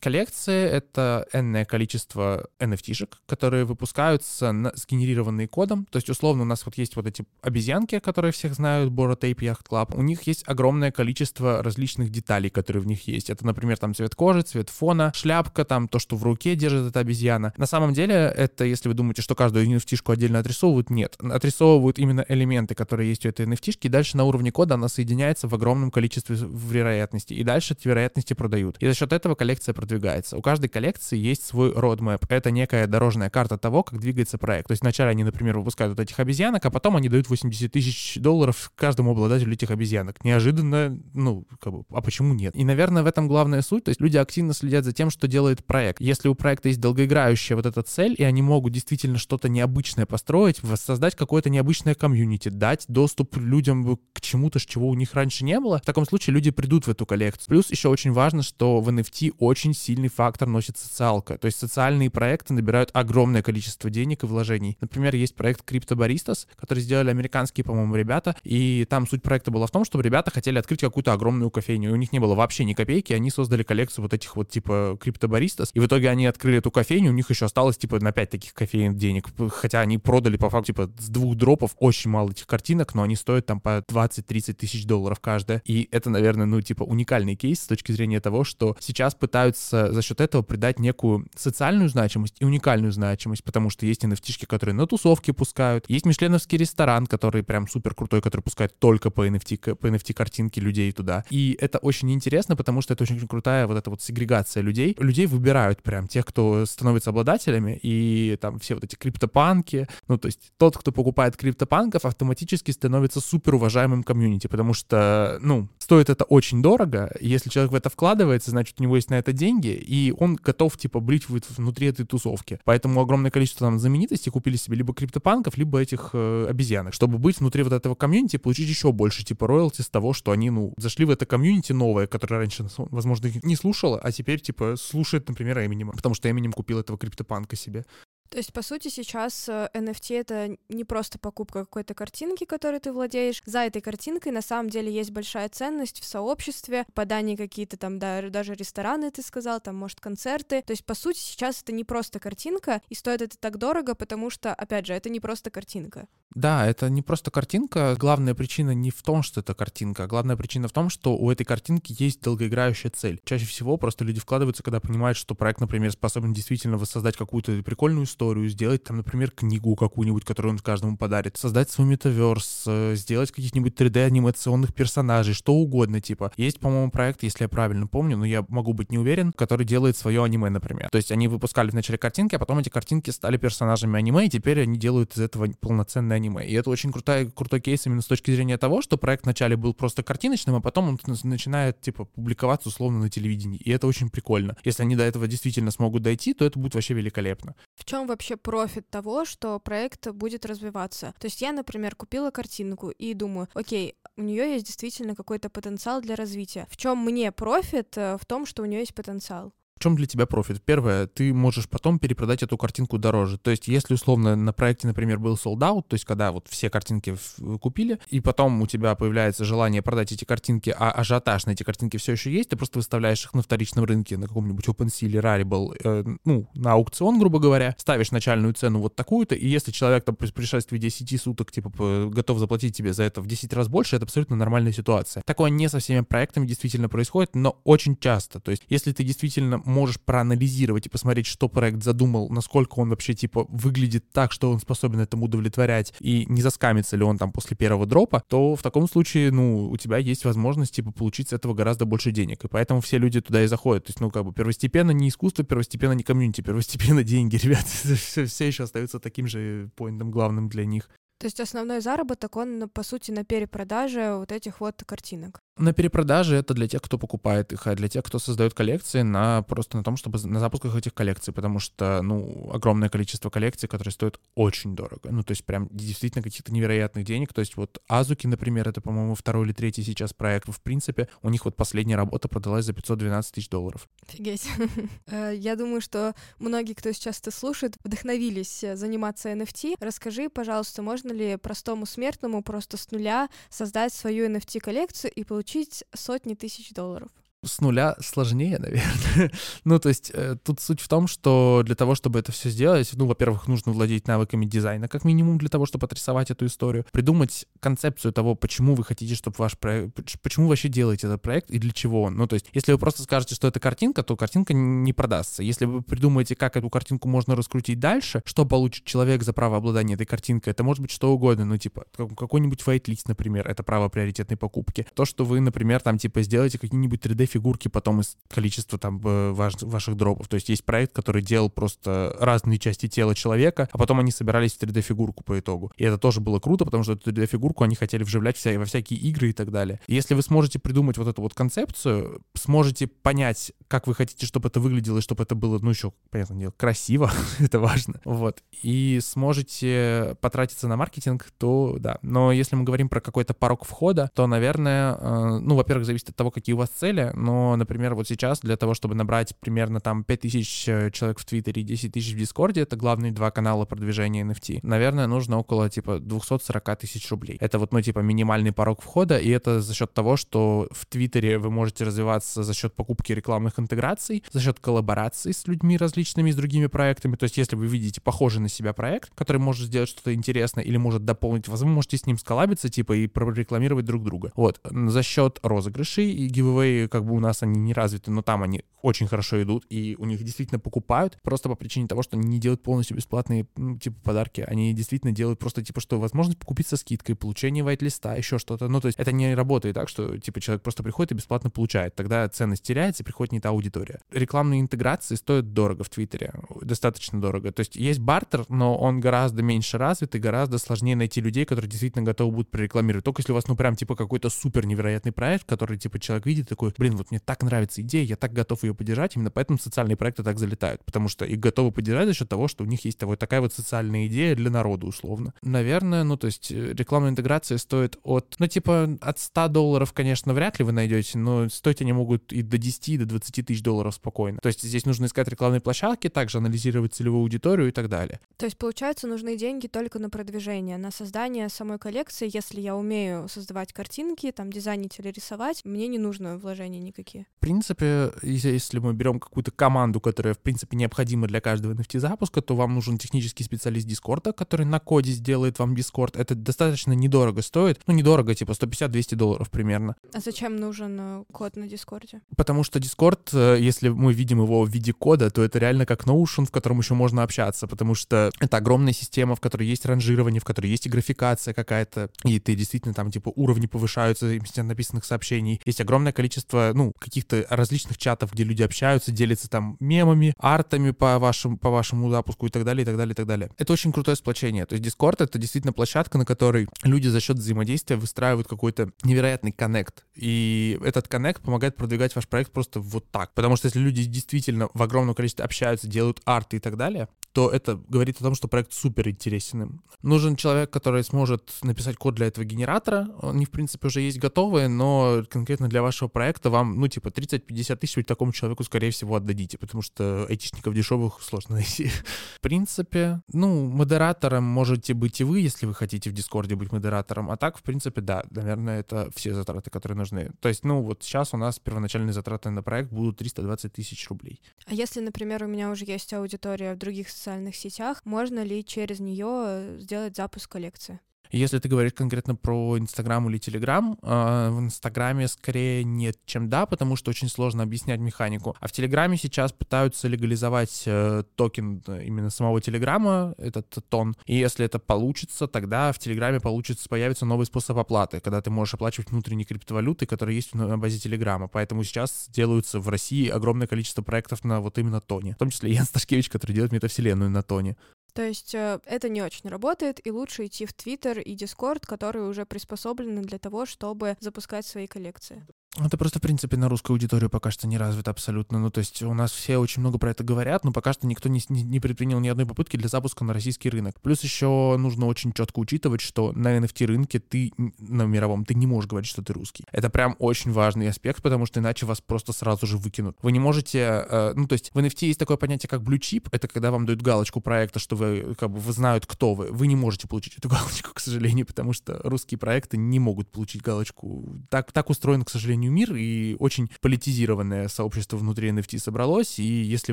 Коллекции— 0.00 0.64
это 0.70 1.26
энное 1.32 1.64
количество 1.64 2.46
NFT-шек, 2.60 3.14
которые 3.26 3.64
выпускаются 3.64 4.52
на, 4.52 4.72
сгенерированные 4.76 5.48
кодом. 5.48 5.86
То 5.90 5.96
есть, 5.96 6.08
условно, 6.10 6.42
у 6.42 6.46
нас 6.46 6.64
вот 6.64 6.78
есть 6.78 6.94
вот 6.94 7.06
эти 7.06 7.24
обезьянки, 7.42 7.98
которые 7.98 8.30
всех 8.30 8.54
знают, 8.54 8.92
Bored 8.92 9.20
Ape 9.20 9.40
Yacht 9.40 9.66
Club. 9.68 9.96
У 9.96 10.02
них 10.02 10.22
есть 10.22 10.44
огромное 10.46 10.92
количество 10.92 11.62
различных 11.62 12.10
деталей, 12.10 12.50
которые 12.50 12.82
в 12.82 12.86
них 12.86 13.08
есть. 13.08 13.30
Это, 13.30 13.44
например, 13.44 13.63
там 13.78 13.94
цвет 13.94 14.14
кожи, 14.14 14.42
цвет 14.42 14.70
фона, 14.70 15.12
шляпка, 15.14 15.64
там 15.64 15.88
то, 15.88 15.98
что 15.98 16.16
в 16.16 16.22
руке 16.22 16.54
держит 16.54 16.88
эта 16.88 17.00
обезьяна. 17.00 17.52
На 17.56 17.66
самом 17.66 17.92
деле, 17.92 18.14
это, 18.14 18.64
если 18.64 18.88
вы 18.88 18.94
думаете, 18.94 19.22
что 19.22 19.34
каждую 19.34 19.66
NFT-шку 19.66 20.12
отдельно 20.12 20.38
отрисовывают, 20.38 20.90
нет. 20.90 21.16
Отрисовывают 21.20 21.98
именно 21.98 22.24
элементы, 22.28 22.74
которые 22.74 23.08
есть 23.08 23.26
у 23.26 23.28
этой 23.28 23.46
NFT, 23.46 23.78
и 23.82 23.88
дальше 23.88 24.16
на 24.16 24.24
уровне 24.24 24.52
кода 24.52 24.74
она 24.74 24.88
соединяется 24.88 25.48
в 25.48 25.54
огромном 25.54 25.90
количестве 25.90 26.36
вероятностей. 26.36 27.36
И 27.36 27.44
дальше 27.44 27.74
эти 27.74 27.88
вероятности 27.88 28.34
продают. 28.34 28.76
И 28.78 28.86
за 28.86 28.94
счет 28.94 29.12
этого 29.12 29.34
коллекция 29.34 29.74
продвигается. 29.74 30.36
У 30.36 30.42
каждой 30.42 30.68
коллекции 30.68 31.16
есть 31.16 31.44
свой 31.44 31.72
roadmap. 31.72 32.24
Это 32.28 32.50
некая 32.50 32.86
дорожная 32.86 33.30
карта 33.30 33.58
того, 33.58 33.82
как 33.82 34.00
двигается 34.00 34.38
проект. 34.38 34.68
То 34.68 34.72
есть 34.72 34.82
вначале 34.82 35.10
они, 35.10 35.24
например, 35.24 35.58
выпускают 35.58 35.96
вот 35.96 36.02
этих 36.02 36.18
обезьянок, 36.18 36.64
а 36.64 36.70
потом 36.70 36.96
они 36.96 37.08
дают 37.08 37.28
80 37.28 37.72
тысяч 37.72 38.16
долларов 38.20 38.72
каждому 38.74 39.12
обладателю 39.12 39.52
этих 39.52 39.70
обезьянок. 39.70 40.22
Неожиданно, 40.24 40.98
ну, 41.14 41.46
как 41.60 41.72
бы, 41.72 41.84
а 41.90 42.00
почему 42.00 42.34
нет? 42.34 42.54
И, 42.54 42.64
наверное, 42.64 43.02
в 43.02 43.06
этом 43.06 43.28
главная 43.54 43.62
суть. 43.62 43.84
То 43.84 43.90
есть 43.90 44.00
люди 44.00 44.16
активно 44.16 44.52
следят 44.52 44.84
за 44.84 44.92
тем, 44.92 45.10
что 45.10 45.28
делает 45.28 45.64
проект. 45.64 46.00
Если 46.00 46.28
у 46.28 46.34
проекта 46.34 46.68
есть 46.68 46.80
долгоиграющая 46.80 47.56
вот 47.56 47.66
эта 47.66 47.82
цель, 47.82 48.14
и 48.18 48.24
они 48.24 48.42
могут 48.42 48.72
действительно 48.72 49.18
что-то 49.18 49.48
необычное 49.48 50.06
построить, 50.06 50.62
воссоздать 50.62 51.14
какое-то 51.14 51.50
необычное 51.50 51.94
комьюнити, 51.94 52.48
дать 52.48 52.84
доступ 52.88 53.36
людям 53.36 53.98
к 54.12 54.20
чему-то, 54.20 54.58
чего 54.60 54.88
у 54.88 54.94
них 54.94 55.14
раньше 55.14 55.44
не 55.44 55.60
было, 55.60 55.78
в 55.78 55.86
таком 55.86 56.04
случае 56.06 56.34
люди 56.34 56.50
придут 56.50 56.86
в 56.86 56.90
эту 56.90 57.06
коллекцию. 57.06 57.48
Плюс 57.48 57.70
еще 57.70 57.88
очень 57.88 58.12
важно, 58.12 58.42
что 58.42 58.80
в 58.80 58.88
NFT 58.88 59.34
очень 59.38 59.74
сильный 59.74 60.08
фактор 60.08 60.48
носит 60.48 60.78
социалка. 60.78 61.38
То 61.38 61.46
есть 61.46 61.58
социальные 61.58 62.10
проекты 62.10 62.54
набирают 62.54 62.90
огромное 62.92 63.42
количество 63.42 63.90
денег 63.90 64.24
и 64.24 64.26
вложений. 64.26 64.76
Например, 64.80 65.14
есть 65.14 65.34
проект 65.34 65.70
Crypto 65.70 65.96
Baristas, 65.96 66.46
который 66.56 66.80
сделали 66.80 67.10
американские, 67.10 67.64
по-моему, 67.64 67.94
ребята, 67.96 68.36
и 68.42 68.86
там 68.88 69.06
суть 69.06 69.22
проекта 69.22 69.50
была 69.50 69.66
в 69.66 69.70
том, 69.70 69.84
чтобы 69.84 70.02
ребята 70.02 70.30
хотели 70.30 70.58
открыть 70.58 70.80
какую-то 70.80 71.12
огромную 71.12 71.50
кофейню, 71.50 71.90
и 71.90 71.92
у 71.92 71.96
них 71.96 72.12
не 72.12 72.18
было 72.18 72.34
вообще 72.34 72.64
ни 72.64 72.72
копейки, 72.72 73.12
они 73.12 73.30
создали 73.30 73.43
коллекцию 73.64 74.02
вот 74.02 74.14
этих 74.14 74.36
вот 74.36 74.50
типа 74.50 74.98
Baristas, 75.04 75.70
и 75.72 75.80
в 75.80 75.86
итоге 75.86 76.10
они 76.10 76.26
открыли 76.26 76.58
эту 76.58 76.70
кофейню, 76.70 77.10
у 77.10 77.14
них 77.14 77.30
еще 77.30 77.46
осталось 77.46 77.76
типа 77.76 78.00
на 78.00 78.12
5 78.12 78.30
таких 78.30 78.54
кофеин 78.54 78.96
денег, 78.96 79.28
хотя 79.50 79.80
они 79.80 79.98
продали 79.98 80.36
по 80.36 80.50
факту 80.50 80.66
типа 80.66 80.90
с 80.98 81.08
двух 81.08 81.36
дропов 81.36 81.76
очень 81.78 82.10
мало 82.10 82.30
этих 82.30 82.46
картинок, 82.46 82.94
но 82.94 83.02
они 83.02 83.16
стоят 83.16 83.46
там 83.46 83.60
по 83.60 83.84
20-30 83.88 84.54
тысяч 84.54 84.86
долларов 84.86 85.20
каждая, 85.20 85.62
и 85.64 85.88
это, 85.90 86.10
наверное, 86.10 86.46
ну 86.46 86.60
типа 86.60 86.82
уникальный 86.82 87.36
кейс 87.36 87.62
с 87.62 87.66
точки 87.66 87.92
зрения 87.92 88.20
того, 88.20 88.44
что 88.44 88.76
сейчас 88.80 89.14
пытаются 89.14 89.92
за 89.92 90.02
счет 90.02 90.20
этого 90.20 90.42
придать 90.42 90.78
некую 90.78 91.26
социальную 91.36 91.88
значимость 91.88 92.36
и 92.40 92.44
уникальную 92.44 92.92
значимость, 92.92 93.44
потому 93.44 93.70
что 93.70 93.86
есть 93.86 94.04
nft 94.04 94.46
которые 94.46 94.74
на 94.74 94.86
тусовки 94.86 95.30
пускают, 95.30 95.84
есть 95.88 96.06
мишленовский 96.06 96.58
ресторан, 96.58 97.06
который 97.06 97.42
прям 97.42 97.68
супер 97.68 97.94
крутой, 97.94 98.20
который 98.22 98.42
пускает 98.42 98.78
только 98.78 99.10
по 99.10 99.26
NFT, 99.26 99.74
по 99.74 99.86
NFT 99.86 100.14
картинки 100.14 100.60
людей 100.60 100.90
туда. 100.92 101.24
И 101.30 101.56
это 101.60 101.78
очень 101.78 102.12
интересно, 102.12 102.56
потому 102.56 102.82
что 102.82 102.94
это 102.94 103.04
очень 103.04 103.18
крутая 103.34 103.66
вот 103.66 103.76
эта 103.76 103.90
вот 103.90 104.00
сегрегация 104.00 104.62
людей. 104.62 104.96
Людей 105.00 105.26
выбирают 105.26 105.82
прям 105.82 106.06
тех, 106.06 106.24
кто 106.24 106.64
становится 106.66 107.10
обладателями, 107.10 107.78
и 107.82 108.38
там 108.40 108.60
все 108.60 108.74
вот 108.74 108.84
эти 108.84 108.94
криптопанки, 108.94 109.88
ну 110.06 110.18
то 110.18 110.26
есть 110.26 110.52
тот, 110.56 110.78
кто 110.78 110.92
покупает 110.92 111.36
криптопанков, 111.36 112.04
автоматически 112.04 112.70
становится 112.70 113.20
супер 113.20 113.56
уважаемым 113.56 114.04
комьюнити, 114.04 114.46
потому 114.46 114.72
что, 114.72 115.38
ну, 115.42 115.68
стоит 115.78 116.10
это 116.10 116.22
очень 116.24 116.62
дорого, 116.62 117.10
если 117.20 117.50
человек 117.50 117.72
в 117.72 117.74
это 117.74 117.90
вкладывается, 117.90 118.52
значит, 118.52 118.76
у 118.78 118.82
него 118.84 118.94
есть 118.94 119.10
на 119.10 119.14
это 119.14 119.32
деньги, 119.32 119.68
и 119.68 120.14
он 120.16 120.36
готов, 120.36 120.78
типа, 120.78 121.00
брить 121.00 121.28
внутри 121.28 121.88
этой 121.88 122.06
тусовки. 122.06 122.60
Поэтому 122.64 123.00
огромное 123.00 123.32
количество 123.32 123.66
там 123.66 123.80
знаменитостей 123.80 124.30
купили 124.30 124.56
себе 124.56 124.76
либо 124.76 124.94
криптопанков, 124.94 125.56
либо 125.56 125.80
этих 125.80 126.10
э, 126.12 126.46
обезьянок, 126.48 126.94
чтобы 126.94 127.18
быть 127.18 127.40
внутри 127.40 127.64
вот 127.64 127.72
этого 127.72 127.96
комьюнити 127.96 128.36
и 128.36 128.38
получить 128.38 128.68
еще 128.68 128.92
больше, 128.92 129.24
типа, 129.24 129.48
роялти 129.48 129.82
с 129.82 129.88
того, 129.88 130.12
что 130.12 130.30
они, 130.30 130.50
ну, 130.50 130.72
зашли 130.76 131.04
в 131.04 131.10
это 131.10 131.26
комьюнити 131.26 131.72
новое, 131.72 132.06
которое 132.06 132.38
раньше, 132.38 132.66
возможно, 132.76 133.23
не 133.42 133.56
слушало, 133.56 133.98
а 133.98 134.12
теперь, 134.12 134.40
типа, 134.40 134.76
слушает, 134.76 135.28
например, 135.28 135.58
Эминема, 135.64 135.92
потому 135.92 136.14
что 136.14 136.30
Эминем 136.30 136.52
купил 136.52 136.78
этого 136.80 136.98
криптопанка 136.98 137.56
себе. 137.56 137.84
То 138.30 138.38
есть, 138.38 138.52
по 138.52 138.62
сути, 138.62 138.88
сейчас 138.88 139.48
NFT 139.48 140.14
э,— 140.14 140.16
это 140.20 140.56
не 140.68 140.84
просто 140.84 141.18
покупка 141.18 141.60
какой-то 141.60 141.94
картинки, 141.94 142.44
которой 142.44 142.80
ты 142.80 142.92
владеешь. 142.92 143.42
За 143.46 143.60
этой 143.60 143.80
картинкой 143.80 144.32
на 144.32 144.42
самом 144.42 144.70
деле 144.70 144.92
есть 144.92 145.10
большая 145.10 145.48
ценность 145.48 146.00
в 146.00 146.04
сообществе, 146.04 146.84
попадание 146.86 147.36
какие-то 147.36 147.76
там, 147.76 147.98
да, 147.98 148.22
даже 148.30 148.54
рестораны, 148.54 149.10
ты 149.10 149.22
сказал, 149.22 149.60
там, 149.60 149.76
может, 149.76 150.00
концерты. 150.00 150.62
То 150.62 150.72
есть, 150.72 150.84
по 150.84 150.94
сути, 150.94 151.18
сейчас 151.18 151.62
это 151.62 151.72
не 151.72 151.84
просто 151.84 152.18
картинка, 152.18 152.82
и 152.88 152.94
стоит 152.94 153.22
это 153.22 153.38
так 153.38 153.58
дорого, 153.58 153.94
потому 153.94 154.30
что, 154.30 154.52
опять 154.52 154.86
же, 154.86 154.94
это 154.94 155.10
не 155.10 155.20
просто 155.20 155.50
картинка. 155.50 156.08
Да, 156.34 156.66
это 156.66 156.90
не 156.90 157.00
просто 157.00 157.30
картинка. 157.30 157.94
Главная 157.96 158.34
причина 158.34 158.72
не 158.72 158.90
в 158.90 159.02
том, 159.02 159.22
что 159.22 159.40
это 159.40 159.54
картинка. 159.54 160.08
Главная 160.08 160.36
причина 160.36 160.66
в 160.66 160.72
том, 160.72 160.90
что 160.90 161.16
у 161.16 161.30
этой 161.30 161.44
картинки 161.44 161.94
есть 161.96 162.20
долгоиграющая 162.22 162.90
цель. 162.90 163.20
Чаще 163.24 163.46
всего 163.46 163.76
просто 163.76 164.04
люди 164.04 164.18
вкладываются, 164.18 164.64
когда 164.64 164.80
понимают, 164.80 165.16
что 165.16 165.36
проект, 165.36 165.60
например, 165.60 165.92
способен 165.92 166.32
действительно 166.32 166.76
воссоздать 166.76 167.16
какую-то 167.16 167.62
прикольную 167.62 168.06
историю, 168.14 168.48
сделать 168.48 168.84
там, 168.84 168.98
например, 168.98 169.30
книгу 169.30 169.74
какую-нибудь, 169.74 170.24
которую 170.24 170.52
он 170.52 170.58
каждому 170.58 170.96
подарит, 170.96 171.36
создать 171.36 171.70
свой 171.70 171.86
метаверс, 171.88 172.64
э, 172.66 172.94
сделать 172.94 173.32
каких-нибудь 173.32 173.74
3D-анимационных 173.74 174.72
персонажей, 174.72 175.34
что 175.34 175.54
угодно, 175.54 176.00
типа. 176.00 176.32
Есть, 176.36 176.60
по-моему, 176.60 176.90
проект, 176.90 177.22
если 177.24 177.44
я 177.44 177.48
правильно 177.48 177.86
помню, 177.86 178.16
но 178.16 178.24
я 178.24 178.44
могу 178.48 178.72
быть 178.72 178.90
не 178.90 178.98
уверен, 178.98 179.32
который 179.32 179.66
делает 179.66 179.96
свое 179.96 180.22
аниме, 180.22 180.48
например. 180.48 180.88
То 180.90 180.96
есть 180.96 181.10
они 181.10 181.26
выпускали 181.28 181.70
вначале 181.70 181.98
картинки, 181.98 182.36
а 182.36 182.38
потом 182.38 182.58
эти 182.58 182.68
картинки 182.68 183.10
стали 183.10 183.36
персонажами 183.36 183.98
аниме, 183.98 184.26
и 184.26 184.30
теперь 184.30 184.62
они 184.62 184.78
делают 184.78 185.16
из 185.16 185.20
этого 185.20 185.48
полноценное 185.60 186.16
аниме. 186.16 186.46
И 186.46 186.52
это 186.54 186.70
очень 186.70 186.92
крутой, 186.92 187.30
крутой 187.30 187.60
кейс 187.60 187.86
именно 187.86 188.02
с 188.02 188.06
точки 188.06 188.30
зрения 188.30 188.56
того, 188.58 188.80
что 188.80 188.96
проект 188.96 189.24
вначале 189.24 189.56
был 189.56 189.74
просто 189.74 190.02
картиночным, 190.02 190.54
а 190.54 190.60
потом 190.60 190.88
он 190.88 191.00
начинает, 191.24 191.80
типа, 191.80 192.04
публиковаться 192.04 192.68
условно 192.68 193.00
на 193.00 193.10
телевидении. 193.10 193.58
И 193.58 193.70
это 193.70 193.86
очень 193.86 194.08
прикольно. 194.08 194.56
Если 194.64 194.82
они 194.82 194.94
до 194.94 195.02
этого 195.02 195.26
действительно 195.26 195.70
смогут 195.70 196.02
дойти, 196.02 196.34
то 196.34 196.44
это 196.44 196.58
будет 196.58 196.74
вообще 196.74 196.94
великолепно. 196.94 197.54
В 197.74 197.84
чем 197.84 198.03
вообще 198.06 198.36
профит 198.36 198.88
того, 198.90 199.24
что 199.24 199.58
проект 199.58 200.08
будет 200.10 200.46
развиваться? 200.46 201.14
То 201.18 201.26
есть 201.26 201.40
я, 201.40 201.52
например, 201.52 201.96
купила 201.96 202.30
картинку 202.30 202.90
и 202.90 203.14
думаю, 203.14 203.48
окей, 203.54 203.96
у 204.16 204.22
нее 204.22 204.52
есть 204.52 204.66
действительно 204.66 205.14
какой-то 205.14 205.50
потенциал 205.50 206.00
для 206.00 206.16
развития. 206.16 206.66
В 206.70 206.76
чем 206.76 206.98
мне 206.98 207.32
профит? 207.32 207.96
Э, 207.96 208.16
в 208.18 208.26
том, 208.26 208.46
что 208.46 208.62
у 208.62 208.66
нее 208.66 208.80
есть 208.80 208.94
потенциал 208.94 209.52
чем 209.78 209.96
для 209.96 210.06
тебя 210.06 210.26
профит? 210.26 210.62
Первое, 210.62 211.06
ты 211.06 211.32
можешь 211.32 211.68
потом 211.68 211.98
перепродать 211.98 212.42
эту 212.42 212.56
картинку 212.56 212.98
дороже. 212.98 213.38
То 213.38 213.50
есть, 213.50 213.68
если 213.68 213.94
условно 213.94 214.36
на 214.36 214.52
проекте, 214.52 214.86
например, 214.86 215.18
был 215.18 215.34
sold 215.34 215.58
out, 215.58 215.84
то 215.88 215.94
есть, 215.94 216.04
когда 216.04 216.32
вот 216.32 216.46
все 216.48 216.70
картинки 216.70 217.16
купили, 217.60 217.98
и 218.08 218.20
потом 218.20 218.60
у 218.62 218.66
тебя 218.66 218.94
появляется 218.94 219.44
желание 219.44 219.82
продать 219.82 220.12
эти 220.12 220.24
картинки, 220.24 220.74
а 220.76 220.90
ажиотаж 220.90 221.46
на 221.46 221.50
эти 221.50 221.62
картинки 221.62 221.96
все 221.96 222.12
еще 222.12 222.32
есть, 222.32 222.50
ты 222.50 222.56
просто 222.56 222.78
выставляешь 222.78 223.24
их 223.24 223.34
на 223.34 223.42
вторичном 223.42 223.84
рынке, 223.84 224.16
на 224.16 224.28
каком-нибудь 224.28 224.66
OpenSea 224.66 225.06
или 225.06 225.20
Rarible, 225.20 225.76
э, 225.82 226.04
ну, 226.24 226.48
на 226.54 226.72
аукцион, 226.72 227.18
грубо 227.18 227.38
говоря, 227.38 227.74
ставишь 227.78 228.10
начальную 228.10 228.54
цену 228.54 228.80
вот 228.80 228.96
такую-то, 228.96 229.34
и 229.34 229.46
если 229.46 229.70
человек 229.70 230.04
там 230.04 230.16
при 230.16 230.30
пришествии 230.30 230.78
10 230.78 231.20
суток, 231.20 231.50
типа, 231.50 232.08
готов 232.10 232.38
заплатить 232.38 232.76
тебе 232.76 232.92
за 232.92 233.04
это 233.04 233.20
в 233.20 233.26
10 233.26 233.52
раз 233.52 233.68
больше, 233.68 233.96
это 233.96 234.04
абсолютно 234.04 234.36
нормальная 234.36 234.72
ситуация. 234.72 235.22
Такое 235.26 235.50
не 235.50 235.68
со 235.68 235.78
всеми 235.78 236.00
проектами 236.00 236.46
действительно 236.46 236.88
происходит, 236.88 237.34
но 237.34 237.60
очень 237.64 237.96
часто. 237.96 238.40
То 238.40 238.50
есть, 238.50 238.62
если 238.68 238.92
ты 238.92 239.04
действительно 239.04 239.62
можешь 239.64 240.00
проанализировать 240.00 240.86
и 240.86 240.88
посмотреть, 240.88 241.26
что 241.26 241.48
проект 241.48 241.82
задумал, 241.82 242.28
насколько 242.30 242.78
он 242.78 242.90
вообще, 242.90 243.14
типа, 243.14 243.46
выглядит 243.48 244.10
так, 244.12 244.32
что 244.32 244.50
он 244.50 244.60
способен 244.60 245.00
этому 245.00 245.26
удовлетворять, 245.26 245.92
и 246.00 246.26
не 246.28 246.42
заскамится 246.42 246.96
ли 246.96 247.04
он 247.04 247.18
там 247.18 247.32
после 247.32 247.56
первого 247.56 247.86
дропа, 247.86 248.22
то 248.28 248.56
в 248.56 248.62
таком 248.62 248.88
случае, 248.88 249.30
ну, 249.30 249.68
у 249.70 249.76
тебя 249.76 249.98
есть 249.98 250.24
возможность, 250.24 250.74
типа, 250.74 250.92
получить 250.92 251.30
с 251.30 251.32
этого 251.32 251.54
гораздо 251.54 251.84
больше 251.84 252.10
денег. 252.10 252.44
И 252.44 252.48
поэтому 252.48 252.80
все 252.80 252.98
люди 252.98 253.20
туда 253.20 253.42
и 253.42 253.46
заходят. 253.46 253.84
То 253.84 253.90
есть, 253.90 254.00
ну, 254.00 254.10
как 254.10 254.24
бы 254.24 254.32
первостепенно 254.32 254.90
не 254.90 255.08
искусство, 255.08 255.44
первостепенно 255.44 255.92
не 255.92 256.02
комьюнити, 256.02 256.40
первостепенно 256.42 257.02
деньги, 257.02 257.36
ребят. 257.36 257.66
все, 257.66 258.26
все 258.26 258.46
еще 258.46 258.64
остаются 258.64 258.98
таким 258.98 259.26
же 259.26 259.70
поинтом 259.76 260.10
главным 260.10 260.48
для 260.48 260.64
них. 260.64 260.88
То 261.24 261.28
есть 261.28 261.40
основной 261.40 261.80
заработок, 261.80 262.36
он, 262.36 262.68
по 262.68 262.82
сути, 262.82 263.10
на 263.10 263.24
перепродаже 263.24 264.14
вот 264.16 264.30
этих 264.30 264.60
вот 264.60 264.84
картинок. 264.84 265.40
На 265.56 265.72
перепродаже 265.72 266.36
это 266.36 266.52
для 266.52 266.66
тех, 266.66 266.82
кто 266.82 266.98
покупает 266.98 267.52
их, 267.52 267.66
а 267.68 267.76
для 267.76 267.88
тех, 267.88 268.02
кто 268.04 268.18
создает 268.18 268.54
коллекции, 268.54 269.02
на 269.02 269.42
просто 269.42 269.76
на 269.76 269.84
том, 269.84 269.96
чтобы 269.96 270.18
на 270.18 270.40
запусках 270.40 270.74
этих 270.74 270.92
коллекций, 270.92 271.32
потому 271.32 271.60
что, 271.60 272.02
ну, 272.02 272.50
огромное 272.52 272.88
количество 272.88 273.30
коллекций, 273.30 273.68
которые 273.68 273.92
стоят 273.92 274.18
очень 274.34 274.74
дорого. 274.74 275.10
Ну, 275.12 275.22
то 275.22 275.30
есть 275.30 275.46
прям 275.46 275.68
действительно 275.70 276.22
каких-то 276.24 276.52
невероятных 276.52 277.04
денег. 277.04 277.32
То 277.32 277.40
есть 277.40 277.56
вот 277.56 277.80
Азуки, 277.88 278.26
например, 278.26 278.68
это, 278.68 278.80
по-моему, 278.80 279.14
второй 279.14 279.46
или 279.46 279.52
третий 279.52 279.84
сейчас 279.84 280.12
проект. 280.12 280.48
В 280.48 280.60
принципе, 280.60 281.08
у 281.22 281.30
них 281.30 281.44
вот 281.44 281.56
последняя 281.56 281.96
работа 281.96 282.28
продалась 282.28 282.64
за 282.64 282.72
512 282.72 283.32
тысяч 283.32 283.48
долларов. 283.48 283.88
Офигеть. 284.06 284.46
Э, 285.06 285.32
я 285.34 285.54
думаю, 285.54 285.80
что 285.80 286.14
многие, 286.38 286.72
кто 286.72 286.90
сейчас 286.92 287.20
это 287.20 287.30
слушает, 287.30 287.76
вдохновились 287.84 288.64
э, 288.64 288.74
заниматься 288.76 289.30
NFT. 289.32 289.76
Расскажи, 289.80 290.28
пожалуйста, 290.28 290.82
можно 290.82 291.12
ли 291.14 291.36
простому 291.36 291.86
смертному 291.86 292.42
просто 292.42 292.76
с 292.76 292.90
нуля 292.90 293.28
создать 293.48 293.92
свою 293.92 294.28
NFT-коллекцию 294.28 295.10
и 295.12 295.24
получить 295.24 295.84
сотни 295.94 296.34
тысяч 296.34 296.72
долларов 296.72 297.08
с 297.44 297.60
нуля 297.60 297.96
сложнее, 298.00 298.58
наверное. 298.60 299.32
ну, 299.64 299.78
то 299.78 299.88
есть 299.88 300.10
э, 300.14 300.36
тут 300.42 300.60
суть 300.60 300.80
в 300.80 300.88
том, 300.88 301.06
что 301.06 301.62
для 301.64 301.74
того, 301.74 301.94
чтобы 301.94 302.18
это 302.18 302.32
все 302.32 302.50
сделать, 302.50 302.90
ну, 302.94 303.06
во-первых, 303.06 303.48
нужно 303.48 303.72
владеть 303.72 304.06
навыками 304.08 304.46
дизайна, 304.46 304.88
как 304.88 305.04
минимум, 305.04 305.38
для 305.38 305.48
того, 305.48 305.66
чтобы 305.66 305.86
отрисовать 305.86 306.30
эту 306.30 306.46
историю, 306.46 306.86
придумать 306.92 307.46
концепцию 307.60 308.12
того, 308.12 308.34
почему 308.34 308.74
вы 308.74 308.84
хотите, 308.84 309.14
чтобы 309.14 309.36
ваш 309.38 309.58
проект, 309.58 309.94
почему 310.22 310.46
вы 310.46 310.50
вообще 310.50 310.68
делаете 310.68 311.06
этот 311.06 311.22
проект 311.22 311.50
и 311.50 311.58
для 311.58 311.72
чего 311.72 312.02
он. 312.02 312.16
Ну, 312.16 312.26
то 312.26 312.34
есть, 312.34 312.46
если 312.52 312.72
вы 312.72 312.78
просто 312.78 313.02
скажете, 313.02 313.34
что 313.34 313.48
это 313.48 313.60
картинка, 313.60 314.02
то 314.02 314.16
картинка 314.16 314.54
не 314.54 314.92
продастся. 314.92 315.42
Если 315.42 315.64
вы 315.64 315.82
придумаете, 315.82 316.36
как 316.36 316.56
эту 316.56 316.70
картинку 316.70 317.08
можно 317.08 317.36
раскрутить 317.36 317.78
дальше, 317.80 318.22
что 318.24 318.44
получит 318.44 318.84
человек 318.84 319.22
за 319.22 319.32
право 319.32 319.56
обладания 319.56 319.94
этой 319.94 320.06
картинкой, 320.06 320.52
это 320.52 320.62
может 320.62 320.82
быть 320.82 320.90
что 320.90 321.12
угодно, 321.12 321.44
ну, 321.44 321.56
типа, 321.56 321.86
какой-нибудь 322.16 322.62
whitelist, 322.66 323.04
например, 323.06 323.46
это 323.48 323.62
право 323.62 323.88
приоритетной 323.88 324.36
покупки. 324.36 324.86
То, 324.94 325.04
что 325.04 325.24
вы, 325.24 325.40
например, 325.40 325.80
там, 325.80 325.98
типа, 325.98 326.22
сделаете 326.22 326.58
какие-нибудь 326.58 327.00
3D 327.00 327.26
фигурки 327.34 327.68
потом 327.68 328.00
из 328.00 328.16
количества 328.28 328.78
там 328.78 328.98
ваш, 328.98 329.54
ваших 329.62 329.96
дропов. 329.96 330.28
То 330.28 330.34
есть 330.36 330.48
есть 330.48 330.64
проект, 330.64 330.92
который 330.92 331.22
делал 331.22 331.50
просто 331.50 332.16
разные 332.20 332.58
части 332.58 332.88
тела 332.88 333.14
человека, 333.14 333.68
а 333.72 333.78
потом 333.78 333.98
они 333.98 334.12
собирались 334.12 334.54
в 334.54 334.62
3D-фигурку 334.62 335.24
по 335.24 335.38
итогу. 335.38 335.72
И 335.76 335.84
это 335.84 335.98
тоже 335.98 336.20
было 336.20 336.38
круто, 336.38 336.64
потому 336.64 336.84
что 336.84 336.92
эту 336.92 337.10
3D-фигурку 337.10 337.64
они 337.64 337.74
хотели 337.74 338.04
вживлять 338.04 338.36
вся, 338.36 338.56
во 338.58 338.64
всякие 338.64 339.00
игры 339.00 339.30
и 339.30 339.32
так 339.32 339.50
далее. 339.50 339.80
Если 339.88 340.14
вы 340.14 340.22
сможете 340.22 340.58
придумать 340.58 340.96
вот 340.96 341.08
эту 341.08 341.22
вот 341.22 341.34
концепцию, 341.34 342.22
сможете 342.34 342.86
понять, 342.86 343.52
как 343.68 343.86
вы 343.86 343.94
хотите, 343.94 344.26
чтобы 344.26 344.48
это 344.48 344.60
выглядело, 344.60 344.98
и 344.98 345.00
чтобы 345.02 345.24
это 345.24 345.34
было, 345.34 345.58
ну, 345.58 345.70
еще, 345.70 345.92
понятное 346.10 346.38
дело, 346.38 346.52
красиво, 346.56 347.10
это 347.40 347.58
важно, 347.58 348.00
вот, 348.04 348.42
и 348.62 349.00
сможете 349.02 350.16
потратиться 350.20 350.68
на 350.68 350.76
маркетинг, 350.76 351.32
то 351.38 351.76
да. 351.80 351.98
Но 352.02 352.30
если 352.32 352.54
мы 352.56 352.64
говорим 352.64 352.88
про 352.88 353.00
какой-то 353.00 353.34
порог 353.34 353.64
входа, 353.64 354.10
то, 354.14 354.26
наверное, 354.26 354.94
э, 354.94 355.38
ну, 355.40 355.56
во-первых, 355.56 355.86
зависит 355.86 356.10
от 356.10 356.16
того, 356.16 356.30
какие 356.30 356.54
у 356.54 356.58
вас 356.58 356.68
цели, 356.68 357.10
но, 357.24 357.56
например, 357.56 357.94
вот 357.94 358.06
сейчас 358.06 358.40
для 358.40 358.56
того, 358.56 358.74
чтобы 358.74 358.94
набрать 358.94 359.34
примерно 359.40 359.80
там 359.80 360.04
5000 360.04 360.68
э, 360.68 360.90
человек 360.90 361.18
в 361.18 361.24
Твиттере 361.24 361.62
и 361.62 361.64
10 361.64 361.92
тысяч 361.92 362.12
в 362.12 362.18
Дискорде, 362.18 362.60
это 362.60 362.76
главные 362.76 363.12
два 363.12 363.30
канала 363.30 363.64
продвижения 363.64 364.22
NFT, 364.22 364.60
наверное, 364.62 365.06
нужно 365.06 365.38
около, 365.38 365.70
типа, 365.70 366.00
240 366.00 366.76
тысяч 366.78 367.10
рублей. 367.10 367.38
Это 367.40 367.58
вот, 367.58 367.72
ну, 367.72 367.80
типа, 367.80 368.00
минимальный 368.00 368.52
порог 368.52 368.82
входа, 368.82 369.18
и 369.18 369.30
это 369.30 369.62
за 369.62 369.74
счет 369.74 369.94
того, 369.94 370.16
что 370.16 370.68
в 370.70 370.84
Твиттере 370.86 371.38
вы 371.38 371.50
можете 371.50 371.84
развиваться 371.84 372.42
за 372.42 372.52
счет 372.52 372.74
покупки 372.74 373.12
рекламных 373.12 373.58
интеграций, 373.58 374.22
за 374.30 374.40
счет 374.40 374.60
коллабораций 374.60 375.32
с 375.32 375.46
людьми 375.46 375.78
различными, 375.78 376.30
с 376.30 376.36
другими 376.36 376.66
проектами. 376.66 377.16
То 377.16 377.24
есть, 377.24 377.38
если 377.38 377.56
вы 377.56 377.66
видите 377.66 378.02
похожий 378.02 378.42
на 378.42 378.50
себя 378.50 378.74
проект, 378.74 379.14
который 379.14 379.38
может 379.38 379.66
сделать 379.66 379.88
что-то 379.88 380.12
интересное 380.12 380.62
или 380.62 380.76
может 380.76 381.06
дополнить 381.06 381.48
вас, 381.48 381.62
вы 381.62 381.68
можете 381.68 381.96
с 381.96 382.06
ним 382.06 382.18
сколлабиться, 382.18 382.68
типа, 382.68 382.92
и 382.92 383.06
прорекламировать 383.06 383.86
друг 383.86 384.04
друга. 384.04 384.30
Вот. 384.36 384.60
За 384.70 385.02
счет 385.02 385.38
розыгрышей 385.42 386.10
и 386.12 386.26
гивэвэй, 386.26 386.88
как 386.88 387.04
бы 387.04 387.13
у 387.14 387.20
нас 387.20 387.42
они 387.42 387.58
не 387.58 387.72
развиты, 387.72 388.10
но 388.10 388.22
там 388.22 388.42
они 388.42 388.64
очень 388.82 389.06
хорошо 389.06 389.42
идут, 389.42 389.64
и 389.70 389.96
у 389.98 390.04
них 390.04 390.22
действительно 390.22 390.58
покупают, 390.58 391.18
просто 391.22 391.48
по 391.48 391.54
причине 391.54 391.88
того, 391.88 392.02
что 392.02 392.16
они 392.16 392.28
не 392.28 392.38
делают 392.38 392.62
полностью 392.62 392.96
бесплатные, 392.96 393.46
ну, 393.56 393.78
типа, 393.78 393.96
подарки. 394.02 394.42
Они 394.46 394.74
действительно 394.74 395.12
делают 395.12 395.38
просто, 395.38 395.62
типа, 395.62 395.80
что 395.80 395.98
возможность 395.98 396.38
покупить 396.38 396.66
со 396.66 396.76
скидкой, 396.76 397.14
получение 397.14 397.64
вайт-листа, 397.64 398.14
еще 398.14 398.38
что-то. 398.38 398.68
Ну, 398.68 398.80
то 398.80 398.88
есть 398.88 398.98
это 398.98 399.12
не 399.12 399.34
работает 399.34 399.74
так, 399.74 399.88
что, 399.88 400.18
типа, 400.18 400.40
человек 400.40 400.62
просто 400.62 400.82
приходит 400.82 401.12
и 401.12 401.14
бесплатно 401.14 401.48
получает. 401.48 401.94
Тогда 401.94 402.28
ценность 402.28 402.62
теряется, 402.62 403.02
и 403.02 403.06
приходит 403.06 403.32
не 403.32 403.40
та 403.40 403.50
аудитория. 403.50 404.00
Рекламные 404.10 404.60
интеграции 404.60 405.14
стоят 405.14 405.54
дорого 405.54 405.84
в 405.84 405.88
Твиттере, 405.88 406.34
достаточно 406.60 407.20
дорого. 407.20 407.52
То 407.52 407.60
есть 407.60 407.76
есть 407.76 408.00
бартер, 408.00 408.44
но 408.48 408.76
он 408.76 409.00
гораздо 409.00 409.42
меньше 409.42 409.78
развит 409.78 410.14
и 410.14 410.18
гораздо 410.18 410.58
сложнее 410.58 410.96
найти 410.96 411.20
людей, 411.20 411.46
которые 411.46 411.70
действительно 411.70 412.04
готовы 412.04 412.32
будут 412.32 412.50
прорекламировать. 412.50 413.04
Только 413.04 413.20
если 413.20 413.32
у 413.32 413.34
вас, 413.34 413.48
ну, 413.48 413.56
прям, 413.56 413.76
типа, 413.76 413.96
какой-то 413.96 414.28
супер 414.28 414.66
невероятный 414.66 415.12
проект, 415.12 415.46
который, 415.46 415.78
типа, 415.78 415.98
человек 415.98 416.26
видит 416.26 416.48
такой, 416.48 416.74
блин, 416.76 416.93
вот 416.96 417.10
мне 417.10 417.20
так 417.20 417.42
нравится 417.42 417.82
идея, 417.82 418.04
я 418.04 418.16
так 418.16 418.32
готов 418.32 418.64
ее 418.64 418.74
поддержать, 418.74 419.16
именно 419.16 419.30
поэтому 419.30 419.58
социальные 419.58 419.96
проекты 419.96 420.22
так 420.22 420.38
залетают, 420.38 420.84
потому 420.84 421.08
что 421.08 421.24
их 421.24 421.38
готовы 421.38 421.72
поддержать 421.72 422.08
за 422.08 422.14
счет 422.14 422.28
того, 422.28 422.48
что 422.48 422.64
у 422.64 422.66
них 422.66 422.84
есть 422.84 423.02
вот 423.02 423.18
такая 423.18 423.40
вот 423.40 423.52
социальная 423.52 424.06
идея 424.06 424.34
для 424.34 424.50
народа, 424.50 424.86
условно. 424.86 425.34
Наверное, 425.42 426.04
ну, 426.04 426.16
то 426.16 426.26
есть 426.26 426.50
э, 426.50 426.72
рекламная 426.72 427.10
интеграция 427.10 427.58
стоит 427.58 427.98
от, 428.02 428.36
ну, 428.38 428.46
типа, 428.46 428.98
от 429.00 429.18
100 429.18 429.48
долларов, 429.48 429.92
конечно, 429.92 430.32
вряд 430.34 430.58
ли 430.58 430.64
вы 430.64 430.72
найдете, 430.72 431.18
но 431.18 431.48
стоить 431.48 431.80
они 431.80 431.92
могут 431.92 432.32
и 432.32 432.42
до 432.42 432.58
10, 432.58 432.88
и 432.88 432.98
до 432.98 433.06
20 433.06 433.46
тысяч 433.46 433.62
долларов 433.62 433.94
спокойно. 433.94 434.38
То 434.42 434.48
есть 434.48 434.62
здесь 434.62 434.86
нужно 434.86 435.06
искать 435.06 435.28
рекламные 435.28 435.60
площадки, 435.60 436.08
также 436.08 436.38
анализировать 436.38 436.94
целевую 436.94 437.22
аудиторию 437.22 437.68
и 437.68 437.72
так 437.72 437.88
далее. 437.88 438.20
То 438.36 438.46
есть, 438.46 438.58
получается, 438.58 439.06
нужны 439.06 439.36
деньги 439.36 439.66
только 439.66 439.98
на 439.98 440.10
продвижение, 440.10 440.78
на 440.78 440.90
создание 440.90 441.48
самой 441.48 441.78
коллекции. 441.78 442.30
Если 442.32 442.60
я 442.60 442.76
умею 442.76 443.28
создавать 443.28 443.72
картинки, 443.72 444.30
там, 444.32 444.52
дизайнить 444.52 444.98
или 444.98 445.08
рисовать, 445.08 445.64
мне 445.64 445.88
не 445.88 445.98
нужно 445.98 446.38
вложения 446.38 446.80
никакие. 446.84 447.26
В 447.38 447.40
принципе, 447.40 448.12
если 448.22 448.78
мы 448.78 448.92
берем 448.94 449.18
какую-то 449.18 449.50
команду, 449.50 450.00
которая, 450.00 450.34
в 450.34 450.38
принципе, 450.38 450.76
необходима 450.76 451.26
для 451.26 451.40
каждого 451.40 451.74
NFT-запуска, 451.74 452.40
то 452.40 452.54
вам 452.54 452.74
нужен 452.74 452.98
технический 452.98 453.44
специалист 453.44 453.86
Дискорда, 453.86 454.32
который 454.32 454.66
на 454.66 454.80
коде 454.80 455.12
сделает 455.12 455.58
вам 455.58 455.74
Дискорд. 455.74 456.16
Это 456.16 456.34
достаточно 456.34 456.92
недорого 456.92 457.42
стоит. 457.42 457.80
Ну, 457.86 457.94
недорого, 457.94 458.34
типа 458.34 458.52
150-200 458.52 459.16
долларов 459.16 459.50
примерно. 459.50 459.96
А 460.12 460.20
зачем 460.20 460.56
нужен 460.56 460.98
э, 461.00 461.24
код 461.32 461.56
на 461.56 461.66
Дискорде? 461.66 462.20
Потому 462.36 462.64
что 462.64 462.78
Дискорд, 462.80 463.30
э, 463.32 463.58
если 463.60 463.88
мы 463.88 464.12
видим 464.12 464.42
его 464.42 464.62
в 464.64 464.68
виде 464.68 464.92
кода, 464.92 465.30
то 465.30 465.42
это 465.42 465.58
реально 465.58 465.86
как 465.86 466.04
Notion, 466.04 466.46
в 466.46 466.50
котором 466.50 466.78
еще 466.78 466.94
можно 466.94 467.22
общаться, 467.22 467.66
потому 467.66 467.94
что 467.94 468.30
это 468.40 468.56
огромная 468.56 468.92
система, 468.92 469.34
в 469.34 469.40
которой 469.40 469.66
есть 469.66 469.86
ранжирование, 469.86 470.40
в 470.40 470.44
которой 470.44 470.66
есть 470.66 470.86
и 470.86 470.90
геймификация 470.90 471.54
какая-то, 471.54 472.10
и 472.24 472.38
ты 472.38 472.54
действительно 472.54 472.94
там, 472.94 473.10
типа, 473.10 473.32
уровни 473.34 473.66
повышаются 473.66 474.26
написанных 474.56 475.04
сообщений. 475.04 475.60
Есть 475.64 475.80
огромное 475.80 476.12
количество, 476.12 476.72
ну, 476.74 476.92
каких-то 476.98 477.46
различных 477.50 477.98
чатов, 477.98 478.32
где 478.32 478.44
люди 478.44 478.62
общаются, 478.62 479.12
делятся 479.12 479.48
там 479.48 479.76
мемами, 479.80 480.34
артами 480.38 480.90
по 480.90 481.18
вашему, 481.18 481.58
по 481.58 481.70
вашему 481.70 482.10
запуску 482.10 482.46
и 482.46 482.50
так 482.50 482.64
далее, 482.64 482.82
и 482.82 482.86
так 482.86 482.96
далее, 482.96 483.12
и 483.12 483.16
так 483.16 483.26
далее. 483.26 483.50
Это 483.58 483.72
очень 483.72 483.92
крутое 483.92 484.16
сплочение. 484.16 484.66
То 484.66 484.74
есть 484.74 484.84
Discord— 484.86 485.16
это 485.18 485.38
действительно 485.38 485.72
площадка, 485.72 486.18
на 486.18 486.24
которой 486.24 486.68
люди 486.82 487.08
за 487.08 487.20
счет 487.20 487.38
взаимодействия 487.38 487.96
выстраивают 487.96 488.48
какой-то 488.48 488.90
невероятный 489.02 489.52
коннект. 489.52 490.04
И 490.14 490.78
этот 490.84 491.08
коннект 491.08 491.42
помогает 491.42 491.76
продвигать 491.76 492.14
ваш 492.14 492.28
проект 492.28 492.52
просто 492.52 492.80
вот 492.80 493.10
так. 493.10 493.32
Потому 493.34 493.56
что 493.56 493.66
если 493.66 493.80
люди 493.80 494.04
действительно 494.04 494.68
в 494.74 494.82
огромном 494.82 495.14
количестве 495.14 495.44
общаются, 495.44 495.86
делают 495.86 496.20
арты 496.24 496.56
и 496.56 496.60
так 496.60 496.76
далее, 496.76 497.08
то 497.32 497.50
это 497.50 497.80
говорит 497.88 498.20
о 498.20 498.24
том, 498.24 498.36
что 498.36 498.46
проект 498.46 498.72
супер 498.72 499.08
интересен. 499.08 499.82
Нужен 500.02 500.36
человек, 500.36 500.70
который 500.70 501.02
сможет 501.02 501.52
написать 501.62 501.96
код 501.96 502.14
для 502.14 502.26
этого 502.26 502.44
генератора. 502.44 503.08
Они, 503.22 503.44
в 503.44 503.50
принципе, 503.50 503.88
уже 503.88 504.02
есть 504.02 504.20
готовые, 504.20 504.68
но 504.68 505.24
конкретно 505.28 505.68
для 505.68 505.82
вашего 505.82 506.08
проекта 506.08 506.48
вам, 506.48 506.63
ну, 506.64 506.88
типа, 506.88 507.08
30-50 507.08 507.76
тысяч 507.76 507.96
вы 507.96 508.02
такому 508.02 508.32
человеку, 508.32 508.64
скорее 508.64 508.90
всего, 508.90 509.16
отдадите, 509.16 509.58
потому 509.58 509.82
что 509.82 510.26
айтишников 510.28 510.74
дешевых 510.74 511.22
сложно 511.22 511.54
найти. 511.56 511.88
в 512.36 512.40
принципе, 512.40 513.22
ну, 513.32 513.68
модератором 513.68 514.44
можете 514.44 514.94
быть 514.94 515.20
и 515.20 515.24
вы, 515.24 515.40
если 515.40 515.66
вы 515.66 515.74
хотите 515.74 516.10
в 516.10 516.12
Дискорде 516.12 516.54
быть 516.54 516.72
модератором, 516.72 517.30
а 517.30 517.36
так, 517.36 517.58
в 517.58 517.62
принципе, 517.62 518.00
да, 518.00 518.24
наверное, 518.30 518.80
это 518.80 519.10
все 519.14 519.34
затраты, 519.34 519.70
которые 519.70 519.98
нужны. 519.98 520.30
То 520.40 520.48
есть, 520.48 520.64
ну, 520.64 520.82
вот 520.82 521.02
сейчас 521.02 521.34
у 521.34 521.36
нас 521.36 521.58
первоначальные 521.58 522.12
затраты 522.12 522.50
на 522.50 522.62
проект 522.62 522.90
будут 522.90 523.18
320 523.18 523.72
тысяч 523.72 524.08
рублей. 524.08 524.40
А 524.66 524.74
если, 524.74 525.00
например, 525.00 525.44
у 525.44 525.46
меня 525.46 525.70
уже 525.70 525.84
есть 525.84 526.12
аудитория 526.12 526.74
в 526.74 526.78
других 526.78 527.08
социальных 527.08 527.56
сетях, 527.56 528.02
можно 528.04 528.42
ли 528.42 528.64
через 528.64 529.00
нее 529.00 529.78
сделать 529.78 530.16
запуск 530.16 530.50
коллекции? 530.50 531.00
Если 531.34 531.58
ты 531.58 531.68
говоришь 531.68 531.94
конкретно 531.94 532.36
про 532.36 532.78
Инстаграм 532.78 533.28
или 533.28 533.38
Телеграм, 533.38 533.98
э, 534.00 534.50
в 534.50 534.60
Инстаграме 534.60 535.26
скорее 535.26 535.82
нет, 535.82 536.16
чем 536.26 536.48
да, 536.48 536.64
потому 536.64 536.94
что 536.94 537.10
очень 537.10 537.28
сложно 537.28 537.64
объяснять 537.64 537.98
механику. 537.98 538.54
А 538.60 538.68
в 538.68 538.72
Телеграме 538.72 539.16
сейчас 539.16 539.50
пытаются 539.50 540.06
легализовать 540.06 540.84
э, 540.86 541.24
токен 541.34 541.82
именно 541.88 542.30
самого 542.30 542.60
Телеграма, 542.60 543.34
этот 543.36 543.66
тон. 543.88 544.14
И 544.26 544.36
если 544.36 544.64
это 544.64 544.78
получится, 544.78 545.48
тогда 545.48 545.90
в 545.90 545.98
Телеграме 545.98 546.38
получится, 546.38 546.88
появится 546.88 547.26
новый 547.26 547.46
способ 547.46 547.78
оплаты, 547.78 548.20
когда 548.20 548.40
ты 548.40 548.50
можешь 548.50 548.74
оплачивать 548.74 549.10
внутренние 549.10 549.44
криптовалюты, 549.44 550.06
которые 550.06 550.36
есть 550.36 550.54
на 550.54 550.78
базе 550.78 551.00
Телеграма. 551.00 551.48
Поэтому 551.48 551.82
сейчас 551.82 552.28
делаются 552.28 552.78
в 552.78 552.88
России 552.88 553.28
огромное 553.28 553.66
количество 553.66 554.02
проектов 554.02 554.44
на 554.44 554.60
вот 554.60 554.78
именно 554.78 555.00
тоне. 555.00 555.34
В 555.34 555.38
том 555.38 555.50
числе 555.50 555.72
Ян 555.72 555.84
Сташкевич, 555.84 556.28
который 556.28 556.52
делает 556.52 556.70
метавселенную 556.70 557.28
на 557.28 557.42
тоне. 557.42 557.76
То 558.14 558.22
есть 558.22 558.54
э, 558.54 558.78
это 558.86 559.08
не 559.08 559.22
очень 559.22 559.50
работает, 559.50 560.00
и 560.06 560.10
лучше 560.12 560.46
идти 560.46 560.66
в 560.66 560.72
Твиттер 560.72 561.18
и 561.18 561.34
Дискорд, 561.34 561.84
которые 561.84 562.26
уже 562.26 562.46
приспособлены 562.46 563.22
для 563.22 563.38
того, 563.38 563.66
чтобы 563.66 564.16
запускать 564.20 564.64
свои 564.64 564.86
коллекции. 564.86 565.44
Это 565.76 565.98
просто, 565.98 566.20
в 566.20 566.22
принципе, 566.22 566.56
на 566.56 566.68
русскую 566.68 566.94
аудиторию 566.94 567.28
пока 567.28 567.50
что 567.50 567.66
не 567.66 567.76
развито 567.78 568.10
абсолютно. 568.10 568.58
Ну, 568.58 568.70
то 568.70 568.78
есть 568.78 569.02
у 569.02 569.12
нас 569.12 569.32
все 569.32 569.58
очень 569.58 569.80
много 569.80 569.98
про 569.98 570.10
это 570.10 570.22
говорят, 570.22 570.64
но 570.64 570.72
пока 570.72 570.92
что 570.92 571.06
никто 571.06 571.28
не, 571.28 571.42
не, 571.48 571.80
предпринял 571.80 572.20
ни 572.20 572.28
одной 572.28 572.46
попытки 572.46 572.76
для 572.76 572.88
запуска 572.88 573.24
на 573.24 573.32
российский 573.32 573.70
рынок. 573.70 574.00
Плюс 574.00 574.22
еще 574.22 574.76
нужно 574.78 575.06
очень 575.06 575.32
четко 575.32 575.58
учитывать, 575.58 576.00
что 576.00 576.32
на 576.32 576.56
NFT 576.58 576.86
рынке 576.86 577.18
ты, 577.18 577.52
на 577.78 578.02
мировом, 578.02 578.44
ты 578.44 578.54
не 578.54 578.66
можешь 578.66 578.88
говорить, 578.88 579.08
что 579.08 579.22
ты 579.22 579.32
русский. 579.32 579.64
Это 579.72 579.90
прям 579.90 580.14
очень 580.20 580.52
важный 580.52 580.88
аспект, 580.88 581.22
потому 581.22 581.44
что 581.46 581.58
иначе 581.58 581.86
вас 581.86 582.00
просто 582.00 582.32
сразу 582.32 582.66
же 582.66 582.78
выкинут. 582.78 583.16
Вы 583.22 583.32
не 583.32 583.40
можете, 583.40 584.06
э, 584.08 584.32
ну, 584.36 584.46
то 584.46 584.52
есть 584.52 584.70
в 584.72 584.78
NFT 584.78 585.06
есть 585.06 585.18
такое 585.18 585.36
понятие, 585.36 585.68
как 585.68 585.82
blue 585.82 585.98
chip, 585.98 586.28
это 586.30 586.46
когда 586.46 586.70
вам 586.70 586.86
дают 586.86 587.02
галочку 587.02 587.40
проекта, 587.40 587.80
что 587.80 587.96
вы, 587.96 588.36
как 588.38 588.50
бы, 588.50 588.60
вы 588.60 588.72
знают, 588.72 589.06
кто 589.06 589.34
вы. 589.34 589.50
Вы 589.50 589.66
не 589.66 589.76
можете 589.76 590.06
получить 590.06 590.38
эту 590.38 590.48
галочку, 590.50 590.92
к 590.94 591.00
сожалению, 591.00 591.46
потому 591.46 591.72
что 591.72 592.00
русские 592.04 592.38
проекты 592.38 592.76
не 592.76 593.00
могут 593.00 593.30
получить 593.32 593.62
галочку. 593.62 594.24
Так, 594.50 594.70
так 594.70 594.88
устроен, 594.90 595.24
к 595.24 595.30
сожалению, 595.30 595.63
мир, 595.70 595.94
и 595.94 596.36
очень 596.38 596.70
политизированное 596.80 597.68
сообщество 597.68 598.16
внутри 598.16 598.50
NFT 598.50 598.78
собралось, 598.78 599.38
и 599.38 599.42
если 599.42 599.92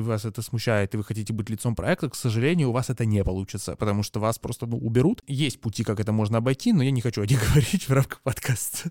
вас 0.00 0.24
это 0.24 0.42
смущает, 0.42 0.94
и 0.94 0.96
вы 0.96 1.04
хотите 1.04 1.32
быть 1.32 1.50
лицом 1.50 1.74
проекта, 1.74 2.10
к 2.10 2.14
сожалению, 2.14 2.70
у 2.70 2.72
вас 2.72 2.90
это 2.90 3.04
не 3.04 3.22
получится, 3.24 3.76
потому 3.76 4.02
что 4.02 4.20
вас 4.20 4.38
просто 4.38 4.66
ну, 4.66 4.78
уберут. 4.78 5.22
Есть 5.26 5.60
пути, 5.60 5.84
как 5.84 6.00
это 6.00 6.12
можно 6.12 6.38
обойти, 6.38 6.72
но 6.72 6.82
я 6.82 6.90
не 6.90 7.00
хочу 7.00 7.22
о 7.22 7.26
них 7.26 7.40
говорить 7.48 7.88
в 7.88 7.92
рамках 7.92 8.20
подкаста. 8.22 8.90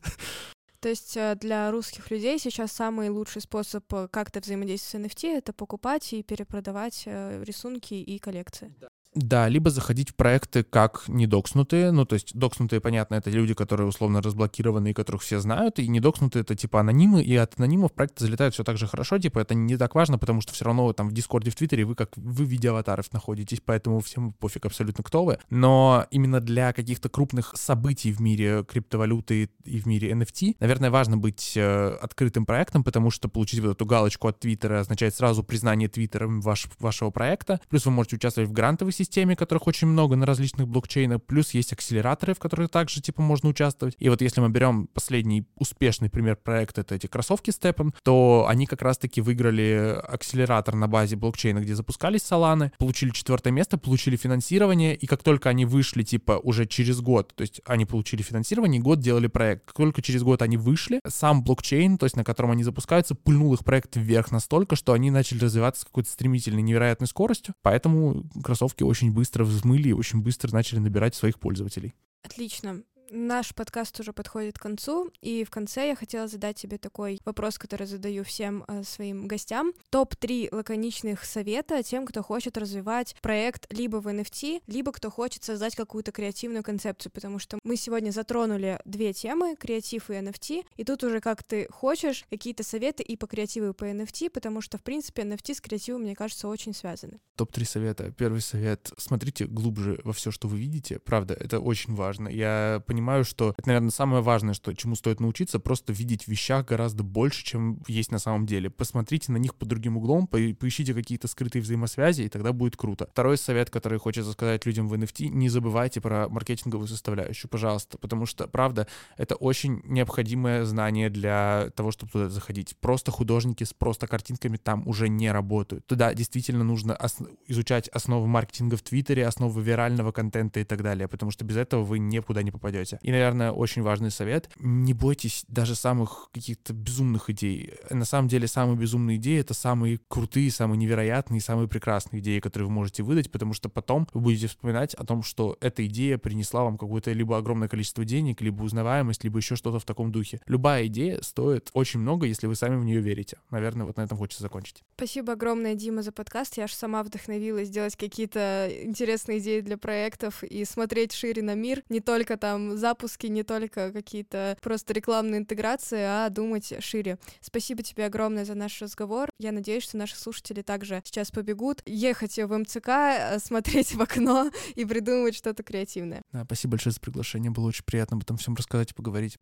То 0.81 0.89
есть 0.89 1.15
э, 1.15 1.35
для 1.39 1.69
русских 1.69 2.09
людей 2.09 2.39
сейчас 2.39 2.71
самый 2.71 3.09
лучший 3.09 3.43
способ 3.43 3.83
э, 3.93 4.07
как-то 4.09 4.39
взаимодействовать 4.39 5.11
с 5.11 5.15
NFT— 5.15 5.27
это 5.37 5.53
покупать 5.53 6.11
и 6.11 6.23
перепродавать 6.23 7.03
э, 7.05 7.43
рисунки 7.43 7.93
и 7.93 8.17
коллекции. 8.17 8.73
Да. 8.79 8.89
Да, 9.13 9.49
либо 9.49 9.69
заходить 9.69 10.11
в 10.11 10.15
проекты 10.15 10.63
как 10.63 11.03
недокснутые, 11.07 11.91
ну, 11.91 12.05
то 12.05 12.13
есть 12.13 12.33
докснутые, 12.33 12.79
понятно, 12.79 13.15
это 13.15 13.29
люди, 13.29 13.53
которые 13.53 13.87
условно 13.87 14.21
разблокированы 14.21 14.91
и 14.91 14.93
которых 14.93 15.21
все 15.21 15.41
знают, 15.41 15.79
и 15.79 15.87
недокснутые— 15.89 16.41
это 16.43 16.55
типа 16.55 16.79
анонимы, 16.79 17.21
и 17.21 17.35
от 17.35 17.59
анонимов 17.59 17.91
проекты 17.91 18.23
залетают 18.23 18.53
все 18.53 18.63
так 18.63 18.77
же 18.77 18.87
хорошо, 18.87 19.19
типа 19.19 19.39
это 19.39 19.53
не 19.53 19.75
так 19.75 19.95
важно, 19.95 20.17
потому 20.17 20.39
что 20.39 20.53
все 20.53 20.63
равно 20.63 20.93
там 20.93 21.09
в 21.09 21.11
Дискорде, 21.11 21.51
в 21.51 21.55
Твиттере 21.55 21.83
вы 21.83 21.95
как 21.95 22.15
вы 22.15 22.45
в 22.45 22.47
виде 22.47 22.69
аватаров 22.69 23.11
находитесь, 23.11 23.59
поэтому 23.63 23.99
всем 23.99 24.31
пофиг 24.31 24.65
абсолютно 24.65 25.03
кто 25.03 25.25
вы. 25.25 25.39
Но 25.49 26.05
именно 26.09 26.39
для 26.39 26.71
каких-то 26.71 27.09
крупных 27.09 27.53
событий 27.57 28.13
в 28.13 28.21
мире 28.21 28.63
криптовалюты 28.63 29.49
и 29.65 29.79
в 29.79 29.87
мире 29.87 30.11
NFT, 30.11 30.55
наверное, 30.61 30.89
важно 30.89 31.17
быть 31.17 31.53
э, 31.57 31.97
открытым 32.01 32.45
проектом, 32.45 32.81
потому 32.85 33.11
что 33.11 33.27
получить 33.27 33.59
вот 33.59 33.71
эту 33.71 33.85
галочку 33.85 34.29
от 34.29 34.39
Твиттера 34.39 34.79
означает 34.79 35.15
сразу 35.15 35.43
признание 35.43 35.89
Твиттером 35.89 36.39
ваш, 36.39 36.67
вашего 36.79 37.09
проекта, 37.09 37.59
плюс 37.67 37.85
вы 37.85 37.91
можете 37.91 38.15
участвовать 38.15 38.49
в 38.49 38.53
грантовой 38.53 38.93
системе, 39.03 39.35
которых 39.35 39.67
очень 39.67 39.87
много 39.87 40.15
на 40.15 40.25
различных 40.25 40.67
блокчейнах, 40.67 41.23
плюс 41.23 41.51
есть 41.51 41.73
акселераторы, 41.73 42.33
в 42.33 42.39
которых 42.39 42.69
также, 42.69 43.01
типа, 43.01 43.21
можно 43.21 43.49
участвовать. 43.49 43.95
И 43.99 44.09
вот 44.09 44.21
если 44.21 44.41
мы 44.41 44.49
берем 44.49 44.87
последний 44.93 45.45
успешный 45.55 46.09
пример 46.09 46.35
проекта, 46.35 46.81
это 46.81 46.95
эти 46.95 47.07
кроссовки 47.07 47.49
Steppen, 47.49 47.93
то 48.03 48.45
они 48.47 48.65
как 48.65 48.81
раз-таки 48.81 49.21
выиграли 49.21 49.97
акселератор 50.07 50.75
на 50.75 50.87
базе 50.87 51.15
блокчейна, 51.15 51.59
где 51.59 51.75
запускались 51.75 52.23
Соланы, 52.23 52.71
получили 52.77 53.11
четвертое 53.11 53.51
место, 53.51 53.77
получили 53.77 54.15
финансирование, 54.15 54.95
и 54.95 55.07
как 55.07 55.23
только 55.23 55.49
они 55.49 55.65
вышли, 55.65 56.03
типа, 56.03 56.39
уже 56.43 56.65
через 56.65 57.01
год, 57.01 57.33
то 57.35 57.41
есть 57.41 57.61
они 57.65 57.85
получили 57.85 58.21
финансирование, 58.21 58.81
год 58.81 58.99
делали 58.99 59.27
проект. 59.27 59.65
Как 59.65 59.75
только 59.75 60.01
через 60.01 60.23
год 60.23 60.41
они 60.41 60.57
вышли, 60.57 60.99
сам 61.07 61.43
блокчейн, 61.43 61.97
то 61.97 62.05
есть 62.05 62.15
на 62.15 62.23
котором 62.23 62.51
они 62.51 62.63
запускаются, 62.63 63.15
пульнул 63.15 63.53
их 63.53 63.63
проект 63.63 63.95
вверх 63.95 64.31
настолько, 64.31 64.75
что 64.75 64.93
они 64.93 65.11
начали 65.11 65.39
развиваться 65.39 65.81
с 65.81 65.85
какой-то 65.85 66.09
стремительной, 66.09 66.61
невероятной 66.61 67.07
скоростью. 67.07 67.53
Поэтому 67.61 68.23
кроссовки 68.43 68.83
очень 68.91 69.11
быстро 69.11 69.43
взмыли 69.43 69.91
очень 69.91 70.21
быстро 70.21 70.53
начали 70.53 70.79
набирать 70.79 71.15
своих 71.15 71.39
пользователей. 71.39 71.95
Отлично. 72.23 72.83
Наш 73.13 73.53
подкаст 73.53 73.99
уже 73.99 74.13
подходит 74.13 74.57
к 74.57 74.61
концу, 74.61 75.11
и 75.19 75.43
в 75.43 75.49
конце 75.49 75.89
я 75.89 75.97
хотела 75.97 76.29
задать 76.29 76.55
тебе 76.55 76.77
такой 76.77 77.19
вопрос, 77.25 77.57
который 77.57 77.85
задаю 77.85 78.23
всем 78.23 78.63
э, 78.69 78.83
своим 78.83 79.27
гостям. 79.27 79.73
Топ-3 79.89 80.47
лаконичных 80.55 81.25
совета 81.25 81.83
тем, 81.83 82.05
кто 82.05 82.23
хочет 82.23 82.57
развивать 82.57 83.17
проект 83.21 83.67
либо 83.69 83.97
в 83.97 84.07
NFT, 84.07 84.61
либо 84.65 84.93
кто 84.93 85.11
хочет 85.11 85.43
создать 85.43 85.75
какую-то 85.75 86.13
креативную 86.13 86.63
концепцию, 86.63 87.11
потому 87.11 87.37
что 87.37 87.59
мы 87.65 87.75
сегодня 87.75 88.11
затронули 88.11 88.79
две 88.85 89.11
темы, 89.11 89.57
креатив 89.57 90.09
и 90.09 90.13
NFT, 90.13 90.63
и 90.77 90.83
тут 90.85 91.03
уже 91.03 91.19
как 91.19 91.43
ты 91.43 91.67
хочешь, 91.69 92.23
какие-то 92.29 92.63
советы 92.63 93.03
и 93.03 93.17
по 93.17 93.27
креативу, 93.27 93.71
и 93.71 93.73
по 93.73 93.83
NFT, 93.83 94.29
потому 94.29 94.61
что, 94.61 94.77
в 94.77 94.83
принципе, 94.83 95.23
NFT 95.23 95.55
с 95.55 95.59
креативом, 95.59 96.03
мне 96.03 96.15
кажется, 96.15 96.47
очень 96.47 96.73
связаны. 96.73 97.19
Топ-3 97.35 97.65
совета. 97.65 98.11
Первый 98.11 98.39
совет— 98.39 98.93
смотрите 98.97 99.47
глубже 99.47 99.99
во 100.05 100.13
все, 100.13 100.31
что 100.31 100.47
вы 100.47 100.59
видите. 100.59 100.99
Правда, 100.99 101.33
это 101.33 101.59
очень 101.59 101.93
важно. 101.93 102.29
Я 102.29 102.81
понимаю, 102.87 103.00
понимаю, 103.01 103.23
что 103.23 103.55
это, 103.57 103.67
наверное, 103.67 103.89
самое 103.89 104.21
важное, 104.21 104.53
что 104.53 104.73
чему 104.73 104.93
стоит 104.95 105.19
научиться, 105.19 105.59
просто 105.59 105.91
видеть 105.91 106.25
в 106.25 106.27
вещах 106.27 106.67
гораздо 106.67 107.03
больше, 107.03 107.43
чем 107.43 107.79
есть 107.87 108.11
на 108.11 108.19
самом 108.19 108.45
деле. 108.45 108.69
Посмотрите 108.69 109.31
на 109.31 109.37
них 109.37 109.55
под 109.55 109.69
другим 109.69 109.97
углом, 109.97 110.27
по 110.27 110.37
поищите 110.37 110.93
какие-то 110.93 111.27
скрытые 111.27 111.63
взаимосвязи, 111.63 112.21
и 112.21 112.29
тогда 112.29 112.53
будет 112.53 112.77
круто. 112.77 113.07
Второй 113.11 113.37
совет, 113.37 113.71
который 113.71 113.97
хочется 113.97 114.31
сказать 114.33 114.67
людям 114.67 114.87
в 114.87 114.93
NFT, 114.93 115.29
не 115.29 115.49
забывайте 115.49 115.99
про 115.99 116.29
маркетинговую 116.29 116.87
составляющую, 116.87 117.49
пожалуйста, 117.49 117.97
потому 117.97 118.27
что, 118.27 118.47
правда, 118.47 118.87
это 119.17 119.35
очень 119.35 119.81
необходимое 119.85 120.63
знание 120.65 121.09
для 121.09 121.71
того, 121.75 121.91
чтобы 121.91 122.11
туда 122.11 122.29
заходить. 122.29 122.75
Просто 122.79 123.09
художники 123.11 123.63
с 123.63 123.73
просто 123.73 124.05
картинками 124.05 124.57
там 124.57 124.87
уже 124.87 125.09
не 125.09 125.31
работают. 125.31 125.87
Туда 125.87 126.13
действительно 126.13 126.63
нужно 126.63 126.95
ос- 126.95 127.17
изучать 127.47 127.87
основы 127.87 128.27
маркетинга 128.27 128.77
в 128.77 128.83
Твиттере, 128.83 129.25
основы 129.25 129.63
вирального 129.63 130.11
контента 130.11 130.59
и 130.59 130.63
так 130.63 130.83
далее, 130.83 131.07
потому 131.07 131.31
что 131.31 131.45
без 131.45 131.57
этого 131.57 131.83
вы 131.83 131.97
никуда 131.97 132.43
не 132.43 132.51
попадете 132.51 132.90
работе. 132.91 133.07
И, 133.07 133.11
наверное, 133.11 133.51
очень 133.51 133.81
важный 133.81 134.11
совет— 134.11 134.49
не 134.59 134.93
бойтесь 134.93 135.45
даже 135.47 135.75
самых 135.75 136.29
каких-то 136.33 136.73
безумных 136.73 137.29
идей. 137.29 137.73
На 137.89 138.05
самом 138.05 138.27
деле, 138.27 138.47
самые 138.47 138.77
безумные 138.77 139.17
идеи— 139.17 139.39
это 139.41 139.53
самые 139.53 139.99
крутые, 140.07 140.51
самые 140.51 140.77
невероятные, 140.77 141.41
самые 141.41 141.67
прекрасные 141.67 142.21
идеи, 142.21 142.39
которые 142.39 142.67
вы 142.67 142.73
можете 142.73 143.03
выдать, 143.03 143.31
потому 143.31 143.53
что 143.53 143.69
потом 143.69 144.07
вы 144.13 144.21
будете 144.21 144.47
вспоминать 144.47 144.93
о 144.95 145.05
том, 145.05 145.23
что 145.23 145.57
эта 145.61 145.85
идея 145.85 146.17
принесла 146.17 146.63
вам 146.63 146.77
какое-то 146.77 147.11
либо 147.11 147.37
огромное 147.37 147.67
количество 147.67 148.05
денег, 148.05 148.41
либо 148.41 148.63
узнаваемость, 148.63 149.23
либо 149.23 149.37
еще 149.37 149.55
что-то 149.55 149.79
в 149.79 149.85
таком 149.85 150.11
духе. 150.11 150.39
Любая 150.47 150.87
идея 150.87 151.21
стоит 151.21 151.69
очень 151.73 151.99
много, 151.99 152.25
если 152.25 152.47
вы 152.47 152.55
сами 152.55 152.75
в 152.75 152.85
нее 152.85 153.01
верите. 153.01 153.37
Наверное, 153.49 153.85
вот 153.85 153.97
на 153.97 154.01
этом 154.01 154.17
хочется 154.17 154.43
закончить. 154.43 154.83
Спасибо 154.95 155.33
огромное, 155.33 155.75
Дима, 155.75 156.01
за 156.01 156.11
подкаст. 156.11 156.57
Я 156.57 156.65
аж 156.65 156.73
сама 156.73 157.03
вдохновилась 157.03 157.67
сделать 157.67 157.95
какие-то 157.95 158.69
интересные 158.83 159.39
идеи 159.39 159.61
для 159.61 159.77
проектов 159.77 160.43
и 160.43 160.65
смотреть 160.65 161.13
шире 161.13 161.41
на 161.41 161.55
мир, 161.55 161.83
не 161.89 161.99
только 161.99 162.37
там 162.37 162.77
запуски, 162.81 163.27
не 163.27 163.43
только 163.43 163.91
какие-то 163.93 164.57
просто 164.61 164.93
рекламные 164.93 165.39
интеграции, 165.39 166.01
а 166.01 166.29
думать 166.29 166.73
шире. 166.81 167.17
Спасибо 167.39 167.83
тебе 167.83 168.05
огромное 168.05 168.43
за 168.43 168.55
наш 168.55 168.81
разговор. 168.81 169.29
Я 169.39 169.51
надеюсь, 169.53 169.83
что 169.83 169.97
наши 169.97 170.17
слушатели 170.17 170.61
также 170.61 171.01
сейчас 171.05 171.31
побегут 171.31 171.81
ехать 171.85 172.37
в 172.37 172.57
МЦК, 172.57 172.87
э, 172.87 173.39
смотреть 173.39 173.93
в 173.93 174.01
окно 174.01 174.51
и 174.75 174.83
придумывать 174.83 175.35
что-то 175.35 175.63
креативное. 175.63 176.21
Да, 176.33 176.43
спасибо 176.43 176.71
большое 176.71 176.93
за 176.93 176.99
приглашение. 176.99 177.51
Было 177.51 177.67
очень 177.67 177.85
приятно 177.85 178.17
об 178.17 178.23
этом 178.23 178.37
всем 178.37 178.55
рассказать 178.55 178.91
и 178.91 178.93
поговорить. 178.93 179.37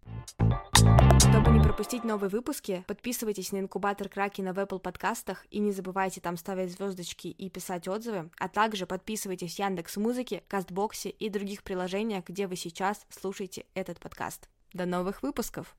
Чтобы 1.20 1.52
не 1.52 1.62
пропустить 1.62 2.04
новые 2.04 2.30
выпуски, 2.30 2.84
подписывайтесь 2.88 3.52
на 3.52 3.60
инкубатор 3.60 4.10
Кракена 4.10 4.54
в 4.54 4.60
Apple 4.60 4.80
подкастах 4.80 5.46
и 5.50 5.60
не 5.60 5.72
забывайте 5.72 6.22
там 6.22 6.38
ставить 6.38 6.72
звездочки 6.72 7.28
и 7.28 7.50
писать 7.50 7.88
отзывы, 7.88 8.30
а 8.38 8.48
также 8.50 8.86
подписывайтесь 8.86 9.56
в 9.56 9.60
Яндекс 9.60 9.98
Музыке, 9.98 10.44
Кастбоксе 10.48 11.10
и 11.10 11.30
других 11.30 11.64
приложениях, 11.64 12.26
где 12.28 12.48
вы 12.48 12.56
сейчас 12.56 13.06
слушаете 13.10 13.29
этот 13.74 14.00
подкаст. 14.00 14.50
До 14.74 14.86
новых 14.86 15.22
выпусков! 15.24 15.76